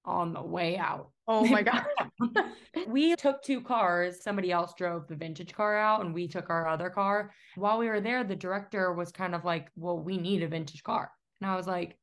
on 0.08 0.34
the 0.34 0.42
way 0.42 0.78
out. 0.78 1.12
Oh 1.28 1.46
my 1.46 1.62
God. 1.64 1.86
we 2.88 3.16
took 3.18 3.44
two 3.44 3.62
cars. 3.62 4.24
Somebody 4.24 4.52
else 4.52 4.74
drove 4.78 5.08
the 5.08 5.16
vintage 5.16 5.54
car 5.54 5.78
out, 5.78 6.02
and 6.06 6.14
we 6.14 6.28
took 6.28 6.50
our 6.50 6.68
other 6.68 6.90
car. 6.90 7.34
While 7.56 7.78
we 7.80 7.90
were 7.90 8.02
there, 8.02 8.24
the 8.24 8.36
director 8.36 8.94
was 8.94 9.12
kind 9.12 9.36
of 9.36 9.46
like, 9.46 9.70
Well, 9.76 10.00
we 10.00 10.18
need 10.18 10.44
a 10.44 10.48
vintage 10.48 10.84
car. 10.84 11.12
And 11.42 11.52
I 11.52 11.56
was 11.56 11.68
like, 11.68 11.98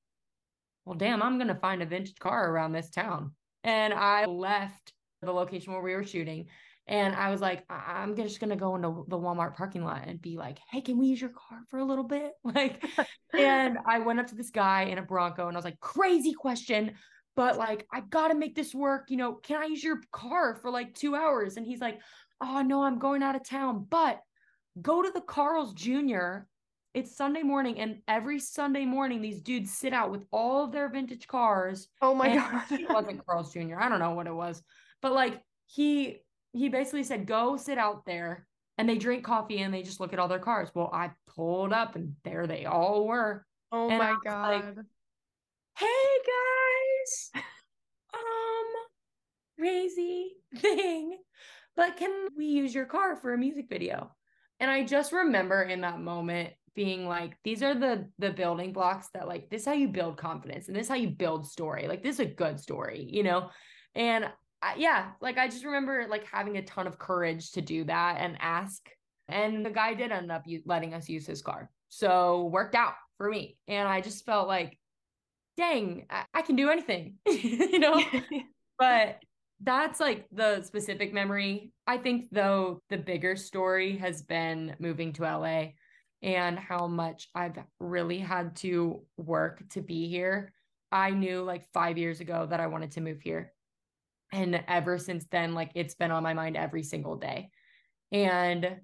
Well, 0.84 0.96
damn, 0.96 1.22
I'm 1.22 1.38
going 1.38 1.48
to 1.48 1.54
find 1.54 1.82
a 1.82 1.86
vintage 1.86 2.18
car 2.18 2.50
around 2.50 2.72
this 2.72 2.90
town. 2.90 3.32
And 3.62 3.94
I 3.94 4.26
left 4.26 4.92
the 5.22 5.32
location 5.32 5.72
where 5.72 5.82
we 5.82 5.94
were 5.94 6.04
shooting 6.04 6.46
And 6.86 7.14
I 7.14 7.30
was 7.30 7.40
like, 7.40 7.64
I- 7.70 8.02
I'm 8.02 8.14
just 8.14 8.40
gonna 8.40 8.56
go 8.56 8.76
into 8.76 9.06
the 9.08 9.18
Walmart 9.18 9.56
parking 9.56 9.84
lot 9.84 10.02
and 10.06 10.20
be 10.20 10.36
like, 10.36 10.58
hey, 10.70 10.82
can 10.82 10.98
we 10.98 11.06
use 11.06 11.20
your 11.20 11.30
car 11.30 11.60
for 11.70 11.78
a 11.78 11.84
little 11.84 12.04
bit? 12.04 12.32
Like, 12.44 12.84
and 13.38 13.78
I 13.86 14.00
went 14.00 14.20
up 14.20 14.26
to 14.28 14.34
this 14.34 14.50
guy 14.50 14.82
in 14.84 14.98
a 14.98 15.02
Bronco 15.02 15.48
and 15.48 15.56
I 15.56 15.58
was 15.58 15.64
like, 15.64 15.80
crazy 15.80 16.34
question, 16.34 16.94
but 17.36 17.58
like, 17.58 17.86
I 17.92 18.00
gotta 18.00 18.34
make 18.34 18.54
this 18.54 18.74
work. 18.74 19.10
You 19.10 19.16
know, 19.16 19.34
can 19.34 19.62
I 19.62 19.66
use 19.66 19.82
your 19.82 20.00
car 20.12 20.54
for 20.54 20.70
like 20.70 20.94
two 20.94 21.14
hours? 21.14 21.56
And 21.56 21.66
he's 21.66 21.80
like, 21.80 22.00
oh 22.40 22.62
no, 22.62 22.82
I'm 22.82 22.98
going 22.98 23.22
out 23.22 23.36
of 23.36 23.48
town, 23.48 23.86
but 23.88 24.20
go 24.80 25.02
to 25.02 25.10
the 25.10 25.20
Carl's 25.20 25.72
Jr. 25.74 26.46
It's 26.94 27.16
Sunday 27.16 27.42
morning, 27.42 27.80
and 27.80 27.98
every 28.06 28.38
Sunday 28.38 28.84
morning, 28.84 29.20
these 29.20 29.40
dudes 29.42 29.72
sit 29.72 29.92
out 29.92 30.12
with 30.12 30.24
all 30.30 30.64
of 30.64 30.70
their 30.70 30.88
vintage 30.88 31.26
cars. 31.26 31.88
Oh 32.00 32.14
my 32.14 32.34
god. 32.34 32.62
it 32.70 32.88
wasn't 32.88 33.26
Carl's 33.26 33.52
Jr. 33.52 33.80
I 33.80 33.88
don't 33.88 33.98
know 33.98 34.12
what 34.12 34.28
it 34.28 34.34
was, 34.34 34.62
but 35.02 35.12
like 35.12 35.42
he 35.66 36.18
he 36.52 36.68
basically 36.68 37.02
said, 37.02 37.26
"Go 37.26 37.56
sit 37.56 37.78
out 37.78 38.04
there," 38.06 38.46
and 38.78 38.88
they 38.88 38.96
drink 38.96 39.24
coffee 39.24 39.58
and 39.58 39.74
they 39.74 39.82
just 39.82 39.98
look 39.98 40.12
at 40.12 40.20
all 40.20 40.28
their 40.28 40.38
cars. 40.38 40.70
Well, 40.72 40.88
I 40.92 41.10
pulled 41.34 41.72
up, 41.72 41.96
and 41.96 42.14
there 42.22 42.46
they 42.46 42.64
all 42.64 43.08
were. 43.08 43.44
oh 43.72 43.88
and 43.88 43.98
my 43.98 44.10
was 44.12 44.20
like, 44.24 44.64
god. 44.64 44.86
Hey 45.76 45.86
guys, 45.86 46.63
um, 47.34 47.42
crazy 49.58 50.32
thing, 50.56 51.18
but 51.76 51.96
can 51.96 52.28
we 52.36 52.46
use 52.46 52.74
your 52.74 52.86
car 52.86 53.16
for 53.16 53.32
a 53.32 53.38
music 53.38 53.66
video? 53.68 54.12
And 54.60 54.70
I 54.70 54.84
just 54.84 55.12
remember 55.12 55.62
in 55.62 55.80
that 55.82 56.00
moment 56.00 56.50
being 56.74 57.06
like, 57.06 57.36
these 57.44 57.62
are 57.62 57.74
the 57.74 58.08
the 58.18 58.30
building 58.30 58.72
blocks 58.72 59.08
that 59.14 59.28
like 59.28 59.50
this 59.50 59.62
is 59.62 59.66
how 59.66 59.72
you 59.72 59.88
build 59.88 60.16
confidence 60.16 60.68
and 60.68 60.76
this 60.76 60.84
is 60.84 60.88
how 60.88 60.94
you 60.96 61.10
build 61.10 61.46
story. 61.46 61.86
Like 61.88 62.02
this 62.02 62.16
is 62.16 62.20
a 62.20 62.26
good 62.26 62.58
story, 62.58 63.06
you 63.08 63.22
know? 63.22 63.50
And 63.94 64.26
I, 64.62 64.74
yeah, 64.76 65.10
like 65.20 65.38
I 65.38 65.48
just 65.48 65.64
remember 65.64 66.06
like 66.08 66.26
having 66.26 66.56
a 66.56 66.62
ton 66.62 66.86
of 66.86 66.98
courage 66.98 67.52
to 67.52 67.60
do 67.60 67.84
that 67.84 68.16
and 68.20 68.36
ask. 68.40 68.80
And 69.28 69.64
the 69.64 69.70
guy 69.70 69.94
did 69.94 70.12
end 70.12 70.32
up 70.32 70.44
letting 70.66 70.94
us 70.94 71.08
use 71.08 71.26
his 71.26 71.42
car. 71.42 71.70
So 71.88 72.50
worked 72.52 72.74
out 72.74 72.94
for 73.18 73.28
me. 73.28 73.56
And 73.68 73.88
I 73.88 74.00
just 74.00 74.24
felt 74.24 74.48
like, 74.48 74.78
dang, 75.56 76.06
I, 76.10 76.24
I 76.34 76.42
can 76.42 76.56
do 76.56 76.70
anything, 76.70 77.14
you 77.26 77.78
know? 77.78 78.02
but 78.78 79.18
that's 79.62 80.00
like 80.00 80.26
the 80.32 80.62
specific 80.62 81.12
memory. 81.12 81.72
I 81.86 81.98
think 81.98 82.26
though 82.30 82.80
the 82.90 82.98
bigger 82.98 83.36
story 83.36 83.96
has 83.98 84.22
been 84.22 84.76
moving 84.78 85.12
to 85.14 85.22
LA 85.22 85.72
and 86.22 86.58
how 86.58 86.86
much 86.86 87.28
I've 87.34 87.58
really 87.80 88.18
had 88.18 88.56
to 88.56 89.02
work 89.16 89.62
to 89.70 89.80
be 89.80 90.08
here. 90.08 90.52
I 90.90 91.10
knew 91.10 91.42
like 91.42 91.66
5 91.72 91.98
years 91.98 92.20
ago 92.20 92.46
that 92.48 92.60
I 92.60 92.66
wanted 92.66 92.92
to 92.92 93.00
move 93.00 93.20
here. 93.20 93.52
And 94.32 94.62
ever 94.66 94.98
since 94.98 95.26
then 95.30 95.54
like 95.54 95.70
it's 95.74 95.94
been 95.94 96.10
on 96.10 96.22
my 96.22 96.34
mind 96.34 96.56
every 96.56 96.82
single 96.82 97.16
day. 97.16 97.50
And 98.10 98.80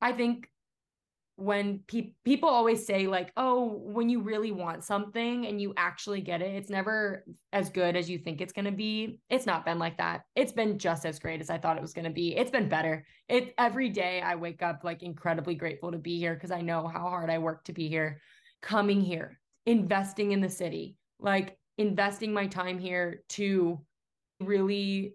I 0.00 0.12
think 0.12 0.48
when 1.38 1.78
pe- 1.86 2.14
people 2.24 2.48
always 2.48 2.84
say 2.84 3.06
like 3.06 3.32
oh 3.36 3.80
when 3.84 4.08
you 4.08 4.20
really 4.20 4.50
want 4.50 4.82
something 4.82 5.46
and 5.46 5.60
you 5.60 5.72
actually 5.76 6.20
get 6.20 6.42
it 6.42 6.56
it's 6.56 6.68
never 6.68 7.24
as 7.52 7.70
good 7.70 7.94
as 7.94 8.10
you 8.10 8.18
think 8.18 8.40
it's 8.40 8.52
going 8.52 8.64
to 8.64 8.72
be. 8.72 9.20
It's 9.30 9.46
not 9.46 9.64
been 9.64 9.78
like 9.78 9.98
that. 9.98 10.22
It's 10.34 10.50
been 10.50 10.78
just 10.78 11.06
as 11.06 11.20
great 11.20 11.40
as 11.40 11.48
i 11.48 11.56
thought 11.56 11.76
it 11.76 11.82
was 11.82 11.92
going 11.92 12.06
to 12.06 12.10
be. 12.10 12.36
It's 12.36 12.50
been 12.50 12.68
better. 12.68 13.06
It 13.28 13.54
every 13.56 13.88
day 13.88 14.20
i 14.20 14.34
wake 14.34 14.62
up 14.62 14.80
like 14.82 15.02
incredibly 15.02 15.54
grateful 15.54 15.92
to 15.92 15.98
be 15.98 16.18
here 16.18 16.34
because 16.34 16.50
i 16.50 16.60
know 16.60 16.88
how 16.88 17.00
hard 17.00 17.30
i 17.30 17.38
work 17.38 17.64
to 17.64 17.72
be 17.72 17.88
here. 17.88 18.20
Coming 18.60 19.00
here 19.00 19.38
investing 19.66 20.32
in 20.32 20.40
the 20.40 20.48
city 20.48 20.96
like 21.20 21.56
investing 21.76 22.32
my 22.32 22.46
time 22.46 22.78
here 22.78 23.22
to 23.28 23.80
really 24.40 25.14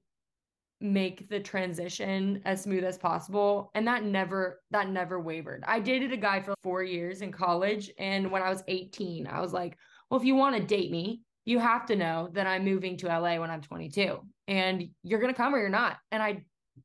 make 0.83 1.29
the 1.29 1.39
transition 1.39 2.41
as 2.43 2.61
smooth 2.61 2.83
as 2.83 2.97
possible 2.97 3.71
and 3.73 3.87
that 3.87 4.03
never 4.03 4.61
that 4.69 4.89
never 4.89 5.17
wavered 5.19 5.63
i 5.65 5.79
dated 5.79 6.11
a 6.11 6.17
guy 6.17 6.41
for 6.41 6.53
four 6.61 6.83
years 6.83 7.21
in 7.21 7.31
college 7.31 7.89
and 7.97 8.29
when 8.29 8.41
i 8.41 8.49
was 8.49 8.63
18 8.67 9.25
i 9.25 9.39
was 9.39 9.53
like 9.53 9.77
well 10.09 10.19
if 10.19 10.25
you 10.25 10.35
want 10.35 10.55
to 10.55 10.61
date 10.61 10.91
me 10.91 11.21
you 11.45 11.57
have 11.57 11.85
to 11.85 11.95
know 11.95 12.29
that 12.33 12.47
i'm 12.47 12.65
moving 12.65 12.97
to 12.97 13.07
la 13.07 13.39
when 13.39 13.49
i'm 13.49 13.61
22 13.61 14.19
and 14.49 14.89
you're 15.03 15.19
gonna 15.21 15.33
come 15.33 15.55
or 15.55 15.59
you're 15.59 15.69
not 15.69 15.97
and 16.11 16.21
i 16.21 16.43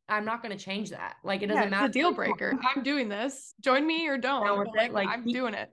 i'm 0.09 0.25
not 0.25 0.43
gonna 0.43 0.57
change 0.57 0.91
that 0.91 1.17
like 1.25 1.43
it 1.43 1.49
doesn't 1.49 1.63
Yeah, 1.63 1.65
it's 1.65 1.71
matter 1.73 1.87
a 1.87 1.93
deal 1.93 2.13
breaker. 2.13 2.55
I'm 2.75 2.85
doing 2.85 3.09
this. 3.09 3.53
Join 3.61 3.85
me 3.85 4.07
or 4.07 4.17
don't. 4.17 4.69
But, 4.73 4.85
it, 4.85 4.93
like, 4.93 5.09
I'm 5.09 5.25
doing 5.25 5.55
it. 5.55 5.73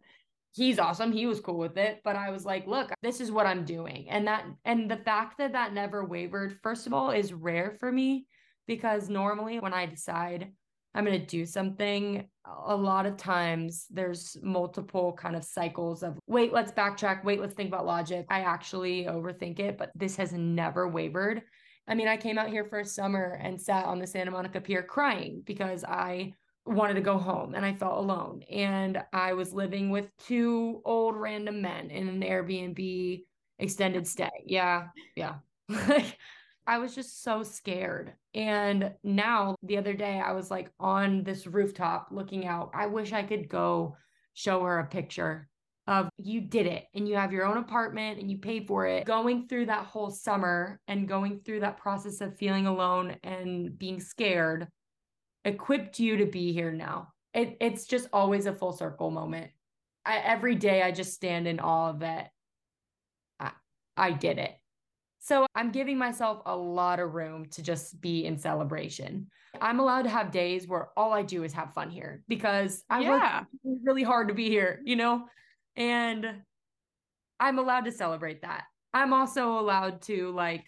He's 0.55 0.79
awesome 0.79 1.11
he 1.11 1.25
was 1.25 1.39
cool 1.39 1.57
with 1.57 1.77
it 1.77 2.01
but 2.03 2.15
i 2.15 2.29
was 2.29 2.45
like 2.45 2.65
look 2.65 2.91
this 3.01 3.19
is 3.19 3.31
what 3.31 3.45
i'm 3.45 3.65
doing. 3.65 4.07
And 4.09 4.27
that 4.27 4.45
and 4.63 4.89
the 4.89 4.97
fact 4.97 5.37
that 5.37 5.51
that 5.51 5.73
never 5.73 6.05
wavered 6.05 6.57
first 6.63 6.87
of 6.87 6.93
all 6.93 7.11
is 7.11 7.33
rare 7.33 7.75
for 7.79 7.91
me 7.91 8.25
because 8.67 9.09
normally 9.09 9.59
when 9.59 9.73
i 9.73 9.85
decide 9.85 10.51
i'm 10.93 11.05
going 11.05 11.19
to 11.19 11.25
do 11.25 11.45
something 11.45 12.27
a 12.67 12.75
lot 12.75 13.05
of 13.05 13.17
times 13.17 13.85
there's 13.89 14.37
multiple 14.41 15.13
kind 15.13 15.35
of 15.35 15.43
cycles 15.43 16.03
of 16.03 16.17
wait 16.27 16.53
let's 16.53 16.71
backtrack. 16.71 17.23
Wait 17.23 17.41
let's 17.41 17.53
think 17.53 17.69
about 17.69 17.85
logic. 17.85 18.25
I 18.29 18.41
actually 18.41 19.05
overthink 19.05 19.59
it 19.59 19.77
but 19.77 19.91
this 19.95 20.15
has 20.15 20.31
never 20.31 20.87
wavered. 20.87 21.41
I 21.87 21.95
mean 21.95 22.07
i 22.07 22.17
came 22.17 22.37
out 22.37 22.49
here 22.49 22.65
for 22.65 22.79
a 22.79 22.85
summer 22.85 23.39
and 23.41 23.61
sat 23.61 23.85
on 23.85 23.99
the 23.99 24.07
santa 24.07 24.31
monica 24.31 24.61
pier 24.61 24.83
crying 24.83 25.43
because 25.45 25.83
i 25.83 26.33
wanted 26.65 26.95
to 26.95 27.01
go 27.01 27.17
home 27.17 27.53
and 27.53 27.65
I 27.65 27.73
felt 27.73 27.97
alone. 27.97 28.43
And 28.49 29.03
I 29.13 29.33
was 29.33 29.53
living 29.53 29.89
with 29.89 30.09
two 30.17 30.81
old 30.85 31.15
random 31.15 31.61
men 31.61 31.91
in 31.91 32.07
an 32.07 32.21
Airbnb 32.21 33.23
extended 33.59 34.07
stay. 34.07 34.31
Yeah. 34.45 34.87
Yeah. 35.15 35.35
Like 35.87 36.17
I 36.67 36.79
was 36.79 36.95
just 36.95 37.23
so 37.23 37.43
scared. 37.43 38.13
And 38.33 38.93
now 39.03 39.55
the 39.63 39.77
other 39.77 39.93
day 39.93 40.19
I 40.19 40.31
was 40.31 40.49
like 40.49 40.71
on 40.79 41.23
this 41.23 41.45
rooftop 41.45 42.07
looking 42.11 42.47
out. 42.47 42.71
I 42.73 42.87
wish 42.87 43.13
I 43.13 43.23
could 43.23 43.49
go 43.49 43.97
show 44.33 44.63
her 44.63 44.79
a 44.79 44.85
picture 44.85 45.47
of 45.87 46.09
you 46.17 46.41
did 46.41 46.65
it 46.65 46.85
and 46.95 47.07
you 47.07 47.15
have 47.15 47.31
your 47.31 47.45
own 47.45 47.57
apartment 47.57 48.19
and 48.19 48.31
you 48.31 48.39
paid 48.39 48.67
for 48.67 48.87
it. 48.87 49.05
Going 49.05 49.47
through 49.47 49.67
that 49.67 49.85
whole 49.85 50.09
summer 50.09 50.79
and 50.87 51.07
going 51.07 51.41
through 51.45 51.59
that 51.59 51.77
process 51.77 52.21
of 52.21 52.37
feeling 52.37 52.65
alone 52.65 53.15
and 53.23 53.77
being 53.77 53.99
scared 53.99 54.67
equipped 55.45 55.99
you 55.99 56.17
to 56.17 56.25
be 56.25 56.51
here 56.51 56.71
now. 56.71 57.13
It, 57.33 57.57
it's 57.61 57.85
just 57.85 58.07
always 58.11 58.45
a 58.45 58.53
full 58.53 58.73
circle 58.73 59.11
moment. 59.11 59.51
I, 60.05 60.17
every 60.17 60.55
day 60.55 60.81
I 60.81 60.91
just 60.91 61.13
stand 61.13 61.47
in 61.47 61.59
awe 61.59 61.93
that 61.93 62.31
I, 63.39 63.51
I 63.95 64.11
did 64.11 64.37
it. 64.37 64.55
So 65.19 65.47
I'm 65.55 65.71
giving 65.71 65.97
myself 65.97 66.41
a 66.45 66.55
lot 66.55 66.99
of 66.99 67.13
room 67.13 67.47
to 67.51 67.63
just 67.63 67.99
be 67.99 68.25
in 68.25 68.37
celebration. 68.37 69.27
I'm 69.59 69.79
allowed 69.79 70.03
to 70.03 70.09
have 70.09 70.31
days 70.31 70.67
where 70.67 70.89
all 70.95 71.13
I 71.13 71.23
do 71.23 71.43
is 71.43 71.53
have 71.53 71.73
fun 71.73 71.89
here 71.89 72.23
because 72.27 72.83
I 72.89 73.01
Yeah. 73.01 73.39
work 73.63 73.81
really 73.83 74.03
hard 74.03 74.27
to 74.27 74.33
be 74.33 74.49
here, 74.49 74.81
you 74.83 74.95
know? 74.95 75.25
And 75.75 76.41
I'm 77.39 77.57
allowed 77.59 77.85
to 77.85 77.91
celebrate 77.91 78.43
that. 78.43 78.65
I'm 78.93 79.13
also 79.13 79.59
allowed 79.59 80.03
to 80.03 80.31
like 80.31 80.65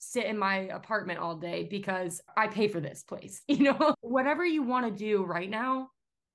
sit 0.00 0.24
in 0.26 0.36
my 0.38 0.56
apartment 0.68 1.20
all 1.20 1.36
day 1.36 1.64
because 1.70 2.20
I 2.36 2.48
pay 2.48 2.68
for 2.68 2.80
this 2.80 3.02
place. 3.04 3.42
You 3.48 3.58
know, 3.64 3.94
whatever 4.00 4.44
you 4.44 4.62
want 4.62 4.86
to 4.86 4.92
do 4.92 5.22
right 5.24 5.48
now 5.48 5.90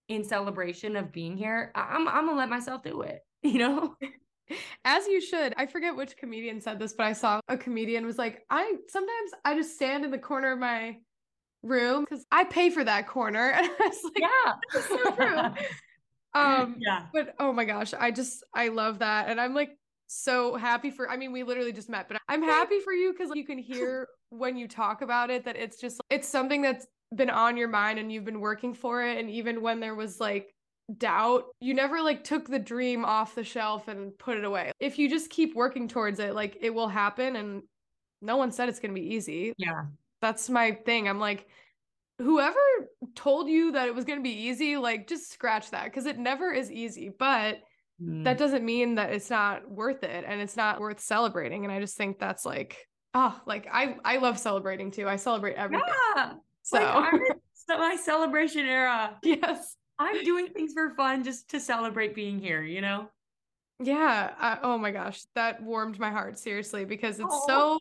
in 0.08 0.24
celebration 0.24 0.96
of 0.96 1.12
being 1.12 1.36
here, 1.36 1.72
I- 1.76 1.96
I'm 1.96 2.08
I'm 2.08 2.26
gonna 2.28 2.38
let 2.38 2.50
myself 2.50 2.84
do 2.84 3.02
it. 3.02 3.22
You 3.44 3.60
know, 3.60 3.96
As 4.84 5.08
you 5.08 5.22
should. 5.22 5.54
I 5.58 5.66
forget 5.68 5.96
which 5.96 6.18
comedian 6.18 6.62
said 6.62 6.80
this, 6.80 6.94
but 6.94 7.06
I 7.06 7.14
saw 7.14 7.40
a 7.48 7.58
comedian 7.58 8.06
was 8.06 8.18
like, 8.18 8.44
I 8.50 8.76
sometimes 8.90 9.32
I 9.44 9.56
just 9.56 9.76
stand 9.76 10.06
in 10.06 10.12
the 10.12 10.18
corner 10.18 10.52
of 10.54 10.60
my 10.60 10.98
room 11.64 12.06
because 12.06 12.26
I 12.32 12.44
pay 12.44 12.70
for 12.70 12.84
that 12.84 13.08
corner. 13.08 13.52
And 13.58 13.66
I 13.68 13.88
was 13.88 14.04
like, 14.04 14.14
yeah, 14.20 14.54
that's 14.74 14.88
so 14.88 15.12
true. 15.16 15.40
Um, 16.34 16.76
yeah, 16.80 17.06
but 17.14 17.34
oh 17.40 17.54
my 17.54 17.66
gosh, 17.66 17.94
I 17.94 18.12
just 18.12 18.44
I 18.54 18.68
love 18.68 19.00
that. 19.00 19.30
And 19.30 19.40
I'm 19.40 19.54
like 19.54 19.70
so 20.08 20.56
happy 20.56 20.90
for 20.90 21.10
I 21.10 21.18
mean, 21.18 21.32
we 21.32 21.44
literally 21.44 21.74
just 21.74 21.90
met, 21.90 22.08
but 22.08 22.18
I'm 22.28 22.44
happy 22.44 22.80
for 22.80 22.94
you 22.94 23.14
because 23.14 23.32
you 23.36 23.46
can 23.46 23.58
hear 23.58 24.08
when 24.30 24.58
you 24.58 24.68
talk 24.68 25.02
about 25.02 25.30
it 25.30 25.46
that 25.46 25.56
it's 25.56 25.80
just 25.80 26.02
it's 26.10 26.28
something 26.28 26.62
that's 26.62 26.88
been 27.14 27.30
on 27.30 27.58
your 27.58 27.68
mind 27.68 28.00
and 28.00 28.12
you've 28.12 28.26
been 28.26 28.40
working 28.40 28.74
for 28.74 29.04
it. 29.04 29.18
And 29.18 29.30
even 29.30 29.62
when 29.62 29.80
there 29.80 29.96
was 29.96 30.20
like 30.20 30.54
doubt, 30.98 31.46
you 31.60 31.74
never 31.74 32.02
like 32.02 32.24
took 32.24 32.48
the 32.48 32.60
dream 32.60 33.06
off 33.06 33.36
the 33.36 33.44
shelf 33.44 33.88
and 33.88 34.18
put 34.18 34.38
it 34.38 34.44
away. 34.44 34.72
If 34.80 34.98
you 35.00 35.10
just 35.10 35.30
keep 35.30 35.56
working 35.56 35.88
towards 35.88 36.20
it, 36.20 36.36
like 36.36 36.58
it 36.62 36.74
will 36.74 36.90
happen. 36.90 37.36
And 37.36 37.64
no 38.22 38.38
one 38.38 38.52
said 38.52 38.70
it's 38.70 38.80
gonna 38.80 38.94
be 38.94 39.14
easy. 39.16 39.54
yeah. 39.58 39.84
That's 40.22 40.50
my 40.50 40.72
thing. 40.72 41.08
I'm 41.08 41.20
like, 41.20 41.48
whoever 42.18 42.60
told 43.16 43.50
you 43.50 43.74
that 43.74 43.88
it 43.88 43.96
was 43.96 44.06
going 44.06 44.20
to 44.20 44.24
be 44.24 44.48
easy, 44.48 44.78
like 44.78 45.08
just 45.08 45.32
scratch 45.32 45.72
that 45.72 45.86
because 45.86 46.06
it 46.06 46.18
never 46.18 46.52
is 46.52 46.72
easy. 46.72 47.10
But 47.10 47.60
Mm. 48.02 48.26
that 48.26 48.38
doesn't 48.38 48.66
mean 48.66 48.96
that 48.96 49.14
it's 49.14 49.30
not 49.30 49.70
worth 49.72 50.04
it 50.04 50.26
and 50.28 50.42
it's 50.42 50.58
not 50.58 50.82
worth 50.82 51.00
celebrating. 51.00 51.64
And 51.64 51.72
I 51.72 51.80
just 51.80 51.96
think 51.96 52.20
that's 52.20 52.46
like, 52.46 52.88
oh, 53.14 53.40
like 53.46 53.68
I 53.72 53.96
I 54.04 54.18
love 54.18 54.38
celebrating 54.38 54.92
too. 54.92 55.08
I 55.08 55.16
celebrate 55.16 55.56
everything. 55.56 55.88
yeah. 56.16 56.34
So 56.64 56.78
Like 56.78 56.88
I'm 56.94 57.16
in 57.74 57.80
my 57.80 57.96
celebration 57.96 58.66
era. 58.66 59.18
yes. 59.24 59.78
I'm 59.98 60.24
doing 60.26 60.48
things 60.48 60.74
for 60.74 60.94
fun 60.96 61.24
just 61.24 61.50
to 61.52 61.60
celebrate 61.60 62.14
being 62.16 62.38
here. 62.40 62.62
You 62.64 62.82
know. 62.82 63.10
Yeah. 63.82 64.32
I, 64.38 64.58
oh 64.62 64.78
my 64.78 64.92
gosh, 64.92 65.22
that 65.36 65.62
warmed 65.64 66.00
my 66.00 66.10
heart 66.10 66.38
seriously 66.40 66.86
because 66.86 67.20
it's 67.20 67.34
Aw. 67.34 67.48
so 67.48 67.80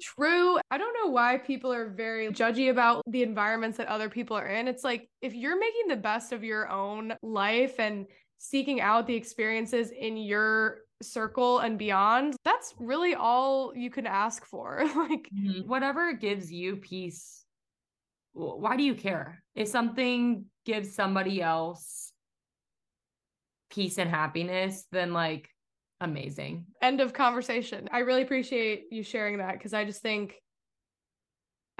true. 0.00 0.58
I 0.70 0.78
don't 0.78 0.94
know 0.94 1.10
why 1.10 1.38
people 1.38 1.72
are 1.72 1.88
very 1.88 2.28
judgy 2.28 2.70
about 2.70 3.02
the 3.08 3.22
environments 3.22 3.78
that 3.78 3.88
other 3.88 4.08
people 4.08 4.36
are 4.36 4.46
in. 4.46 4.68
It's 4.68 4.84
like 4.84 5.08
if 5.20 5.34
you're 5.34 5.58
making 5.58 5.88
the 5.88 5.96
best 5.96 6.32
of 6.32 6.44
your 6.44 6.68
own 6.68 7.14
life 7.22 7.78
and 7.80 8.06
seeking 8.38 8.80
out 8.80 9.06
the 9.06 9.14
experiences 9.14 9.90
in 9.90 10.16
your 10.16 10.78
circle 11.02 11.60
and 11.60 11.78
beyond, 11.78 12.36
that's 12.44 12.74
really 12.78 13.14
all 13.14 13.74
you 13.74 13.90
can 13.90 14.06
ask 14.06 14.44
for. 14.44 14.82
like 14.96 15.28
mm-hmm. 15.34 15.68
whatever 15.68 16.12
gives 16.12 16.50
you 16.50 16.76
peace. 16.76 17.44
Why 18.32 18.76
do 18.76 18.82
you 18.82 18.94
care? 18.94 19.42
If 19.54 19.68
something 19.68 20.44
gives 20.64 20.94
somebody 20.94 21.40
else 21.40 22.12
peace 23.70 23.98
and 23.98 24.10
happiness, 24.10 24.86
then 24.92 25.12
like 25.12 25.48
amazing. 26.00 26.66
End 26.82 27.00
of 27.00 27.12
conversation. 27.12 27.88
I 27.90 28.00
really 28.00 28.22
appreciate 28.22 28.84
you 28.90 29.02
sharing 29.02 29.38
that 29.38 29.54
because 29.54 29.72
I 29.72 29.84
just 29.84 30.02
think 30.02 30.34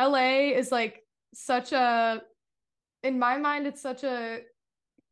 LA 0.01 0.53
is 0.55 0.73
like 0.73 1.03
such 1.35 1.73
a, 1.73 2.23
in 3.03 3.19
my 3.19 3.37
mind, 3.37 3.67
it's 3.67 3.83
such 3.83 4.05
a 4.05 4.41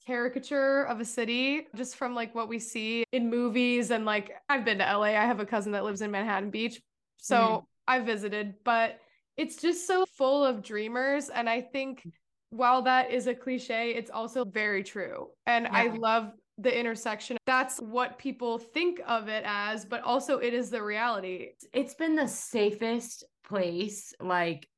caricature 0.07 0.85
of 0.85 1.01
a 1.01 1.05
city 1.05 1.67
just 1.75 1.97
from 1.97 2.15
like 2.15 2.35
what 2.35 2.49
we 2.49 2.59
see 2.59 3.05
in 3.13 3.31
movies 3.31 3.91
and 3.91 4.05
like 4.05 4.33
I've 4.49 4.65
been 4.65 4.79
to 4.79 4.85
LA. 4.85 5.03
I 5.09 5.25
have 5.25 5.41
a 5.41 5.47
cousin 5.47 5.73
that 5.73 5.85
lives 5.85 6.03
in 6.03 6.11
Manhattan 6.11 6.51
Beach. 6.51 6.81
So 7.17 7.37
mm. 7.37 7.65
I 7.89 8.01
visited, 8.01 8.55
but 8.65 9.01
it's 9.37 9.57
just 9.57 9.87
so 9.87 10.05
full 10.17 10.45
of 10.45 10.63
dreamers 10.63 11.29
and 11.29 11.49
I 11.49 11.61
think 11.61 12.07
while 12.51 12.83
that 12.83 13.11
is 13.11 13.27
a 13.27 13.35
cliche, 13.35 13.95
it's 13.95 14.11
also 14.11 14.45
very 14.45 14.85
true. 14.85 15.29
And 15.47 15.65
yeah. 15.65 15.73
I 15.73 15.87
love 15.89 16.33
the 16.59 16.79
intersection. 16.79 17.37
That's 17.47 17.79
what 17.79 18.19
people 18.19 18.59
think 18.59 19.01
of 19.07 19.29
it 19.29 19.43
as, 19.45 19.85
but 19.85 20.03
also 20.03 20.39
it 20.39 20.55
is 20.55 20.71
the 20.71 20.83
reality. 20.83 21.49
It's 21.73 21.95
been 21.95 22.15
the 22.15 22.29
safest 22.29 23.25
place. 23.45 24.15
Like, 24.21 24.69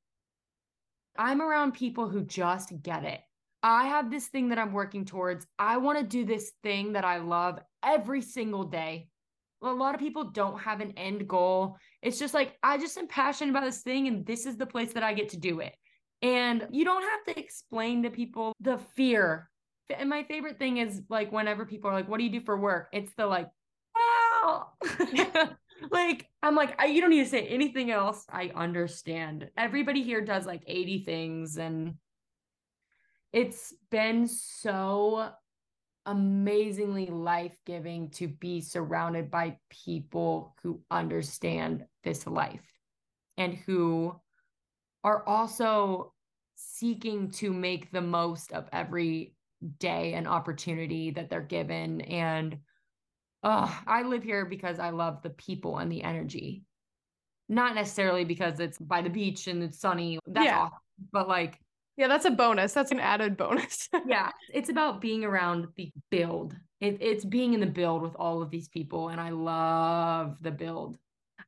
I'm 1.19 1.43
around 1.43 1.73
people 1.73 2.09
who 2.09 2.23
just 2.23 2.73
get 2.83 3.05
it. 3.05 3.21
I 3.69 3.87
have 3.87 4.13
this 4.13 4.29
thing 4.29 4.51
that 4.51 4.61
I'm 4.61 4.73
working 4.73 5.05
towards. 5.05 5.45
I 5.59 5.79
want 5.79 5.99
to 5.99 6.05
do 6.05 6.25
this 6.25 6.53
thing 6.63 6.93
that 6.93 7.05
I 7.05 7.17
love 7.19 7.59
every 7.85 8.23
single 8.23 8.63
day. 8.63 9.09
A 9.61 9.67
lot 9.67 9.93
of 9.93 10.01
people 10.01 10.31
don't 10.31 10.61
have 10.61 10.81
an 10.81 10.93
end 10.97 11.27
goal. 11.27 11.77
It's 12.01 12.17
just 12.19 12.33
like, 12.33 12.57
I 12.63 12.79
just 12.79 12.97
am 12.97 13.09
passionate 13.09 13.51
about 13.51 13.65
this 13.65 13.83
thing, 13.83 14.07
and 14.07 14.25
this 14.25 14.47
is 14.47 14.57
the 14.57 14.67
place 14.67 14.93
that 14.93 15.03
I 15.03 15.15
get 15.15 15.31
to 15.31 15.37
do 15.37 15.59
it. 15.59 15.75
And 16.23 16.69
you 16.71 16.85
don't 16.85 17.03
have 17.03 17.35
to 17.35 17.41
explain 17.41 18.05
to 18.05 18.11
people 18.11 18.53
the 18.61 18.79
fear 18.95 19.51
and 19.99 20.09
my 20.09 20.25
favorite 20.25 20.59
thing 20.59 20.79
is 20.79 21.03
like 21.09 21.33
whenever 21.33 21.65
people 21.65 21.91
are 21.91 21.95
like, 21.95 22.09
"What 22.09 22.19
do 22.19 22.25
you 22.25 22.31
do 22.31 22.41
for 22.41 22.57
work?" 22.59 22.89
It's 22.93 23.13
the 23.15 23.27
like, 23.27 23.49
"Wow." 23.95 24.73
like 25.91 26.27
I'm 26.43 26.55
like, 26.55 26.81
I, 26.81 26.87
you 26.87 27.01
don't 27.01 27.11
need 27.11 27.25
to 27.25 27.31
say 27.31 27.47
anything 27.47 27.91
else. 27.91 28.25
I 28.29 28.51
understand. 28.55 29.49
Everybody 29.57 30.03
here 30.03 30.21
does 30.25 30.47
like 30.47 30.63
80 30.67 31.05
things 31.05 31.57
and 31.57 31.95
it's 33.33 33.75
been 33.91 34.27
so 34.27 35.31
amazingly 36.07 37.07
life-giving 37.07 38.11
to 38.11 38.29
be 38.29 38.61
surrounded 38.61 39.31
by 39.31 39.59
people 39.71 40.55
who 40.63 40.81
understand 40.91 41.85
this 42.05 42.27
life 42.27 42.65
and 43.37 43.55
who 43.55 44.15
are 45.03 45.27
also 45.29 46.13
seeking 46.55 47.31
to 47.31 47.53
make 47.53 47.91
the 47.91 48.01
most 48.01 48.53
of 48.53 48.69
every 48.73 49.35
day 49.79 50.15
and 50.15 50.29
opportunity 50.29 51.11
that 51.11 51.29
they're 51.29 51.41
given. 51.41 52.01
And 52.03 52.59
oh, 53.43 53.83
I 53.87 54.03
live 54.03 54.23
here 54.23 54.47
because 54.47 54.79
I 54.79 54.91
love 54.91 55.23
the 55.23 55.31
people 55.31 55.79
and 55.79 55.91
the 55.91 56.03
energy. 56.03 56.63
Not 57.49 57.75
necessarily 57.75 58.25
because 58.25 58.59
it's 58.59 58.79
by 58.79 59.03
the 59.03 59.11
beach 59.11 59.47
and 59.47 59.63
it's 59.63 59.79
sunny. 59.79 60.19
That's 60.27 60.47
yeah. 60.47 60.59
awesome. 60.59 60.79
But 61.13 61.29
like 61.29 61.61
yeah, 61.97 62.09
that's 62.09 62.27
a 62.27 62.31
bonus. 62.31 62.73
That's 62.73 62.93
an 62.93 63.01
added 63.01 63.37
bonus. 63.37 63.89
yeah. 64.07 64.31
It's 64.53 64.69
about 64.69 65.01
being 65.01 65.25
around 65.25 65.69
the 65.77 65.91
build. 66.11 66.55
It, 66.81 66.99
it's 67.01 67.25
being 67.25 67.55
in 67.55 67.61
the 67.61 67.67
build 67.67 68.03
with 68.03 68.15
all 68.17 68.43
of 68.43 68.51
these 68.51 68.69
people. 68.69 69.09
And 69.09 69.21
I 69.21 69.31
love 69.31 70.37
the 70.43 70.51
build. 70.51 70.99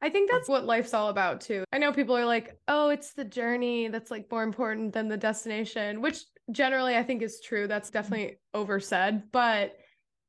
I 0.00 0.10
think 0.10 0.30
that's 0.30 0.48
what 0.48 0.64
life's 0.64 0.94
all 0.94 1.08
about 1.08 1.40
too. 1.40 1.64
I 1.72 1.78
know 1.78 1.92
people 1.92 2.16
are 2.16 2.24
like, 2.24 2.56
oh, 2.68 2.88
it's 2.88 3.14
the 3.14 3.24
journey 3.24 3.88
that's 3.88 4.10
like 4.10 4.30
more 4.30 4.44
important 4.44 4.92
than 4.92 5.08
the 5.08 5.16
destination, 5.16 6.00
which 6.00 6.22
generally 6.52 6.96
I 6.96 7.02
think 7.02 7.20
is 7.20 7.40
true. 7.40 7.66
That's 7.66 7.90
definitely 7.90 8.38
oversaid, 8.54 9.24
but 9.32 9.76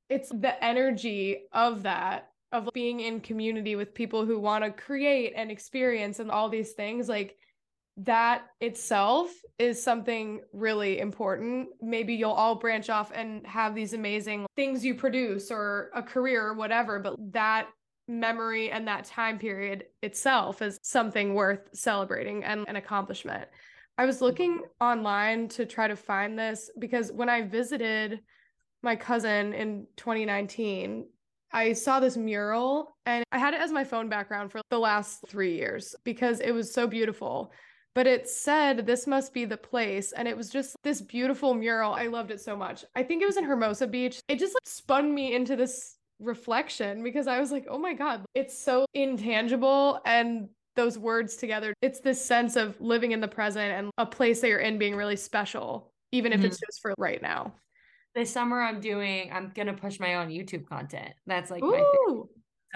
it's 0.09 0.29
the 0.29 0.61
energy 0.63 1.43
of 1.53 1.83
that, 1.83 2.29
of 2.51 2.67
being 2.73 2.99
in 2.99 3.21
community 3.21 3.75
with 3.75 3.93
people 3.93 4.25
who 4.25 4.39
want 4.39 4.63
to 4.63 4.71
create 4.71 5.33
and 5.35 5.51
experience 5.51 6.19
and 6.19 6.31
all 6.31 6.49
these 6.49 6.71
things. 6.71 7.07
Like 7.07 7.37
that 8.03 8.43
itself 8.61 9.29
is 9.57 9.81
something 9.81 10.41
really 10.53 10.99
important. 10.99 11.69
Maybe 11.81 12.13
you'll 12.15 12.31
all 12.31 12.55
branch 12.55 12.89
off 12.89 13.11
and 13.13 13.45
have 13.45 13.75
these 13.75 13.93
amazing 13.93 14.45
things 14.55 14.85
you 14.85 14.95
produce 14.95 15.51
or 15.51 15.91
a 15.93 16.01
career 16.01 16.47
or 16.47 16.53
whatever, 16.53 16.99
but 16.99 17.15
that 17.33 17.67
memory 18.07 18.71
and 18.71 18.87
that 18.87 19.05
time 19.05 19.37
period 19.37 19.85
itself 20.01 20.61
is 20.61 20.79
something 20.81 21.33
worth 21.33 21.69
celebrating 21.73 22.43
and 22.43 22.65
an 22.67 22.77
accomplishment. 22.77 23.47
I 23.97 24.05
was 24.05 24.21
looking 24.21 24.61
online 24.79 25.49
to 25.49 25.65
try 25.65 25.89
to 25.89 25.95
find 25.95 26.39
this 26.39 26.71
because 26.79 27.11
when 27.11 27.27
I 27.27 27.41
visited 27.41 28.21
my 28.81 28.95
cousin 28.95 29.51
in 29.51 29.87
2019, 29.97 31.05
I 31.51 31.73
saw 31.73 31.99
this 31.99 32.15
mural 32.15 32.95
and 33.05 33.25
I 33.31 33.39
had 33.39 33.53
it 33.53 33.59
as 33.59 33.71
my 33.71 33.83
phone 33.83 34.07
background 34.07 34.51
for 34.53 34.61
the 34.69 34.79
last 34.79 35.25
three 35.27 35.55
years 35.55 35.95
because 36.05 36.39
it 36.39 36.51
was 36.51 36.73
so 36.73 36.87
beautiful. 36.87 37.51
But 37.95 38.07
it 38.07 38.29
said, 38.29 38.85
This 38.85 39.07
must 39.07 39.33
be 39.33 39.45
the 39.45 39.57
place. 39.57 40.11
And 40.11 40.27
it 40.27 40.37
was 40.37 40.49
just 40.49 40.75
this 40.83 41.01
beautiful 41.01 41.53
mural. 41.53 41.93
I 41.93 42.07
loved 42.07 42.31
it 42.31 42.41
so 42.41 42.55
much. 42.55 42.85
I 42.95 43.03
think 43.03 43.21
it 43.21 43.25
was 43.25 43.37
in 43.37 43.43
Hermosa 43.43 43.87
Beach. 43.87 44.19
It 44.27 44.39
just 44.39 44.53
like 44.53 44.67
spun 44.67 45.13
me 45.13 45.33
into 45.33 45.55
this 45.55 45.97
reflection 46.19 47.03
because 47.03 47.27
I 47.27 47.39
was 47.39 47.51
like, 47.51 47.65
oh 47.69 47.77
my 47.77 47.93
God, 47.93 48.25
it's 48.35 48.57
so 48.57 48.85
intangible. 48.93 50.01
And 50.05 50.49
those 50.75 50.97
words 50.97 51.35
together, 51.35 51.73
it's 51.81 51.99
this 51.99 52.23
sense 52.23 52.55
of 52.55 52.79
living 52.79 53.11
in 53.11 53.21
the 53.21 53.27
present 53.27 53.71
and 53.71 53.89
a 53.97 54.05
place 54.05 54.41
that 54.41 54.47
you're 54.47 54.59
in 54.59 54.77
being 54.77 54.95
really 54.95 55.15
special, 55.15 55.91
even 56.11 56.31
if 56.31 56.39
mm-hmm. 56.39 56.47
it's 56.47 56.59
just 56.59 56.81
for 56.81 56.93
right 56.97 57.21
now. 57.21 57.53
This 58.15 58.31
summer, 58.31 58.61
I'm 58.61 58.79
doing, 58.79 59.31
I'm 59.31 59.51
going 59.53 59.67
to 59.67 59.73
push 59.73 59.99
my 59.99 60.15
own 60.15 60.29
YouTube 60.29 60.67
content. 60.67 61.13
That's 61.27 61.51
like 61.51 61.63
Ooh. 61.63 61.71
my 61.71 61.77
thing. 61.77 62.23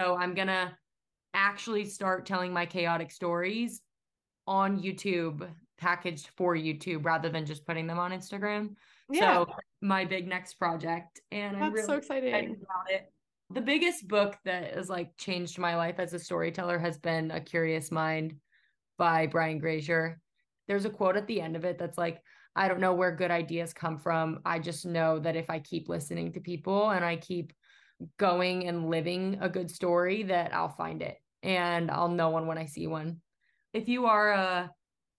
So 0.00 0.16
I'm 0.16 0.34
going 0.34 0.48
to 0.48 0.72
actually 1.34 1.84
start 1.84 2.26
telling 2.26 2.52
my 2.52 2.66
chaotic 2.66 3.10
stories 3.10 3.80
on 4.46 4.80
YouTube, 4.82 5.48
packaged 5.78 6.30
for 6.36 6.54
YouTube 6.56 7.04
rather 7.04 7.28
than 7.28 7.46
just 7.46 7.66
putting 7.66 7.86
them 7.86 7.98
on 7.98 8.12
Instagram. 8.12 8.74
Yeah. 9.10 9.44
So 9.44 9.54
my 9.82 10.04
big 10.04 10.26
next 10.26 10.54
project. 10.54 11.20
And 11.30 11.56
That's 11.56 11.64
I'm 11.64 11.72
really 11.72 11.86
so 11.86 11.94
excited 11.94 12.32
about 12.34 12.90
it 12.90 13.12
the 13.50 13.60
biggest 13.60 14.08
book 14.08 14.36
that 14.44 14.74
has 14.74 14.88
like 14.88 15.16
changed 15.16 15.58
my 15.58 15.76
life 15.76 15.96
as 15.98 16.14
a 16.14 16.18
storyteller 16.18 16.78
has 16.78 16.98
been 16.98 17.30
A 17.30 17.40
Curious 17.40 17.90
Mind 17.90 18.34
by 18.98 19.26
Brian 19.26 19.58
Grazer. 19.58 20.20
There's 20.66 20.86
a 20.86 20.90
quote 20.90 21.16
at 21.16 21.26
the 21.26 21.40
end 21.40 21.56
of 21.56 21.64
it 21.64 21.78
that's 21.78 21.98
like, 21.98 22.20
I 22.56 22.68
don't 22.68 22.80
know 22.80 22.94
where 22.94 23.14
good 23.14 23.30
ideas 23.30 23.72
come 23.72 23.98
from. 23.98 24.40
I 24.44 24.58
just 24.60 24.86
know 24.86 25.18
that 25.18 25.36
if 25.36 25.50
I 25.50 25.58
keep 25.58 25.88
listening 25.88 26.32
to 26.32 26.40
people 26.40 26.90
and 26.90 27.04
I 27.04 27.16
keep 27.16 27.52
going 28.18 28.66
and 28.66 28.88
living 28.90 29.38
a 29.40 29.48
good 29.48 29.70
story, 29.70 30.22
that 30.24 30.54
I'll 30.54 30.68
find 30.68 31.02
it 31.02 31.16
and 31.42 31.90
I'll 31.90 32.08
know 32.08 32.30
one 32.30 32.46
when 32.46 32.58
I 32.58 32.66
see 32.66 32.86
one. 32.86 33.20
If 33.74 33.88
you 33.88 34.06
are 34.06 34.30
a, 34.30 34.70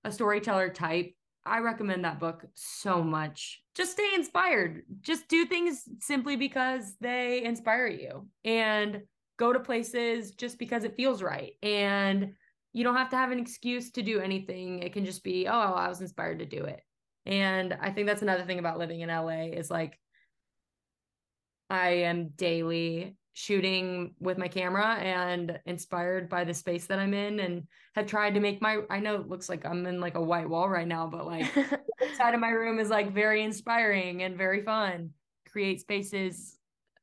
a 0.03 0.11
storyteller 0.11 0.69
type, 0.69 1.13
I 1.45 1.59
recommend 1.59 2.05
that 2.05 2.19
book 2.19 2.43
so 2.55 3.03
much. 3.03 3.61
Just 3.75 3.91
stay 3.91 4.09
inspired. 4.15 4.81
Just 5.01 5.27
do 5.27 5.45
things 5.45 5.83
simply 5.99 6.35
because 6.37 6.95
they 6.99 7.43
inspire 7.43 7.87
you 7.87 8.27
and 8.43 9.03
go 9.37 9.53
to 9.53 9.59
places 9.59 10.31
just 10.31 10.57
because 10.57 10.85
it 10.85 10.95
feels 10.95 11.21
right. 11.21 11.51
And 11.61 12.33
you 12.73 12.83
don't 12.83 12.95
have 12.95 13.09
to 13.09 13.17
have 13.17 13.31
an 13.31 13.39
excuse 13.39 13.91
to 13.91 14.01
do 14.01 14.19
anything. 14.19 14.79
It 14.79 14.93
can 14.93 15.05
just 15.05 15.23
be, 15.23 15.47
oh, 15.47 15.51
I 15.51 15.87
was 15.87 16.01
inspired 16.01 16.39
to 16.39 16.45
do 16.45 16.63
it. 16.63 16.81
And 17.25 17.77
I 17.79 17.91
think 17.91 18.07
that's 18.07 18.21
another 18.21 18.45
thing 18.45 18.59
about 18.59 18.79
living 18.79 19.01
in 19.01 19.09
LA 19.09 19.45
is 19.53 19.69
like 19.69 19.99
I 21.69 21.89
am 21.89 22.29
daily 22.29 23.17
shooting 23.37 24.15
with 24.21 24.37
my 24.37 24.47
camera 24.47 24.95
and 24.95 25.59
inspired 25.65 26.29
by 26.29 26.45
the 26.45 26.53
space 26.53 26.85
that 26.85 26.99
I'm 26.99 27.13
in 27.13 27.41
and 27.41 27.67
have 27.93 28.07
tried 28.07 28.33
to 28.35 28.39
make 28.39 28.61
my 28.61 28.79
I 28.89 29.01
know 29.01 29.15
it 29.15 29.27
looks 29.27 29.49
like 29.49 29.65
I'm 29.65 29.85
in 29.85 29.99
like 29.99 30.15
a 30.15 30.21
white 30.21 30.49
wall 30.49 30.69
right 30.69 30.87
now, 30.87 31.05
but 31.05 31.25
like 31.25 31.53
side 32.17 32.33
of 32.33 32.39
my 32.39 32.51
room 32.51 32.79
is 32.79 32.89
like 32.89 33.11
very 33.11 33.43
inspiring 33.43 34.23
and 34.23 34.37
very 34.37 34.63
fun. 34.63 35.09
Create 35.51 35.81
spaces 35.81 36.57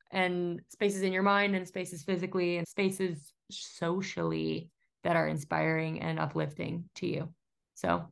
and 0.09 0.59
spaces 0.69 1.03
in 1.03 1.13
your 1.13 1.21
mind 1.21 1.55
and 1.55 1.67
spaces 1.67 2.01
physically 2.01 2.57
and 2.57 2.67
spaces 2.67 3.31
socially 3.51 4.71
that 5.03 5.15
are 5.15 5.27
inspiring 5.27 6.01
and 6.01 6.17
uplifting 6.17 6.89
to 6.95 7.05
you. 7.05 7.29
So 7.75 8.07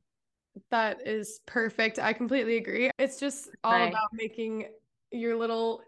that 0.70 1.08
is 1.08 1.40
perfect. 1.48 1.98
I 1.98 2.14
completely 2.14 2.58
agree. 2.58 2.92
It's 3.00 3.20
just 3.20 3.50
all 3.64 3.72
right. 3.72 3.90
about 3.90 4.10
making 4.14 4.68
your 5.10 5.36
little 5.36 5.82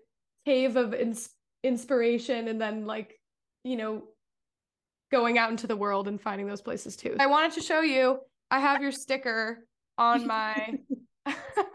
cave 0.45 0.77
of 0.77 0.95
inspiration 0.95 1.37
inspiration 1.63 2.47
and 2.47 2.59
then 2.59 2.85
like 2.85 3.19
you 3.63 3.77
know 3.77 4.03
going 5.11 5.37
out 5.37 5.51
into 5.51 5.67
the 5.67 5.77
world 5.77 6.07
and 6.07 6.19
finding 6.19 6.47
those 6.47 6.61
places 6.61 6.95
too. 6.95 7.15
I 7.19 7.27
wanted 7.27 7.53
to 7.53 7.61
show 7.61 7.81
you. 7.81 8.19
I 8.49 8.59
have 8.59 8.81
your 8.81 8.91
sticker 8.91 9.65
on 9.97 10.27
my. 10.33 10.79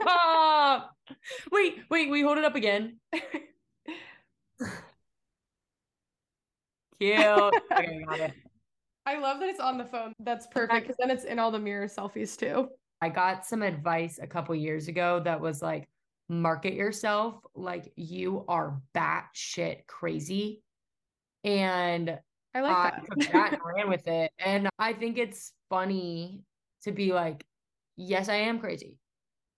Ah! 0.07 0.91
wait, 1.53 1.79
wait, 1.91 2.11
we 2.11 2.23
hold 2.23 2.39
it 2.39 2.45
up 2.45 2.57
again. 2.57 2.99
Cute. 6.99 7.19
Okay, 7.21 8.03
got 8.05 8.21
it. 8.21 8.33
I 9.07 9.19
love 9.19 9.41
that 9.41 9.49
it's 9.49 9.61
on 9.61 9.79
the 9.79 9.85
phone. 9.85 10.13
That's 10.21 10.47
perfect 10.49 10.83
because 10.83 10.97
then 10.99 11.11
it's 11.11 11.25
in 11.25 11.39
all 11.39 11.51
the 11.51 11.59
mirror 11.59 11.87
selfies 11.87 12.37
too. 12.37 12.69
I 13.01 13.09
got 13.09 13.47
some 13.47 13.63
advice 13.63 14.19
a 14.21 14.27
couple 14.27 14.55
years 14.57 14.89
ago 14.89 15.21
that 15.25 15.41
was 15.41 15.63
like, 15.63 15.89
market 16.29 16.75
yourself 16.75 17.37
like 17.55 17.93
you 17.97 18.45
are 18.49 18.81
batshit 18.95 19.87
crazy. 19.87 20.63
And 21.45 22.19
I 22.55 22.61
like 22.61 23.07
that. 23.07 23.33
that 23.33 23.53
and 23.53 23.63
ran 23.77 23.89
with 23.89 24.07
it. 24.07 24.33
And 24.39 24.69
I 24.79 24.93
think 24.93 25.19
it's 25.19 25.53
funny 25.71 26.43
to 26.83 26.93
be 26.93 27.13
like, 27.13 27.45
yes, 27.97 28.29
I 28.29 28.37
am 28.37 28.59
crazy. 28.59 28.97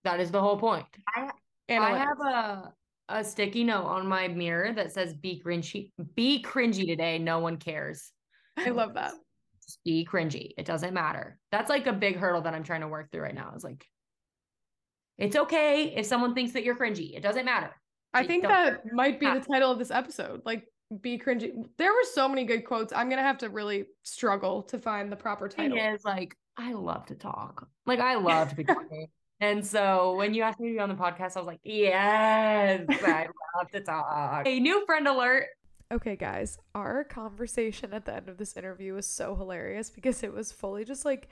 That 0.03 0.19
is 0.19 0.31
the 0.31 0.41
whole 0.41 0.57
point. 0.57 0.85
I, 1.15 1.29
And 1.69 1.83
I 1.83 1.97
have 1.97 2.19
a 2.19 2.73
a 3.11 3.23
sticky 3.23 3.63
note 3.63 3.85
on 3.85 4.07
my 4.07 4.27
mirror 4.27 4.73
that 4.73 4.91
says 4.93 5.13
be 5.13 5.41
cringy, 5.45 5.91
be 6.15 6.41
cringy 6.41 6.87
today. 6.87 7.19
No 7.19 7.39
one 7.39 7.57
cares. 7.57 8.11
I 8.57 8.69
love 8.69 8.93
that. 8.93 9.13
Just 9.65 9.83
be 9.83 10.07
cringy. 10.09 10.51
It 10.57 10.65
doesn't 10.65 10.93
matter. 10.93 11.37
That's 11.51 11.69
like 11.69 11.87
a 11.87 11.93
big 11.93 12.17
hurdle 12.17 12.41
that 12.41 12.53
I'm 12.53 12.63
trying 12.63 12.81
to 12.81 12.87
work 12.87 13.11
through 13.11 13.23
right 13.23 13.35
now. 13.35 13.53
Is 13.55 13.63
like, 13.63 13.85
it's 15.21 15.35
okay 15.35 15.93
if 15.95 16.05
someone 16.05 16.33
thinks 16.33 16.51
that 16.53 16.63
you're 16.63 16.75
cringy. 16.75 17.15
It 17.15 17.21
doesn't 17.21 17.45
matter. 17.45 17.69
I 18.13 18.25
think 18.25 18.43
that 18.43 18.81
might 18.91 19.19
be 19.19 19.27
the 19.27 19.39
title 19.39 19.71
of 19.71 19.79
this 19.79 19.91
episode. 19.91 20.41
Like, 20.45 20.65
be 20.99 21.17
cringy. 21.17 21.63
There 21.77 21.93
were 21.93 22.03
so 22.13 22.27
many 22.27 22.43
good 22.43 22.65
quotes. 22.65 22.91
I'm 22.91 23.07
gonna 23.07 23.21
have 23.21 23.37
to 23.37 23.49
really 23.49 23.85
struggle 24.03 24.63
to 24.63 24.79
find 24.79 25.11
the 25.11 25.15
proper 25.15 25.47
thing 25.47 25.71
title. 25.71 25.93
is 25.95 26.03
like 26.03 26.35
I 26.57 26.73
love 26.73 27.05
to 27.05 27.15
talk. 27.15 27.67
Like 27.85 27.99
I 27.99 28.15
love 28.15 28.49
to 28.49 28.55
be 28.55 28.63
talking. 28.63 29.07
And 29.39 29.65
so 29.65 30.15
when 30.15 30.33
you 30.33 30.43
asked 30.43 30.59
me 30.59 30.69
to 30.69 30.73
be 30.73 30.79
on 30.79 30.89
the 30.89 30.95
podcast, 30.95 31.35
I 31.35 31.39
was 31.39 31.47
like, 31.47 31.61
yes, 31.63 32.85
I 32.89 33.27
love 33.57 33.71
to 33.71 33.81
talk. 33.81 34.45
A 34.45 34.59
new 34.59 34.85
friend 34.85 35.07
alert. 35.07 35.47
Okay, 35.91 36.15
guys, 36.15 36.57
our 36.75 37.03
conversation 37.03 37.93
at 37.93 38.05
the 38.05 38.15
end 38.15 38.29
of 38.29 38.37
this 38.37 38.55
interview 38.55 38.93
was 38.93 39.07
so 39.07 39.35
hilarious 39.35 39.89
because 39.89 40.23
it 40.23 40.31
was 40.31 40.51
fully 40.51 40.85
just 40.85 41.05
like 41.05 41.27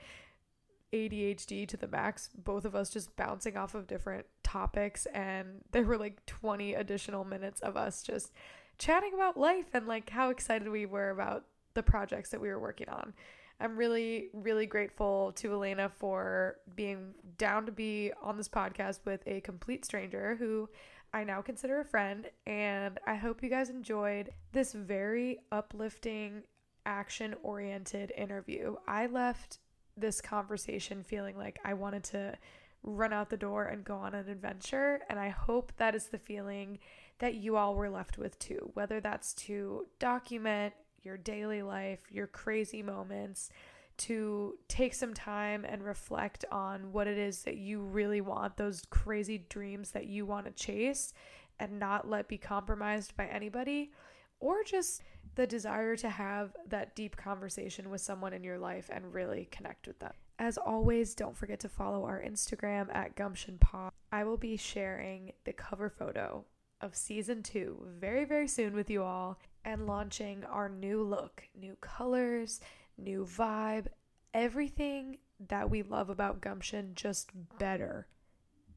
ADHD 0.92 1.66
to 1.68 1.76
the 1.76 1.88
max, 1.88 2.30
both 2.36 2.64
of 2.64 2.74
us 2.74 2.90
just 2.90 3.14
bouncing 3.16 3.56
off 3.56 3.74
of 3.74 3.86
different 3.86 4.26
topics. 4.42 5.06
And 5.06 5.62
there 5.72 5.84
were 5.84 5.98
like 5.98 6.24
20 6.26 6.74
additional 6.74 7.24
minutes 7.24 7.60
of 7.60 7.76
us 7.76 8.02
just 8.02 8.32
chatting 8.78 9.12
about 9.14 9.36
life 9.36 9.66
and 9.72 9.86
like 9.86 10.10
how 10.10 10.30
excited 10.30 10.68
we 10.68 10.86
were 10.86 11.10
about 11.10 11.44
the 11.74 11.82
projects 11.82 12.30
that 12.30 12.40
we 12.40 12.48
were 12.48 12.58
working 12.58 12.88
on. 12.88 13.12
I'm 13.60 13.76
really, 13.76 14.30
really 14.32 14.64
grateful 14.64 15.32
to 15.32 15.54
Alaina 15.54 15.90
for 15.90 16.56
being 16.74 17.14
down 17.36 17.66
to 17.66 17.72
be 17.72 18.10
on 18.22 18.38
this 18.38 18.48
podcast 18.48 19.00
with 19.04 19.22
a 19.26 19.42
complete 19.42 19.84
stranger 19.84 20.34
who 20.36 20.68
I 21.12 21.24
now 21.24 21.42
consider 21.42 21.80
a 21.80 21.84
friend. 21.84 22.30
And 22.46 22.98
I 23.06 23.16
hope 23.16 23.42
you 23.42 23.50
guys 23.50 23.68
enjoyed 23.68 24.30
this 24.52 24.72
very 24.72 25.40
uplifting, 25.52 26.42
action 26.86 27.34
oriented 27.42 28.12
interview. 28.16 28.76
I 28.88 29.06
left 29.06 29.58
this 30.00 30.20
conversation 30.20 31.02
feeling 31.02 31.36
like 31.36 31.58
I 31.64 31.74
wanted 31.74 32.04
to 32.04 32.36
run 32.82 33.12
out 33.12 33.28
the 33.30 33.36
door 33.36 33.66
and 33.66 33.84
go 33.84 33.96
on 33.96 34.14
an 34.14 34.28
adventure. 34.28 35.00
And 35.08 35.18
I 35.18 35.28
hope 35.28 35.72
that 35.76 35.94
is 35.94 36.06
the 36.06 36.18
feeling 36.18 36.78
that 37.18 37.34
you 37.34 37.56
all 37.56 37.74
were 37.74 37.90
left 37.90 38.18
with 38.18 38.38
too, 38.38 38.70
whether 38.74 39.00
that's 39.00 39.34
to 39.34 39.86
document 39.98 40.72
your 41.02 41.16
daily 41.16 41.62
life, 41.62 42.00
your 42.10 42.26
crazy 42.26 42.82
moments, 42.82 43.50
to 43.98 44.56
take 44.68 44.94
some 44.94 45.12
time 45.12 45.66
and 45.66 45.84
reflect 45.84 46.44
on 46.50 46.90
what 46.90 47.06
it 47.06 47.18
is 47.18 47.42
that 47.42 47.58
you 47.58 47.80
really 47.80 48.22
want, 48.22 48.56
those 48.56 48.82
crazy 48.88 49.44
dreams 49.50 49.90
that 49.90 50.06
you 50.06 50.24
want 50.24 50.46
to 50.46 50.52
chase 50.52 51.12
and 51.58 51.78
not 51.78 52.08
let 52.08 52.26
be 52.26 52.38
compromised 52.38 53.14
by 53.14 53.26
anybody, 53.26 53.92
or 54.40 54.64
just 54.64 55.02
the 55.36 55.46
desire 55.46 55.96
to 55.96 56.10
have 56.10 56.56
that 56.68 56.96
deep 56.96 57.16
conversation 57.16 57.88
with 57.90 58.00
someone 58.00 58.32
in 58.32 58.42
your 58.42 58.58
life 58.58 58.90
and 58.92 59.14
really 59.14 59.48
connect 59.50 59.86
with 59.86 59.98
them. 60.00 60.12
As 60.38 60.58
always, 60.58 61.14
don't 61.14 61.36
forget 61.36 61.60
to 61.60 61.68
follow 61.68 62.04
our 62.04 62.20
Instagram 62.20 62.94
at 62.94 63.14
GumptionPod. 63.14 63.90
I 64.10 64.24
will 64.24 64.38
be 64.38 64.56
sharing 64.56 65.32
the 65.44 65.52
cover 65.52 65.88
photo 65.88 66.44
of 66.80 66.96
season 66.96 67.42
two 67.42 67.86
very, 67.98 68.24
very 68.24 68.48
soon 68.48 68.74
with 68.74 68.90
you 68.90 69.02
all 69.02 69.38
and 69.64 69.86
launching 69.86 70.44
our 70.44 70.68
new 70.68 71.02
look, 71.02 71.44
new 71.54 71.76
colors, 71.80 72.60
new 72.96 73.24
vibe, 73.26 73.86
everything 74.32 75.18
that 75.48 75.70
we 75.70 75.82
love 75.82 76.10
about 76.10 76.40
Gumption, 76.40 76.94
just 76.94 77.30
better. 77.58 78.06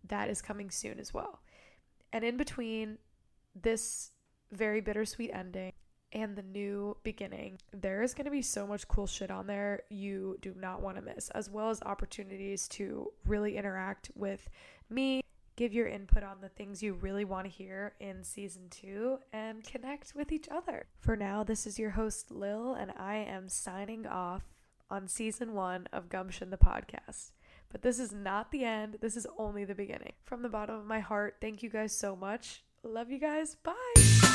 That 0.08 0.30
is 0.30 0.42
coming 0.42 0.70
soon 0.70 1.00
as 1.00 1.14
well. 1.14 1.42
And 2.12 2.24
in 2.24 2.38
between 2.38 2.98
this 3.56 4.12
very 4.56 4.82
bittersweet 4.82 5.32
ending 5.34 5.72
and 6.12 6.36
the 6.36 6.44
new 6.44 6.96
beginning, 7.04 7.58
there 7.72 8.04
is 8.04 8.14
going 8.14 8.26
to 8.26 8.32
be 8.32 8.42
so 8.42 8.68
much 8.68 8.88
cool 8.88 9.08
shit 9.08 9.32
on 9.32 9.48
there 9.48 9.82
you 9.90 10.38
do 10.42 10.54
not 10.60 10.82
want 10.82 10.96
to 10.98 11.02
miss, 11.02 11.30
as 11.32 11.50
well 11.50 11.70
as 11.70 11.82
opportunities 11.82 12.68
to 12.70 13.12
really 13.26 13.58
interact 13.58 14.12
with 14.16 14.48
me 14.90 15.24
give 15.56 15.74
your 15.74 15.88
input 15.88 16.24
on 16.24 16.38
the 16.42 16.50
things 16.50 16.82
you 16.82 16.94
really 16.94 17.26
want 17.26 17.46
to 17.46 17.52
hear 17.52 17.94
in 18.00 18.24
season 18.24 18.64
two, 18.70 19.20
and 19.32 19.64
connect 19.64 20.14
with 20.16 20.32
each 20.32 20.48
other. 20.50 20.86
For 21.00 21.16
now, 21.16 21.44
this 21.44 21.68
is 21.68 21.78
your 21.78 21.92
host, 21.92 22.32
Lil, 22.32 22.74
and 22.74 22.92
I 22.98 23.18
am 23.18 23.50
signing 23.50 24.08
off 24.08 24.44
on 24.90 25.08
season 25.08 25.54
one 25.54 25.88
of 25.94 26.10
Gumption 26.10 26.50
the 26.50 26.58
podcast. 26.58 27.32
But 27.72 27.82
this 27.82 28.00
is 28.00 28.12
not 28.12 28.52
the 28.52 28.64
end, 28.64 28.98
this 29.02 29.18
is 29.18 29.28
only 29.38 29.66
the 29.66 29.76
beginning. 29.76 30.14
From 30.24 30.42
the 30.42 30.50
bottom 30.50 30.76
of 30.76 30.86
my 30.86 31.00
heart, 31.00 31.38
thank 31.42 31.64
you 31.64 31.70
guys 31.70 31.96
so 31.96 32.16
much. 32.16 32.64
Love 32.84 33.10
you 33.10 33.20
guys. 33.20 33.56
Bye. 33.56 34.33